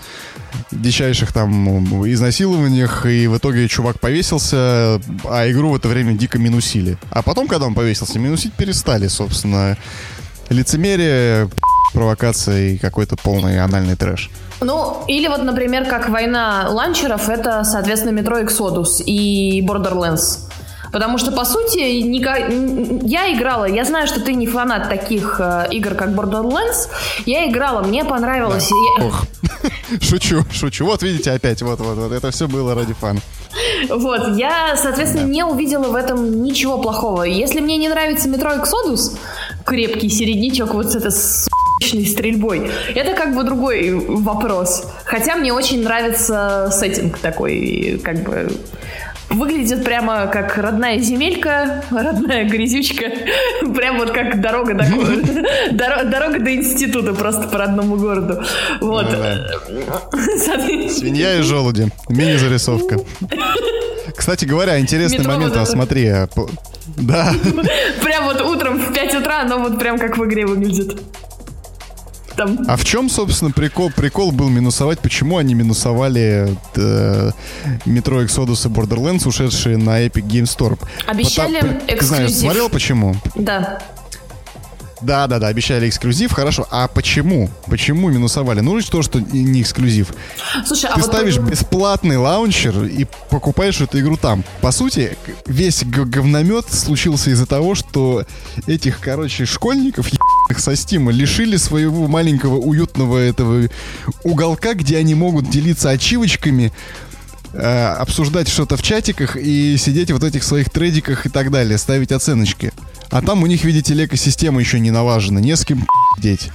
дичайших 0.71 1.33
там 1.33 2.05
изнасилованиях, 2.07 3.07
и 3.07 3.27
в 3.27 3.39
итоге 3.39 3.69
чувак 3.69 4.01
повесился, 4.01 5.01
а 5.25 5.51
игру 5.51 5.71
в 5.71 5.77
это 5.77 5.89
время 5.89 6.15
дико 6.15 6.39
минусили. 6.39 6.99
А 7.11 7.23
потом, 7.23 7.49
когда 7.49 7.67
он 7.67 7.75
повесился, 7.75 8.19
минусить 8.19 8.53
перестали, 8.55 9.09
собственно. 9.09 9.77
Лицемерие, 10.49 11.49
провокация 11.93 12.71
и 12.71 12.79
какой-то 12.79 13.17
полный 13.17 13.61
анальный 13.61 13.97
трэш. 13.97 14.31
Ну, 14.61 15.05
или 15.09 15.29
вот, 15.29 15.43
например, 15.43 15.87
как 15.87 16.09
война 16.09 16.67
ланчеров, 16.71 17.29
это, 17.29 17.65
соответственно, 17.65 18.13
метро 18.13 18.41
Exodus 18.41 19.03
и 19.05 19.65
Borderlands. 19.67 20.51
Потому 20.93 21.19
что, 21.19 21.31
по 21.31 21.45
сути, 21.45 21.79
я 21.79 23.33
играла, 23.33 23.65
я 23.65 23.85
знаю, 23.85 24.07
что 24.07 24.21
ты 24.21 24.35
не 24.35 24.47
фанат 24.47 24.89
таких 24.89 25.37
э, 25.39 25.69
игр, 25.71 25.95
как 25.95 26.11
Borderlands. 26.11 26.89
Я 27.27 27.49
играла, 27.49 27.83
мне 27.83 28.05
понравилось. 28.05 28.69
Да. 28.99 29.07
Ох. 29.07 29.25
Шучу, 30.01 30.45
шучу. 30.53 30.85
Вот 30.85 31.03
видите, 31.03 31.31
опять, 31.33 31.63
вот, 31.63 31.81
вот, 31.81 31.97
вот. 31.97 32.13
Это 32.13 32.31
все 32.31 32.49
было 32.49 32.75
ради 32.75 32.93
фана. 32.95 33.21
Вот, 33.89 34.37
я, 34.37 34.77
соответственно, 34.77 35.27
да. 35.27 35.33
не 35.33 35.45
увидела 35.45 35.89
в 35.89 35.95
этом 35.95 36.43
ничего 36.43 36.79
плохого. 36.79 37.25
Если 37.25 37.61
мне 37.61 37.77
не 37.77 37.89
нравится 37.89 38.29
метро 38.29 38.53
Exodus, 38.53 39.17
крепкий 39.65 40.09
середнячок 40.09 40.75
вот 40.75 40.91
с 40.91 40.97
этой 40.97 41.13
стрельбой. 41.81 42.71
Это 42.95 43.15
как 43.15 43.35
бы 43.35 43.43
другой 43.43 43.93
вопрос. 43.93 44.87
Хотя 45.05 45.37
мне 45.37 45.53
очень 45.53 45.83
нравится 45.83 46.69
сеттинг 46.73 47.19
такой, 47.19 48.01
как 48.03 48.23
бы 48.23 48.51
выглядит 49.31 49.85
прямо 49.85 50.27
как 50.27 50.57
родная 50.59 50.99
земелька, 50.99 51.85
родная 51.91 52.45
грязючка. 52.45 53.07
Прям 53.75 53.99
вот 53.99 54.11
как 54.11 54.41
дорога 54.41 54.75
до, 55.71 56.05
дорога 56.05 56.39
до 56.41 56.55
института 56.55 57.15
просто 57.15 57.49
по 57.49 57.59
родному 57.59 57.97
городу. 57.97 58.43
Вот. 58.81 59.07
Свинья 60.11 61.39
и 61.39 61.43
желуди. 61.43 61.89
Мини-зарисовка. 62.09 62.99
Кстати 64.17 64.45
говоря, 64.45 64.79
интересный 64.81 65.25
момент, 65.25 65.57
вот 65.57 65.69
смотри. 65.69 66.09
А, 66.09 66.29
да. 66.97 67.33
Прям 68.03 68.25
вот 68.25 68.41
утром 68.41 68.79
в 68.79 68.93
5 68.93 69.15
утра 69.15 69.43
оно 69.43 69.59
вот 69.59 69.79
прям 69.79 69.99
как 69.99 70.19
в 70.19 70.25
игре 70.25 70.45
выглядит 70.45 71.01
там. 72.41 72.59
А 72.67 72.77
в 72.77 72.85
чем, 72.85 73.11
собственно, 73.11 73.51
прикол, 73.51 73.91
прикол 73.91 74.33
был 74.33 74.49
минусовать? 74.49 75.01
Почему 75.01 75.37
они 75.37 75.55
минусовали 75.55 76.57
э, 76.77 77.31
Metro 77.85 78.25
Exodus 78.25 78.67
и 78.67 78.73
Borderlands, 78.73 79.29
ушедшие 79.29 79.77
на 79.77 80.07
Epic 80.07 80.27
Game 80.27 80.45
Store? 80.45 80.79
Обещали 81.07 81.61
Потому, 81.61 81.79
эксклюзив. 81.87 81.99
Ты 81.99 82.05
знаешь, 82.07 82.33
смотрел 82.33 82.69
почему? 82.69 83.17
Да. 83.35 83.81
Да, 85.03 85.27
да, 85.27 85.39
да, 85.39 85.47
обещали 85.49 85.89
эксклюзив, 85.89 86.33
хорошо. 86.33 86.67
А 86.71 86.87
почему? 86.87 87.49
Почему 87.67 88.11
минусовали? 88.11 88.61
Ну, 88.61 88.81
то, 88.83 89.03
что 89.03 89.21
не 89.21 89.63
эксклюзив. 89.63 90.09
Слушай, 90.67 90.91
а 90.91 90.95
Ты 90.95 91.01
а 91.01 91.05
ставишь 91.05 91.39
вот... 91.39 91.51
бесплатный 91.51 92.19
лаунчер 92.19 92.85
и 92.85 93.07
покупаешь 93.31 93.81
эту 93.81 93.99
игру 94.01 94.17
там. 94.17 94.45
По 94.61 94.73
сути, 94.73 95.17
весь 95.47 95.85
говномет 95.85 96.71
случился 96.71 97.31
из-за 97.31 97.47
того, 97.47 97.75
что 97.75 98.25
этих, 98.67 99.01
короче, 99.01 99.47
школьников 99.47 100.09
со 100.59 100.75
Стима 100.75 101.13
лишили 101.13 101.57
своего 101.57 102.09
маленького 102.09 102.57
уютного 102.57 103.19
этого 103.19 103.69
уголка, 104.25 104.75
где 104.75 104.97
они 104.99 105.15
могут 105.15 105.49
делиться 105.51 105.91
ачивочками, 105.91 106.73
э, 107.53 107.95
обсуждать 107.99 108.49
что-то 108.49 108.77
в 108.77 108.83
чатиках 108.83 109.37
и 109.37 109.77
сидеть 109.79 110.11
вот 110.11 110.23
в 110.23 110.25
этих 110.25 110.43
своих 110.43 110.71
трейдиках 110.71 111.27
и 111.27 111.29
так 111.29 111.51
далее, 111.51 111.79
ставить 111.79 112.13
оценочки. 112.13 112.73
А 113.11 113.23
там 113.23 113.43
у 113.43 113.47
них, 113.47 113.65
видите 113.65 113.95
ли, 113.95 114.05
экосистема 114.05 114.61
еще 114.61 114.81
не 114.81 114.91
налажена, 114.91 115.41
не 115.41 115.57
с 115.57 115.65
кем 115.65 115.87
деть. 116.19 116.51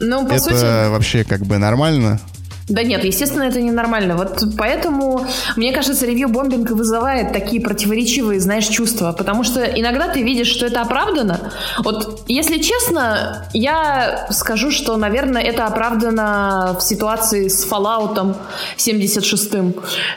Ну, 0.00 0.26
по 0.26 0.32
Это 0.32 0.42
сути... 0.42 0.88
вообще 0.90 1.24
как 1.24 1.44
бы 1.46 1.58
нормально. 1.58 2.20
Да 2.68 2.82
нет, 2.82 3.04
естественно, 3.04 3.42
это 3.42 3.60
ненормально. 3.60 4.16
Вот 4.16 4.42
поэтому, 4.56 5.26
мне 5.56 5.72
кажется, 5.72 6.06
ревью-бомбинг 6.06 6.70
вызывает 6.70 7.32
такие 7.32 7.60
противоречивые, 7.60 8.40
знаешь, 8.40 8.66
чувства. 8.66 9.12
Потому 9.12 9.44
что 9.44 9.62
иногда 9.64 10.08
ты 10.08 10.22
видишь, 10.22 10.48
что 10.48 10.66
это 10.66 10.80
оправдано. 10.80 11.52
Вот, 11.78 12.22
если 12.26 12.58
честно, 12.58 13.46
я 13.52 14.26
скажу, 14.30 14.70
что, 14.70 14.96
наверное, 14.96 15.42
это 15.42 15.66
оправдано 15.66 16.76
в 16.78 16.82
ситуации 16.82 17.48
с 17.48 17.66
Fallout 17.70 18.34
76-м 18.78 19.74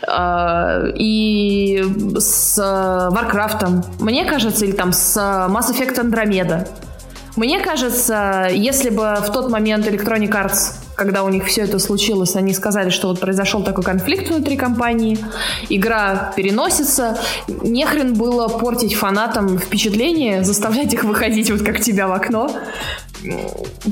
э, 0.08 0.92
и 0.96 1.84
с 2.18 2.58
Warcraft. 2.58 3.84
Мне 4.00 4.24
кажется, 4.24 4.64
или 4.64 4.72
там 4.72 4.94
с 4.94 5.18
Mass 5.18 5.70
Effect 5.74 5.96
Andromeda. 6.02 6.66
Мне 7.38 7.60
кажется, 7.60 8.50
если 8.52 8.90
бы 8.90 9.16
в 9.22 9.32
тот 9.32 9.50
момент 9.50 9.88
Electronic 9.88 10.32
Arts 10.32 10.74
когда 10.96 11.24
у 11.24 11.30
них 11.30 11.46
все 11.46 11.62
это 11.62 11.78
случилось, 11.78 12.36
они 12.36 12.54
сказали, 12.54 12.90
что 12.90 13.10
вот 13.10 13.20
произошел 13.20 13.64
такой 13.64 13.84
конфликт 13.84 14.30
внутри 14.30 14.58
компании, 14.58 15.20
игра 15.70 16.34
переносится. 16.36 17.20
Нехрен 17.48 18.16
было 18.16 18.48
портить 18.48 18.96
фанатам 18.96 19.60
впечатление, 19.60 20.44
заставлять 20.44 20.92
их 20.94 21.04
выходить 21.04 21.52
вот 21.52 21.62
как 21.62 21.82
тебя 21.82 22.08
в 22.08 22.14
окно. 22.14 22.50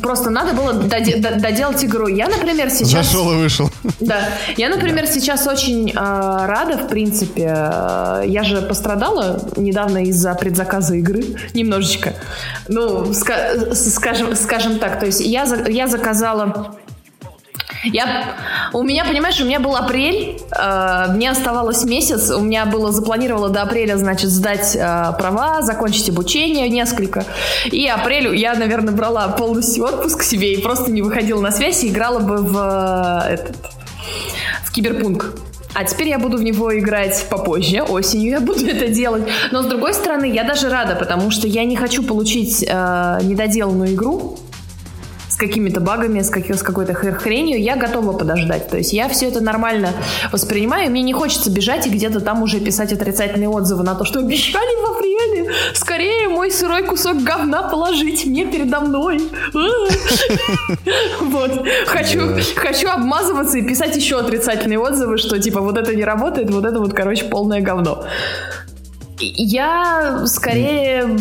Просто 0.02 0.32
надо 0.32 0.54
было 0.54 0.74
доделать 0.74 1.86
игру. 1.86 2.08
Я, 2.08 2.28
например, 2.28 2.72
сейчас... 2.72 3.06
Зашел 3.06 3.32
и 3.34 3.36
вышел. 3.36 3.70
Да. 4.00 4.20
Я, 4.58 4.70
например, 4.70 5.08
сейчас 5.08 5.48
очень 5.48 5.90
э, 5.90 5.94
рада, 5.96 6.78
в 6.78 6.88
принципе. 6.88 7.44
Я 8.26 8.44
же 8.44 8.62
пострадала 8.62 9.42
недавно 9.56 10.04
из-за 10.06 10.34
предзаказа 10.36 10.96
игры. 10.96 11.24
Немножечко. 11.54 12.14
Ну, 12.68 13.04
ска- 13.12 13.74
скажем, 13.76 14.36
скажем 14.36 14.80
так. 14.80 15.00
То 15.00 15.06
есть 15.06 15.22
я, 15.22 15.46
я 15.68 15.88
заказала 15.88 16.76
я, 17.86 18.36
у 18.74 18.84
меня, 18.84 19.06
понимаешь, 19.06 19.40
у 19.40 19.46
меня 19.46 19.60
был 19.60 19.76
апрель, 19.76 20.40
э, 20.52 21.06
мне 21.10 21.30
оставалось 21.30 21.84
месяц, 21.84 22.32
у 22.32 22.42
меня 22.42 22.66
было 22.66 22.92
запланировано 22.92 23.50
до 23.50 23.62
апреля, 23.62 23.98
значит, 23.98 24.30
сдать 24.30 24.76
э, 24.76 25.14
права, 25.18 25.62
закончить 25.62 26.10
обучение 26.10 26.70
несколько. 26.70 27.26
И 27.66 27.88
апрелю 27.88 28.32
я, 28.34 28.56
наверное, 28.56 28.94
брала 28.94 29.28
полностью 29.30 29.86
отпуск 29.86 30.24
себе 30.24 30.54
и 30.54 30.62
просто 30.62 30.92
не 30.92 31.02
выходила 31.02 31.42
на 31.42 31.52
связь 31.52 31.84
и 31.84 31.90
играла 31.90 32.20
бы 32.20 32.38
в 32.38 33.26
э, 33.28 33.34
этот 33.34 33.58
в 34.64 34.72
киберпунк. 34.72 35.34
А 35.76 35.84
теперь 35.84 36.08
я 36.08 36.20
буду 36.20 36.38
в 36.38 36.44
него 36.44 36.78
играть 36.80 37.28
попозже, 37.30 37.82
осенью 37.82 38.32
я 38.32 38.40
буду 38.42 38.66
это 38.66 38.88
делать. 38.88 39.24
Но 39.52 39.62
с 39.62 39.66
другой 39.66 39.94
стороны, 39.94 40.32
я 40.32 40.44
даже 40.44 40.70
рада, 40.70 40.96
потому 40.96 41.32
что 41.32 41.48
я 41.48 41.66
не 41.66 41.76
хочу 41.76 42.02
получить 42.02 42.64
э, 42.68 43.20
недоделанную 43.24 43.94
игру, 43.94 44.40
с 45.36 45.38
какими-то 45.38 45.82
багами, 45.82 46.22
с, 46.22 46.30
как, 46.30 46.50
с 46.50 46.64
какой-то 46.64 46.94
хренью, 46.94 47.62
я 47.62 47.76
готова 47.76 48.14
подождать. 48.14 48.70
То 48.70 48.78
есть 48.78 48.94
я 48.94 49.10
все 49.10 49.28
это 49.28 49.42
нормально 49.42 49.90
воспринимаю, 50.32 50.90
мне 50.90 51.02
не 51.02 51.12
хочется 51.12 51.52
бежать 51.52 51.86
и 51.88 51.90
где-то 51.90 52.22
там 52.22 52.42
уже 52.42 52.62
писать 52.62 52.94
отрицательные 52.94 53.50
отзывы 53.50 53.84
на 53.84 53.96
то, 53.96 54.06
что 54.06 54.20
обещали 54.20 54.82
в 54.82 54.96
апреле 54.96 55.52
скорее 55.74 56.30
мой 56.30 56.52
сырой 56.52 56.84
кусок 56.84 57.22
говна 57.22 57.64
положить 57.64 58.26
мне 58.26 58.46
передо 58.46 58.80
мной. 58.80 59.22
Вот. 61.20 61.52
Хочу, 61.88 62.20
хочу 62.56 62.88
обмазываться 62.88 63.58
и 63.58 63.62
писать 63.62 63.96
еще 63.96 64.20
отрицательные 64.20 64.80
отзывы, 64.80 65.18
что 65.18 65.40
типа 65.40 65.60
вот 65.60 65.78
это 65.78 65.94
не 65.94 66.04
работает, 66.04 66.50
вот 66.50 66.64
это 66.64 66.80
вот, 66.80 66.94
короче, 66.94 67.26
полное 67.26 67.62
говно. 67.62 68.06
Я 69.20 70.24
скорее 70.28 71.18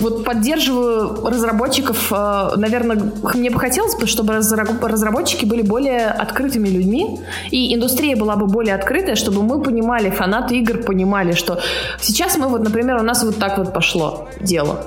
вот 0.00 0.24
поддерживаю 0.24 1.26
разработчиков. 1.26 2.12
Э, 2.12 2.52
наверное, 2.56 3.12
мне 3.34 3.50
бы 3.50 3.58
хотелось, 3.58 3.96
чтобы 4.08 4.34
разработчики 4.34 5.44
были 5.44 5.62
более 5.62 6.06
открытыми 6.06 6.68
людьми, 6.68 7.20
и 7.50 7.74
индустрия 7.74 8.16
была 8.16 8.36
бы 8.36 8.46
более 8.46 8.74
открытая, 8.74 9.16
чтобы 9.16 9.42
мы 9.42 9.62
понимали, 9.62 10.10
фанаты 10.10 10.58
игр 10.58 10.78
понимали, 10.78 11.32
что 11.32 11.60
сейчас 12.00 12.36
мы 12.36 12.48
вот, 12.48 12.62
например, 12.62 12.96
у 12.96 13.02
нас 13.02 13.22
вот 13.22 13.36
так 13.36 13.58
вот 13.58 13.72
пошло 13.72 14.28
дело 14.40 14.84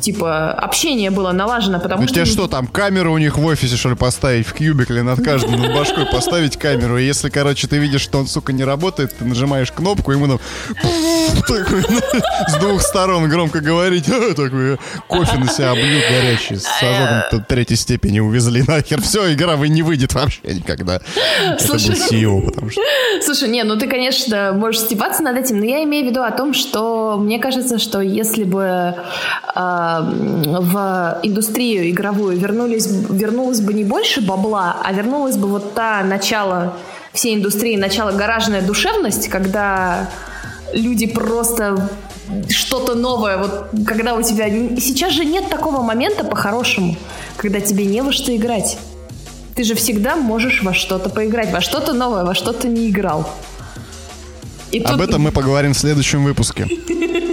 типа, 0.00 0.52
общение 0.52 1.10
было 1.10 1.32
налажено, 1.32 1.80
потому 1.80 2.02
ну, 2.02 2.08
что... 2.08 2.14
тебе 2.14 2.24
что, 2.24 2.46
там 2.48 2.66
камеру 2.66 3.12
у 3.12 3.18
них 3.18 3.38
в 3.38 3.44
офисе, 3.44 3.76
что 3.76 3.90
ли, 3.90 3.96
поставить 3.96 4.46
в 4.46 4.52
кьюбикле 4.52 5.02
над 5.02 5.22
каждым 5.22 5.60
над 5.60 5.74
башкой 5.74 6.06
поставить 6.06 6.56
камеру, 6.56 6.98
и 6.98 7.04
если, 7.04 7.28
короче, 7.28 7.66
ты 7.66 7.78
видишь, 7.78 8.02
что 8.02 8.18
он, 8.18 8.26
сука, 8.26 8.52
не 8.52 8.64
работает, 8.64 9.16
ты 9.16 9.24
нажимаешь 9.24 9.72
кнопку, 9.72 10.12
ему 10.12 10.26
там 10.26 10.40
с 12.48 12.54
двух 12.58 12.82
сторон 12.82 13.28
громко 13.28 13.60
говорить, 13.60 14.06
такой 14.06 14.78
кофе 15.08 15.38
на 15.38 15.48
себя 15.48 15.70
обльют 15.70 16.04
горячий, 16.08 16.56
с 16.56 16.66
ожогом 16.82 17.44
третьей 17.46 17.76
степени 17.76 18.20
увезли 18.20 18.62
нахер. 18.66 19.00
Все, 19.02 19.32
игра 19.32 19.56
вы 19.56 19.68
не 19.68 19.82
выйдет 19.82 20.14
вообще 20.14 20.40
никогда. 20.44 21.00
Это 21.44 21.66
был 21.66 21.74
CEO, 21.76 22.42
потому 22.42 22.70
что... 22.70 22.80
Слушай, 23.22 23.48
не, 23.48 23.62
ну 23.64 23.76
ты, 23.76 23.86
конечно, 23.88 24.52
можешь 24.52 24.82
стебаться 24.82 25.22
над 25.22 25.36
этим, 25.36 25.58
но 25.58 25.64
я 25.64 25.82
имею 25.84 26.06
в 26.06 26.10
виду 26.10 26.22
о 26.22 26.30
том, 26.30 26.54
что 26.54 27.16
мне 27.18 27.38
кажется, 27.38 27.78
что 27.78 28.00
если 28.00 28.44
бы 28.44 28.94
а, 29.54 29.85
в 30.00 31.20
индустрию 31.22 31.90
игровую 31.90 32.38
вернулись, 32.38 32.88
вернулось 33.10 33.60
бы 33.60 33.74
не 33.74 33.84
больше 33.84 34.20
бабла, 34.20 34.76
а 34.84 34.92
вернулось 34.92 35.36
бы 35.36 35.48
вот 35.48 35.74
та 35.74 36.02
начало 36.02 36.76
всей 37.12 37.34
индустрии, 37.34 37.76
начало 37.76 38.12
гаражная 38.12 38.62
душевность, 38.62 39.28
когда 39.28 40.10
люди 40.72 41.06
просто 41.06 41.90
что-то 42.48 42.94
новое, 42.94 43.38
вот 43.38 43.68
когда 43.86 44.14
у 44.14 44.22
тебя... 44.22 44.48
Сейчас 44.78 45.12
же 45.12 45.24
нет 45.24 45.48
такого 45.48 45.82
момента 45.82 46.24
по-хорошему, 46.24 46.96
когда 47.36 47.60
тебе 47.60 47.86
не 47.86 48.02
во 48.02 48.12
что 48.12 48.34
играть. 48.34 48.78
Ты 49.54 49.64
же 49.64 49.74
всегда 49.74 50.16
можешь 50.16 50.62
во 50.62 50.74
что-то 50.74 51.08
поиграть, 51.08 51.52
во 51.52 51.60
что-то 51.60 51.92
новое, 51.92 52.24
во 52.24 52.34
что-то 52.34 52.68
не 52.68 52.88
играл. 52.90 53.28
И 54.70 54.80
Об 54.80 54.98
тут... 54.98 55.08
этом 55.08 55.22
мы 55.22 55.32
поговорим 55.32 55.72
в 55.72 55.78
следующем 55.78 56.24
выпуске. 56.24 56.66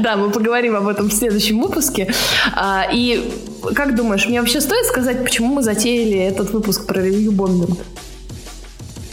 Да, 0.00 0.16
мы 0.16 0.30
поговорим 0.30 0.76
об 0.76 0.88
этом 0.88 1.08
в 1.08 1.12
следующем 1.12 1.60
выпуске. 1.60 2.12
А, 2.54 2.86
и 2.92 3.32
как 3.74 3.94
думаешь, 3.94 4.26
мне 4.26 4.40
вообще 4.40 4.60
стоит 4.60 4.86
сказать, 4.86 5.22
почему 5.24 5.54
мы 5.54 5.62
затеяли 5.62 6.18
этот 6.18 6.50
выпуск 6.50 6.86
про 6.86 7.00
ревью 7.00 7.32
бомбинг? 7.32 7.78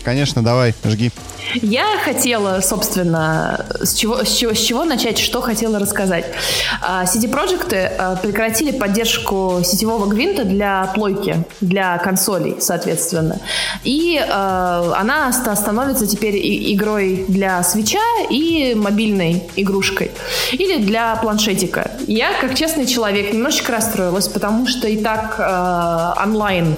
Конечно, 0.03 0.43
давай, 0.43 0.73
жги. 0.83 1.11
Я 1.55 1.97
хотела, 2.03 2.61
собственно, 2.61 3.65
с 3.81 3.93
чего, 3.93 4.23
с 4.23 4.33
чего, 4.33 4.53
с 4.53 4.59
чего 4.59 4.85
начать, 4.85 5.17
что 5.17 5.41
хотела 5.41 5.79
рассказать. 5.79 6.25
А, 6.81 7.03
CD 7.03 7.29
Projekt 7.29 7.73
а, 7.73 8.15
прекратили 8.15 8.71
поддержку 8.71 9.61
сетевого 9.63 10.05
гвинта 10.05 10.43
для 10.43 10.91
плойки, 10.95 11.43
для 11.59 11.97
консолей, 11.97 12.57
соответственно. 12.59 13.39
И 13.83 14.17
э, 14.17 14.23
она 14.27 15.31
становится 15.31 16.07
теперь 16.07 16.35
игрой 16.73 17.25
для 17.27 17.61
свеча 17.63 17.99
и 18.29 18.73
мобильной 18.75 19.43
игрушкой. 19.55 20.11
Или 20.51 20.77
для 20.77 21.15
планшетика. 21.15 21.91
Я, 22.07 22.33
как 22.39 22.55
честный 22.55 22.85
человек, 22.85 23.33
немножечко 23.33 23.71
расстроилась, 23.71 24.27
потому 24.27 24.67
что 24.67 24.87
и 24.87 24.97
так 24.97 25.35
э, 25.37 26.23
онлайн 26.23 26.75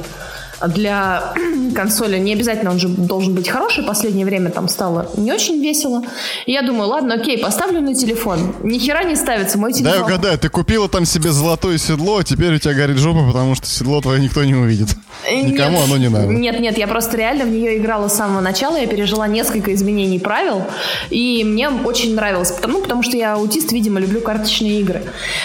для 0.67 1.33
консоли 1.75 2.17
не 2.17 2.33
обязательно 2.33 2.71
он 2.71 2.79
же 2.79 2.87
должен 2.87 3.33
быть 3.33 3.49
хороший. 3.49 3.83
Последнее 3.83 4.25
время 4.25 4.49
там 4.49 4.67
стало 4.67 5.09
не 5.17 5.31
очень 5.31 5.61
весело. 5.61 6.03
И 6.45 6.51
я 6.51 6.61
думаю, 6.61 6.89
ладно, 6.89 7.15
окей, 7.15 7.37
поставлю 7.37 7.81
на 7.81 7.93
телефон. 7.95 8.55
Ни 8.63 8.77
хера 8.79 9.03
не 9.03 9.15
ставится 9.15 9.57
мой 9.57 9.73
телефон. 9.73 9.99
Да, 9.99 10.05
угадаю, 10.05 10.37
ты 10.39 10.49
купила 10.49 10.87
там 10.89 11.05
себе 11.05 11.31
золотое 11.31 11.77
седло, 11.77 12.17
а 12.17 12.23
теперь 12.23 12.55
у 12.55 12.59
тебя 12.59 12.73
горит 12.73 12.97
жопа, 12.97 13.25
потому 13.27 13.55
что 13.55 13.67
седло 13.67 14.01
твое 14.01 14.19
никто 14.21 14.43
не 14.43 14.55
увидит. 14.55 14.89
Э, 15.29 15.41
Никому 15.41 15.77
нет, 15.77 15.85
оно 15.85 15.97
не 15.97 16.09
надо. 16.09 16.25
Нет, 16.27 16.59
нет, 16.59 16.77
я 16.77 16.87
просто 16.87 17.17
реально 17.17 17.45
в 17.45 17.49
нее 17.49 17.77
играла 17.77 18.07
с 18.07 18.15
самого 18.15 18.41
начала. 18.41 18.77
Я 18.77 18.87
пережила 18.87 19.27
несколько 19.27 19.73
изменений 19.73 20.19
правил. 20.19 20.63
И 21.09 21.43
мне 21.43 21.69
очень 21.69 22.15
нравилось. 22.15 22.51
Потому, 22.51 22.81
потому 22.81 23.03
что 23.03 23.17
я 23.17 23.33
аутист, 23.33 23.71
видимо, 23.71 23.99
люблю 23.99 24.21
карточные 24.21 24.79
игры. 24.81 25.03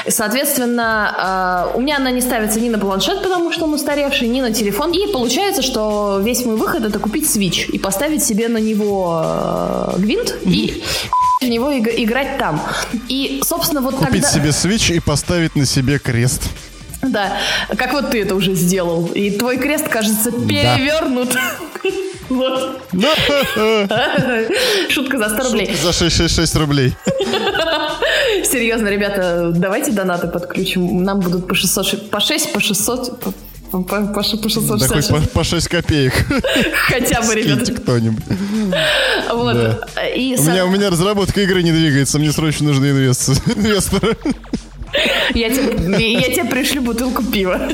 Соответственно, 0.08 1.70
э, 1.74 1.76
у 1.78 1.80
меня 1.80 1.96
она 1.96 2.10
не 2.10 2.20
ставится 2.20 2.60
ни 2.60 2.68
на 2.68 2.78
планшет, 2.78 3.22
потому 3.22 3.52
что 3.52 3.64
он 3.64 3.74
устаревший, 3.74 4.28
ни 4.28 4.40
на 4.40 4.52
телефон. 4.52 4.92
И 4.92 5.07
получается, 5.12 5.62
что 5.62 6.20
весь 6.22 6.44
мой 6.44 6.56
выход 6.56 6.84
это 6.84 6.98
купить 6.98 7.24
Switch 7.24 7.70
и 7.70 7.78
поставить 7.78 8.24
себе 8.24 8.48
на 8.48 8.58
него 8.58 9.22
э, 9.24 9.98
гвинт 9.98 10.36
и 10.44 10.82
в 11.40 11.44
него 11.48 11.76
играть 11.76 12.38
там. 12.38 12.60
И, 13.08 13.40
собственно, 13.44 13.80
вот 13.80 13.96
Купить 13.96 14.22
тогда... 14.22 14.28
себе 14.28 14.48
Switch 14.48 14.94
и 14.94 15.00
поставить 15.00 15.56
на 15.56 15.66
себе 15.66 15.98
крест. 15.98 16.42
Да, 17.02 17.36
как 17.76 17.92
вот 17.92 18.10
ты 18.10 18.22
это 18.22 18.34
уже 18.34 18.54
сделал. 18.54 19.06
И 19.06 19.30
твой 19.30 19.58
крест, 19.58 19.88
кажется, 19.88 20.32
перевернут. 20.32 21.30
Да. 21.30 21.40
Вот. 22.28 22.82
Шутка 24.90 25.16
за 25.16 25.30
100 25.30 25.42
рублей. 25.44 25.74
За 25.82 25.94
666 25.94 26.56
рублей. 26.56 26.94
Серьезно, 28.44 28.88
ребята, 28.88 29.50
давайте 29.54 29.92
донаты 29.92 30.28
подключим. 30.28 31.02
Нам 31.02 31.20
будут 31.20 31.48
по 31.48 31.54
600, 31.54 32.10
по 32.10 32.20
6, 32.20 32.52
по 32.52 32.60
600, 32.60 33.34
по, 33.70 33.82
по, 33.82 34.06
по 34.06 34.22
660. 34.22 34.88
Такой 34.88 35.02
по, 35.02 35.28
по 35.28 35.44
6 35.44 35.68
копеек. 35.68 36.12
Хотя 36.88 37.22
бы, 37.22 37.34
ребята. 37.34 37.72
кто-нибудь. 37.72 38.24
Вот. 39.32 39.54
Да. 39.54 40.06
И 40.08 40.36
у, 40.36 40.42
меня, 40.42 40.66
у 40.66 40.70
меня 40.70 40.90
разработка 40.90 41.40
игры 41.42 41.62
не 41.62 41.72
двигается, 41.72 42.18
мне 42.18 42.32
срочно 42.32 42.68
нужны 42.68 42.86
инвесторы. 42.86 44.16
Я 45.34 45.50
тебе, 45.50 46.12
я 46.12 46.32
тебе 46.32 46.44
пришлю 46.44 46.82
бутылку 46.82 47.22
пива. 47.22 47.68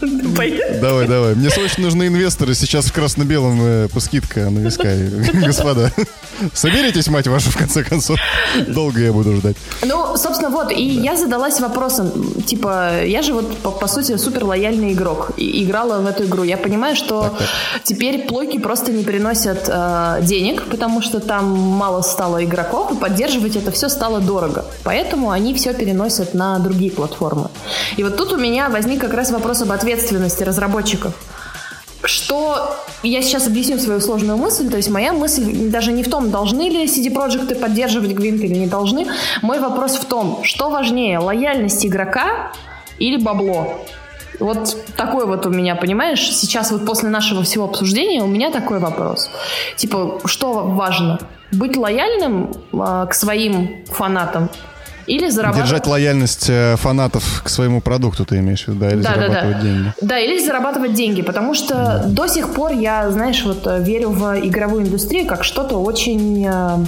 Давай, 0.80 1.08
давай. 1.08 1.34
Мне 1.34 1.50
срочно 1.50 1.84
нужны 1.84 2.06
инвесторы. 2.06 2.54
Сейчас 2.54 2.86
в 2.86 2.92
красно-белом 2.92 3.58
э, 3.60 3.88
по 3.88 4.00
скидка 4.00 4.48
на 4.50 4.60
виска, 4.60 4.88
господа. 5.46 5.90
Соберитесь, 6.54 7.08
мать 7.08 7.26
вашу, 7.26 7.50
в 7.50 7.56
конце 7.56 7.82
концов. 7.82 8.18
Долго 8.68 9.00
я 9.00 9.12
буду 9.12 9.34
ждать. 9.36 9.56
Ну, 9.82 10.16
собственно, 10.16 10.50
вот. 10.50 10.70
И 10.70 10.82
я 10.82 11.16
задалась 11.16 11.60
вопросом. 11.60 12.32
Типа, 12.46 13.04
я 13.04 13.22
же 13.22 13.32
вот, 13.32 13.58
по, 13.58 13.70
по 13.70 13.88
сути, 13.88 14.16
супер 14.16 14.44
лояльный 14.44 14.92
игрок. 14.92 15.32
И 15.36 15.64
играла 15.64 16.00
в 16.00 16.06
эту 16.06 16.24
игру. 16.24 16.44
Я 16.44 16.56
понимаю, 16.56 16.94
что 16.94 17.22
так, 17.22 17.38
так. 17.38 17.48
теперь 17.82 18.26
плойки 18.26 18.58
просто 18.58 18.92
не 18.92 19.02
приносят 19.02 19.68
э, 19.68 20.20
денег, 20.22 20.64
потому 20.70 21.02
что 21.02 21.18
там 21.18 21.58
мало 21.58 22.02
стало 22.02 22.44
игроков, 22.44 22.92
и 22.92 22.96
поддерживать 22.96 23.56
это 23.56 23.72
все 23.72 23.88
стало 23.88 24.20
дорого. 24.20 24.64
Поэтому 24.84 25.30
они 25.30 25.54
все 25.54 25.74
переносят 25.74 26.34
на 26.34 26.58
другие 26.60 26.92
платформы. 26.92 27.48
И 27.96 28.04
вот 28.04 28.16
тут 28.16 28.32
у 28.32 28.36
меня 28.36 28.68
возник 28.68 29.00
как 29.00 29.14
раз 29.14 29.30
вопрос 29.30 29.62
об 29.62 29.72
ответе 29.72 29.88
ответственности 29.98 30.44
разработчиков. 30.44 31.12
Что 32.04 32.76
я 33.02 33.22
сейчас 33.22 33.48
объясню 33.48 33.78
свою 33.78 34.00
сложную 34.00 34.38
мысль. 34.38 34.70
То 34.70 34.76
есть 34.76 34.88
моя 34.88 35.12
мысль 35.12 35.68
даже 35.68 35.92
не 35.92 36.02
в 36.02 36.10
том, 36.10 36.30
должны 36.30 36.68
ли 36.68 36.84
CD 36.84 37.12
Projekt 37.12 37.54
поддерживать 37.56 38.12
Гвинт 38.12 38.40
или 38.40 38.54
не 38.54 38.66
должны. 38.66 39.06
Мой 39.42 39.58
вопрос 39.58 39.96
в 39.96 40.04
том, 40.04 40.40
что 40.44 40.70
важнее, 40.70 41.18
лояльность 41.18 41.84
игрока 41.84 42.52
или 42.98 43.22
бабло? 43.22 43.84
Вот 44.38 44.76
такой 44.96 45.26
вот 45.26 45.46
у 45.46 45.50
меня, 45.50 45.74
понимаешь, 45.74 46.20
сейчас 46.20 46.70
вот 46.70 46.86
после 46.86 47.08
нашего 47.08 47.42
всего 47.42 47.64
обсуждения 47.64 48.22
у 48.22 48.28
меня 48.28 48.52
такой 48.52 48.78
вопрос. 48.78 49.30
Типа, 49.76 50.20
что 50.24 50.52
важно? 50.52 51.18
Быть 51.50 51.76
лояльным 51.76 52.52
э, 52.72 53.06
к 53.10 53.14
своим 53.14 53.84
фанатам 53.86 54.48
или 55.08 55.28
зарабатывать... 55.30 55.66
Держать 55.66 55.86
лояльность 55.86 56.46
э, 56.48 56.76
фанатов 56.76 57.42
к 57.44 57.48
своему 57.48 57.80
продукту, 57.80 58.24
ты 58.24 58.38
имеешь 58.38 58.64
в 58.64 58.68
виду, 58.68 58.80
да? 58.80 58.90
Или 58.90 59.02
да, 59.02 59.14
зарабатывать 59.14 59.42
да, 59.42 59.52
да. 59.52 59.60
деньги. 59.60 59.92
Да, 60.00 60.18
или 60.18 60.44
зарабатывать 60.44 60.92
деньги, 60.94 61.22
потому 61.22 61.54
что 61.54 61.74
да. 61.74 62.04
до 62.06 62.26
сих 62.26 62.52
пор 62.52 62.72
я, 62.72 63.10
знаешь, 63.10 63.42
вот 63.44 63.66
э, 63.66 63.82
верю 63.82 64.10
в 64.10 64.38
игровую 64.38 64.84
индустрию 64.84 65.26
как 65.26 65.44
что-то 65.44 65.76
очень 65.76 66.46
э, 66.46 66.78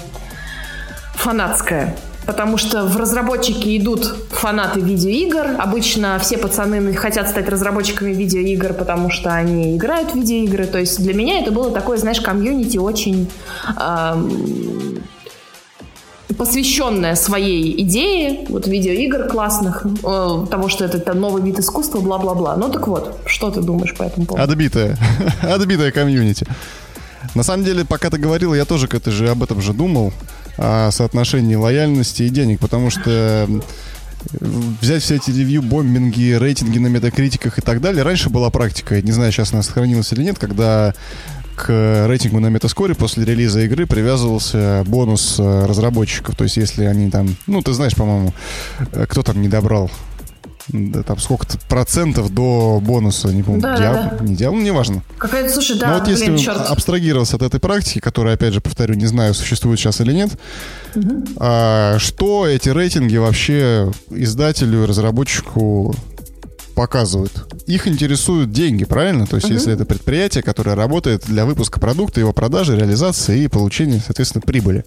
фанатское. 1.15 1.97
Потому 2.27 2.59
что 2.59 2.85
в 2.85 2.97
разработчики 2.97 3.77
идут 3.79 4.15
фанаты 4.31 4.81
видеоигр. 4.81 5.57
Обычно 5.59 6.19
все 6.21 6.37
пацаны 6.37 6.93
хотят 6.95 7.29
стать 7.29 7.49
разработчиками 7.49 8.13
видеоигр, 8.13 8.75
потому 8.75 9.11
что 9.11 9.33
они 9.35 9.77
играют 9.77 10.13
в 10.13 10.15
видеоигры. 10.15 10.67
То 10.67 10.79
есть 10.79 11.03
для 11.03 11.15
меня 11.15 11.41
это 11.41 11.51
было 11.51 11.71
такое, 11.71 11.97
знаешь, 11.97 12.21
комьюнити 12.21 12.77
очень... 12.77 13.29
Э, 13.77 14.15
посвященная 16.37 17.15
своей 17.15 17.81
идее, 17.83 18.47
вот 18.49 18.67
видеоигр 18.67 19.29
классных, 19.29 19.85
э, 19.85 20.47
того, 20.51 20.69
что 20.69 20.85
это, 20.85 20.99
это 20.99 21.15
новый 21.15 21.43
вид 21.43 21.59
искусства, 21.59 22.01
бла-бла-бла. 22.01 22.57
Ну 22.57 22.69
так 22.69 22.87
вот, 22.89 23.19
что 23.27 23.51
ты 23.51 23.61
думаешь 23.61 23.95
по 23.95 24.05
этому 24.05 24.27
поводу? 24.27 24.51
Отбитая. 24.51 24.97
Отбитая 25.43 25.91
комьюнити. 25.91 26.47
На 27.35 27.43
самом 27.43 27.65
деле, 27.65 27.85
пока 27.85 28.11
ты 28.11 28.19
говорил, 28.19 28.55
я 28.55 28.65
тоже 28.65 28.89
это 28.91 29.11
же, 29.11 29.29
об 29.29 29.43
этом 29.43 29.61
же 29.61 29.73
думал, 29.73 30.13
о 30.57 30.91
соотношении 30.91 31.55
лояльности 31.55 32.25
и 32.25 32.29
денег, 32.29 32.61
потому 32.61 32.91
что 32.91 33.49
взять 34.33 35.03
все 35.03 35.17
эти 35.17 35.31
ревью, 35.31 35.63
бомбинги, 35.63 36.33
рейтинги 36.33 36.79
на 36.79 36.89
метакритиках 36.89 37.59
и 37.59 37.63
так 37.63 37.81
далее. 37.81 38.03
Раньше 38.03 38.31
была 38.31 38.51
практика, 38.51 39.01
не 39.01 39.13
знаю, 39.13 39.33
сейчас 39.33 39.53
она 39.53 39.63
сохранилась 39.63 40.13
или 40.13 40.23
нет, 40.23 40.39
когда 40.39 40.95
к 41.61 42.07
рейтингу 42.07 42.41
на 42.41 42.47
метаскоре 42.47 42.95
после 42.95 43.25
релиза 43.25 43.61
игры 43.61 43.87
привязывался 43.87 44.83
бонус 44.87 45.37
э, 45.39 45.67
разработчиков. 45.67 46.35
То 46.35 46.45
есть, 46.45 46.57
если 46.57 46.85
они 46.85 47.11
там, 47.11 47.37
ну, 47.47 47.61
ты 47.61 47.73
знаешь, 47.73 47.95
по-моему, 47.95 48.33
э, 48.93 49.07
кто 49.07 49.23
там 49.23 49.41
не 49.43 49.49
добрал 49.49 49.91
да, 50.69 51.03
там 51.03 51.19
сколько-то 51.19 51.59
процентов 51.69 52.33
до 52.33 52.81
бонуса, 52.81 53.29
не 53.29 53.43
помню, 53.43 53.63
да, 53.63 53.77
диаб, 53.77 53.95
да, 53.95 54.17
да. 54.19 54.25
не 54.25 54.37
диаб, 54.37 54.53
ну, 54.55 54.61
неважно. 54.61 55.03
Какая-то, 55.19 55.53
слушай, 55.53 55.79
да, 55.79 55.89
Но 55.89 55.95
вот 55.95 56.05
блин, 56.05 56.17
если 56.17 56.37
черт. 56.37 56.61
абстрагироваться 56.69 57.37
от 57.37 57.43
этой 57.43 57.61
практики, 57.61 57.99
которая, 57.99 58.35
опять 58.35 58.55
же, 58.55 58.61
повторю, 58.61 58.95
не 58.95 59.07
знаю, 59.07 59.35
существует 59.35 59.79
сейчас 59.79 60.01
или 60.01 60.13
нет, 60.13 60.31
угу. 60.95 61.25
а, 61.37 61.99
что 61.99 62.47
эти 62.47 62.69
рейтинги 62.69 63.17
вообще 63.17 63.91
издателю, 64.11 64.87
разработчику 64.87 65.95
показывают. 66.75 67.47
Их 67.67 67.87
интересуют 67.87 68.53
деньги, 68.53 68.85
правильно? 68.85 69.27
То 69.27 69.37
есть, 69.37 69.49
uh-huh. 69.49 69.55
если 69.55 69.73
это 69.73 69.85
предприятие, 69.85 70.43
которое 70.43 70.75
работает 70.75 71.25
для 71.27 71.45
выпуска 71.45 71.81
продукта, 71.81 72.21
его 72.21 72.33
продажи, 72.33 72.77
реализации 72.77 73.45
и 73.45 73.49
получения, 73.49 74.01
соответственно, 74.05 74.43
прибыли. 74.43 74.85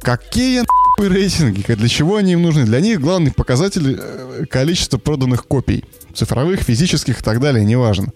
Какие 0.00 0.62
рейтинги? 0.98 1.62
Для 1.66 1.88
чего 1.88 2.16
они 2.16 2.32
им 2.32 2.42
нужны? 2.42 2.64
Для 2.64 2.80
них 2.80 3.00
главный 3.00 3.32
показатель 3.32 3.98
э, 3.98 4.44
количество 4.48 4.98
проданных 4.98 5.46
копий. 5.46 5.84
Цифровых, 6.14 6.60
физических 6.60 7.20
и 7.20 7.22
так 7.22 7.40
далее, 7.40 7.64
неважно. 7.64 8.12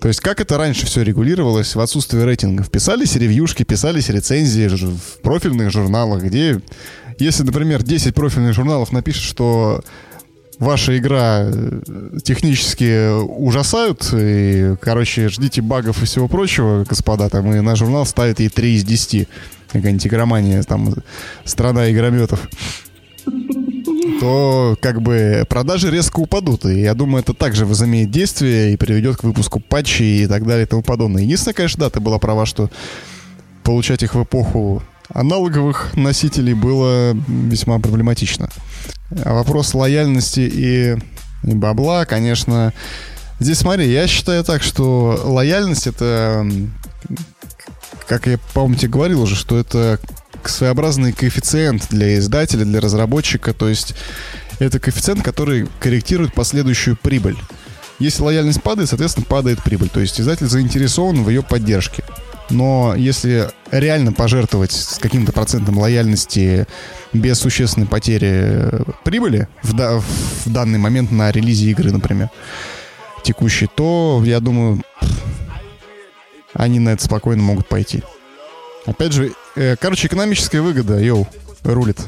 То 0.00 0.08
есть 0.08 0.20
как 0.20 0.40
это 0.40 0.58
раньше 0.58 0.84
все 0.84 1.02
регулировалось 1.02 1.74
в 1.74 1.80
отсутствии 1.80 2.20
рейтингов? 2.20 2.70
Писались 2.70 3.14
ревьюшки, 3.14 3.62
писались 3.62 4.08
рецензии 4.08 4.68
в 4.68 5.22
профильных 5.22 5.70
журналах, 5.70 6.24
где 6.24 6.60
если, 7.18 7.44
например, 7.44 7.82
10 7.82 8.14
профильных 8.14 8.52
журналов 8.52 8.90
напишет, 8.90 9.22
что 9.22 9.82
ваша 10.62 10.96
игра 10.96 11.42
э, 11.44 11.80
технически 12.22 13.20
ужасают, 13.20 14.08
и, 14.12 14.76
короче, 14.80 15.28
ждите 15.28 15.60
багов 15.60 16.02
и 16.02 16.06
всего 16.06 16.28
прочего, 16.28 16.84
господа, 16.88 17.28
там, 17.28 17.52
и 17.52 17.60
наш 17.60 17.78
журнал 17.78 18.06
ставит 18.06 18.40
ей 18.40 18.48
3 18.48 18.74
из 18.74 18.84
10. 18.84 19.28
Какая-нибудь 19.72 20.06
игромания, 20.06 20.62
там, 20.62 20.94
страна 21.44 21.90
игрометов 21.90 22.48
то 24.20 24.76
как 24.80 25.02
бы 25.02 25.44
продажи 25.48 25.90
резко 25.90 26.20
упадут. 26.20 26.64
И 26.64 26.80
я 26.80 26.94
думаю, 26.94 27.22
это 27.22 27.34
также 27.34 27.66
возымеет 27.66 28.10
действие 28.10 28.72
и 28.72 28.76
приведет 28.76 29.16
к 29.16 29.24
выпуску 29.24 29.58
патчей 29.58 30.24
и 30.24 30.26
так 30.26 30.46
далее 30.46 30.64
и 30.64 30.68
тому 30.68 30.82
подобное. 30.82 31.22
Единственное, 31.22 31.54
конечно, 31.54 31.80
да, 31.80 31.90
ты 31.90 31.98
была 31.98 32.18
права, 32.18 32.46
что 32.46 32.70
получать 33.64 34.02
их 34.02 34.14
в 34.14 34.22
эпоху 34.22 34.82
аналоговых 35.08 35.94
носителей 35.96 36.54
было 36.54 37.12
весьма 37.28 37.78
проблематично. 37.78 38.48
Вопрос 39.10 39.74
лояльности 39.74 40.40
и 40.40 40.96
бабла, 41.42 42.04
конечно... 42.04 42.72
Здесь 43.40 43.58
смотри, 43.58 43.90
я 43.90 44.06
считаю 44.06 44.44
так, 44.44 44.62
что 44.62 45.20
лояльность 45.24 45.88
это, 45.88 46.46
как 48.06 48.28
я, 48.28 48.38
по-моему, 48.54 48.76
тебе 48.76 48.92
говорил 48.92 49.22
уже, 49.22 49.34
что 49.34 49.58
это 49.58 49.98
своеобразный 50.44 51.12
коэффициент 51.12 51.88
для 51.90 52.18
издателя, 52.18 52.64
для 52.64 52.80
разработчика. 52.80 53.52
То 53.52 53.68
есть 53.68 53.96
это 54.60 54.78
коэффициент, 54.78 55.24
который 55.24 55.66
корректирует 55.80 56.34
последующую 56.34 56.96
прибыль. 56.96 57.36
Если 57.98 58.22
лояльность 58.22 58.62
падает, 58.62 58.88
соответственно, 58.90 59.26
падает 59.28 59.60
прибыль. 59.62 59.88
То 59.88 59.98
есть 59.98 60.20
издатель 60.20 60.46
заинтересован 60.46 61.24
в 61.24 61.28
ее 61.28 61.42
поддержке. 61.42 62.04
Но 62.48 62.94
если 62.96 63.50
реально 63.72 64.12
пожертвовать 64.12 64.72
с 64.72 64.98
каким-то 64.98 65.32
процентом 65.32 65.78
лояльности 65.78 66.66
без 67.12 67.40
существенной 67.40 67.86
потери 67.86 68.84
прибыли 69.02 69.48
в, 69.62 69.72
да, 69.74 69.98
в 69.98 70.52
данный 70.52 70.78
момент 70.78 71.10
на 71.10 71.32
релизе 71.32 71.70
игры, 71.70 71.90
например, 71.90 72.30
текущей, 73.24 73.68
то, 73.74 74.22
я 74.24 74.40
думаю, 74.40 74.82
они 76.52 76.78
на 76.78 76.90
это 76.90 77.04
спокойно 77.04 77.42
могут 77.42 77.66
пойти. 77.66 78.02
Опять 78.84 79.12
же, 79.12 79.32
э, 79.56 79.76
короче, 79.76 80.06
экономическая 80.08 80.60
выгода, 80.60 80.98
йоу, 80.98 81.26
рулит. 81.62 81.98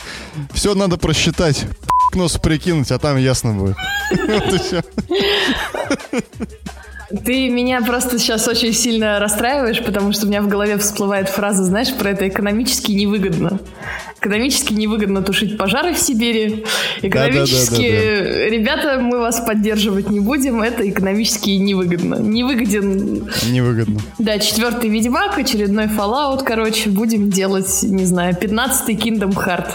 Все 0.52 0.74
надо 0.74 0.98
просчитать, 0.98 1.64
нос 2.14 2.38
прикинуть, 2.38 2.90
а 2.90 2.98
там 2.98 3.16
ясно 3.16 3.52
будет. 3.52 3.76
Ты 7.24 7.50
меня 7.50 7.82
просто 7.82 8.18
сейчас 8.18 8.48
очень 8.48 8.72
сильно 8.72 9.18
расстраиваешь, 9.18 9.82
потому 9.82 10.12
что 10.12 10.26
у 10.26 10.28
меня 10.28 10.42
в 10.42 10.48
голове 10.48 10.78
всплывает 10.78 11.28
фраза, 11.28 11.64
знаешь, 11.64 11.92
про 11.94 12.10
это 12.10 12.28
экономически 12.28 12.92
невыгодно. 12.92 13.60
Экономически 14.18 14.72
невыгодно 14.72 15.22
тушить 15.22 15.58
пожары 15.58 15.92
в 15.92 15.98
Сибири. 15.98 16.64
Экономически, 17.02 17.90
да, 17.90 18.24
да, 18.24 18.32
да, 18.32 18.48
ребята, 18.48 18.98
мы 19.00 19.18
вас 19.18 19.40
поддерживать 19.40 20.08
не 20.08 20.20
будем, 20.20 20.62
это 20.62 20.88
экономически 20.88 21.50
невыгодно. 21.50 22.16
Невыгоден. 22.16 23.28
Невыгодно. 23.50 24.00
Да, 24.18 24.38
четвертый 24.38 24.88
Ведьмак, 24.88 25.38
очередной 25.38 25.86
Fallout, 25.86 26.42
короче, 26.44 26.88
будем 26.88 27.30
делать, 27.30 27.82
не 27.82 28.06
знаю, 28.06 28.34
пятнадцатый 28.34 28.94
Kingdom 28.94 29.34
Heart. 29.34 29.72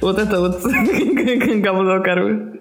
Вот 0.00 0.18
это 0.18 0.40
вот 0.40 0.62
говно, 1.62 2.02
короче. 2.02 2.57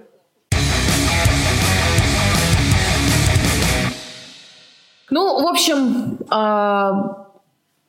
Ну, 5.09 5.41
в 5.41 5.47
общем, 5.47 6.17
а, 6.29 7.27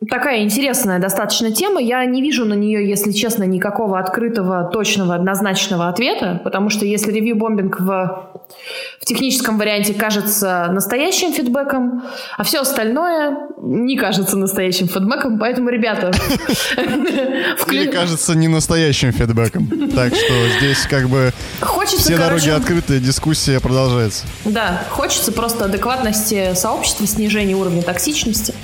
Такая 0.09 0.45
интересная 0.45 1.01
достаточно 1.01 1.51
тема. 1.51 1.81
Я 1.81 2.05
не 2.05 2.23
вижу 2.23 2.45
на 2.45 2.55
нее, 2.55 2.89
если 2.89 3.11
честно, 3.11 3.43
никакого 3.43 3.99
открытого, 3.99 4.63
точного, 4.65 5.17
однозначного 5.17 5.89
ответа, 5.89 6.41
потому 6.45 6.71
что 6.71 6.87
если 6.87 7.11
ревью-бомбинг 7.11 7.81
в, 7.81 8.31
в 9.01 9.05
техническом 9.05 9.59
варианте 9.59 9.95
кажется 9.95 10.69
настоящим 10.71 11.33
фидбэком, 11.33 12.03
а 12.37 12.43
все 12.43 12.61
остальное 12.61 13.37
не 13.63 13.97
кажется 13.97 14.37
настоящим 14.37 14.89
фидбэком, 14.89 15.39
поэтому, 15.39 15.71
ребята... 15.71 16.11
Или 17.69 17.91
кажется 17.91 18.35
не 18.35 18.49
настоящим 18.49 19.13
фидбэком. 19.13 19.91
Так 19.95 20.15
что 20.15 20.35
здесь 20.59 20.87
как 20.89 21.09
бы 21.09 21.33
все 21.87 22.17
дороги 22.17 22.51
открыты, 22.51 22.99
дискуссия 22.99 23.61
продолжается. 23.61 24.25
Да, 24.45 24.85
хочется 24.91 25.33
просто 25.33 25.67
адекватности 25.67 26.55
сообщества, 26.55 27.07
снижения 27.07 27.55
уровня 27.55 27.83
токсичности. 27.83 28.55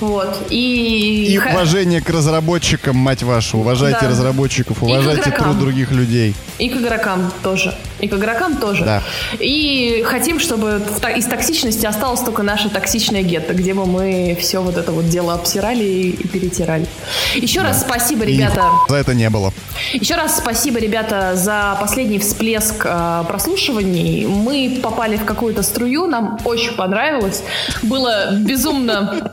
Вот. 0.00 0.46
И, 0.50 1.34
и 1.34 1.38
уважение 1.38 2.00
к 2.00 2.10
разработчикам, 2.10 2.96
мать 2.96 3.22
вашу. 3.22 3.58
Уважайте 3.58 4.00
да. 4.02 4.08
разработчиков, 4.08 4.82
уважайте 4.82 5.30
труд 5.30 5.58
других 5.58 5.90
людей. 5.90 6.34
И 6.58 6.68
к 6.68 6.76
игрокам 6.76 7.32
тоже. 7.42 7.74
И 8.00 8.08
к 8.08 8.14
игрокам 8.14 8.56
тоже. 8.56 8.84
Да. 8.84 9.02
И 9.38 10.04
хотим, 10.06 10.38
чтобы 10.38 10.82
из 11.16 11.26
токсичности 11.26 11.86
осталось 11.86 12.20
только 12.20 12.42
наше 12.42 12.68
токсичное 12.68 13.22
гетто, 13.22 13.54
где 13.54 13.74
бы 13.74 13.86
мы 13.86 14.36
все 14.40 14.60
вот 14.60 14.76
это 14.76 14.92
вот 14.92 15.08
дело 15.08 15.34
обсирали 15.34 15.84
и 15.84 16.28
перетирали. 16.28 16.86
Еще 17.34 17.60
да. 17.60 17.68
раз 17.68 17.80
спасибо, 17.80 18.24
ребята. 18.24 18.70
И 18.88 18.90
за 18.90 18.96
это 18.96 19.14
не 19.14 19.30
было. 19.30 19.52
Еще 19.92 20.14
раз 20.14 20.36
спасибо, 20.36 20.78
ребята, 20.78 21.34
за 21.34 21.76
последний 21.80 22.18
всплеск 22.18 22.84
э, 22.84 23.24
прослушиваний. 23.26 24.26
Мы 24.26 24.80
попали 24.82 25.16
в 25.16 25.24
какую-то 25.24 25.62
струю, 25.62 26.06
нам 26.06 26.38
очень 26.44 26.72
понравилось. 26.72 27.42
Было 27.82 28.32
безумно 28.32 29.32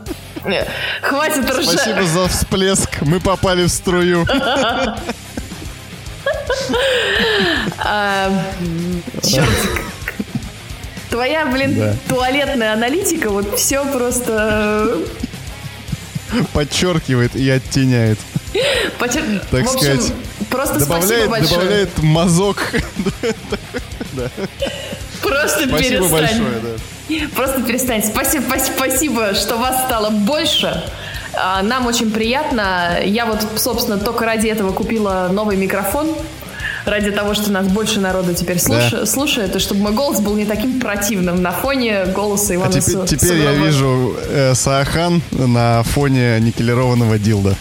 Хватит 1.02 1.50
ржать. 1.50 1.80
Спасибо 1.80 2.04
за 2.04 2.28
всплеск. 2.28 3.02
Мы 3.02 3.20
попали 3.20 3.64
в 3.64 3.70
струю. 3.70 4.26
А, 7.78 8.32
черт. 9.24 9.50
Твоя, 11.10 11.46
блин, 11.46 11.98
туалетная 12.08 12.74
аналитика, 12.74 13.30
вот 13.30 13.60
все 13.60 13.84
просто... 13.86 14.98
Подчеркивает 16.54 17.36
и 17.36 17.50
оттеняет. 17.50 18.18
Так 19.52 19.66
в 19.66 19.76
общем, 19.76 20.00
сказать, 20.00 20.14
просто 20.50 20.80
добавляет, 20.80 21.26
спасибо 21.26 21.30
большое. 21.30 21.60
Добавляет 21.60 22.04
мазок. 22.04 22.72
Просто 25.22 25.68
спасибо 25.68 26.10
перестань. 26.10 26.10
большое, 26.10 26.60
да. 26.64 26.70
Просто 27.36 27.62
перестань. 27.62 28.03
Спасибо, 28.03 28.55
спасибо, 28.59 29.34
что 29.34 29.57
вас 29.57 29.84
стало 29.86 30.09
больше. 30.09 30.84
А, 31.34 31.62
нам 31.62 31.88
очень 31.88 32.12
приятно. 32.12 32.99
Я 33.03 33.26
вот, 33.26 33.45
собственно, 33.55 33.97
только 33.97 34.26
ради 34.26 34.47
этого 34.47 34.72
купила 34.72 35.30
новый 35.32 35.57
микрофон. 35.57 36.07
Ради 36.86 37.12
того, 37.12 37.36
что 37.36 37.51
нас 37.51 37.68
больше 37.68 37.99
народа 37.99 38.34
теперь 38.34 38.59
слуш... 38.59 38.89
да. 38.91 39.05
слушает, 39.05 39.55
и 39.55 39.59
чтобы 39.59 39.82
мой 39.82 39.93
голос 39.93 40.20
был 40.20 40.36
не 40.36 40.45
таким 40.45 40.80
противным 40.80 41.41
на 41.41 41.51
фоне 41.51 42.05
голоса 42.05 42.55
Ивана 42.55 42.76
а 42.76 42.82
теперь, 42.82 43.05
теперь 43.07 43.38
я 43.38 43.51
вижу 43.53 44.16
э, 44.18 44.55
Саахан 44.55 45.22
на 45.32 45.84
фоне 45.84 46.39
никелированного 46.39 47.20
дилда 47.20 47.55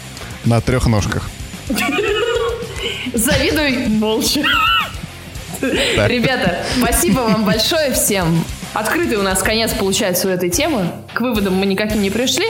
на 0.47 0.63
трех 0.63 0.87
ножках. 0.87 1.29
Завидуй 3.15 3.89
молча. 3.89 4.43
Ребята, 5.61 6.59
спасибо 6.79 7.21
вам 7.21 7.45
большое 7.45 7.93
всем. 7.93 8.43
Открытый 8.73 9.17
у 9.17 9.23
нас 9.23 9.43
конец 9.43 9.73
получается 9.73 10.29
у 10.29 10.31
этой 10.31 10.51
темы. 10.51 10.91
К 11.13 11.21
выводам 11.21 11.55
мы 11.55 11.67
никаким 11.67 12.03
не 12.03 12.11
пришли, 12.11 12.47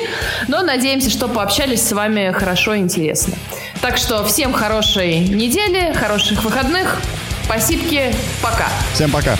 но 0.48 0.62
надеемся, 0.62 1.10
что 1.10 1.28
пообщались 1.28 1.82
с 1.82 1.92
вами 1.92 2.32
хорошо 2.32 2.74
и 2.74 2.78
интересно. 2.78 3.34
Так 3.80 3.96
что 3.96 4.24
всем 4.24 4.52
хорошей 4.52 5.20
недели, 5.20 5.92
хороших 5.94 6.44
выходных. 6.44 7.00
Спасибо, 7.44 7.82
пока. 8.42 8.68
Всем 8.94 9.10
пока. 9.10 9.36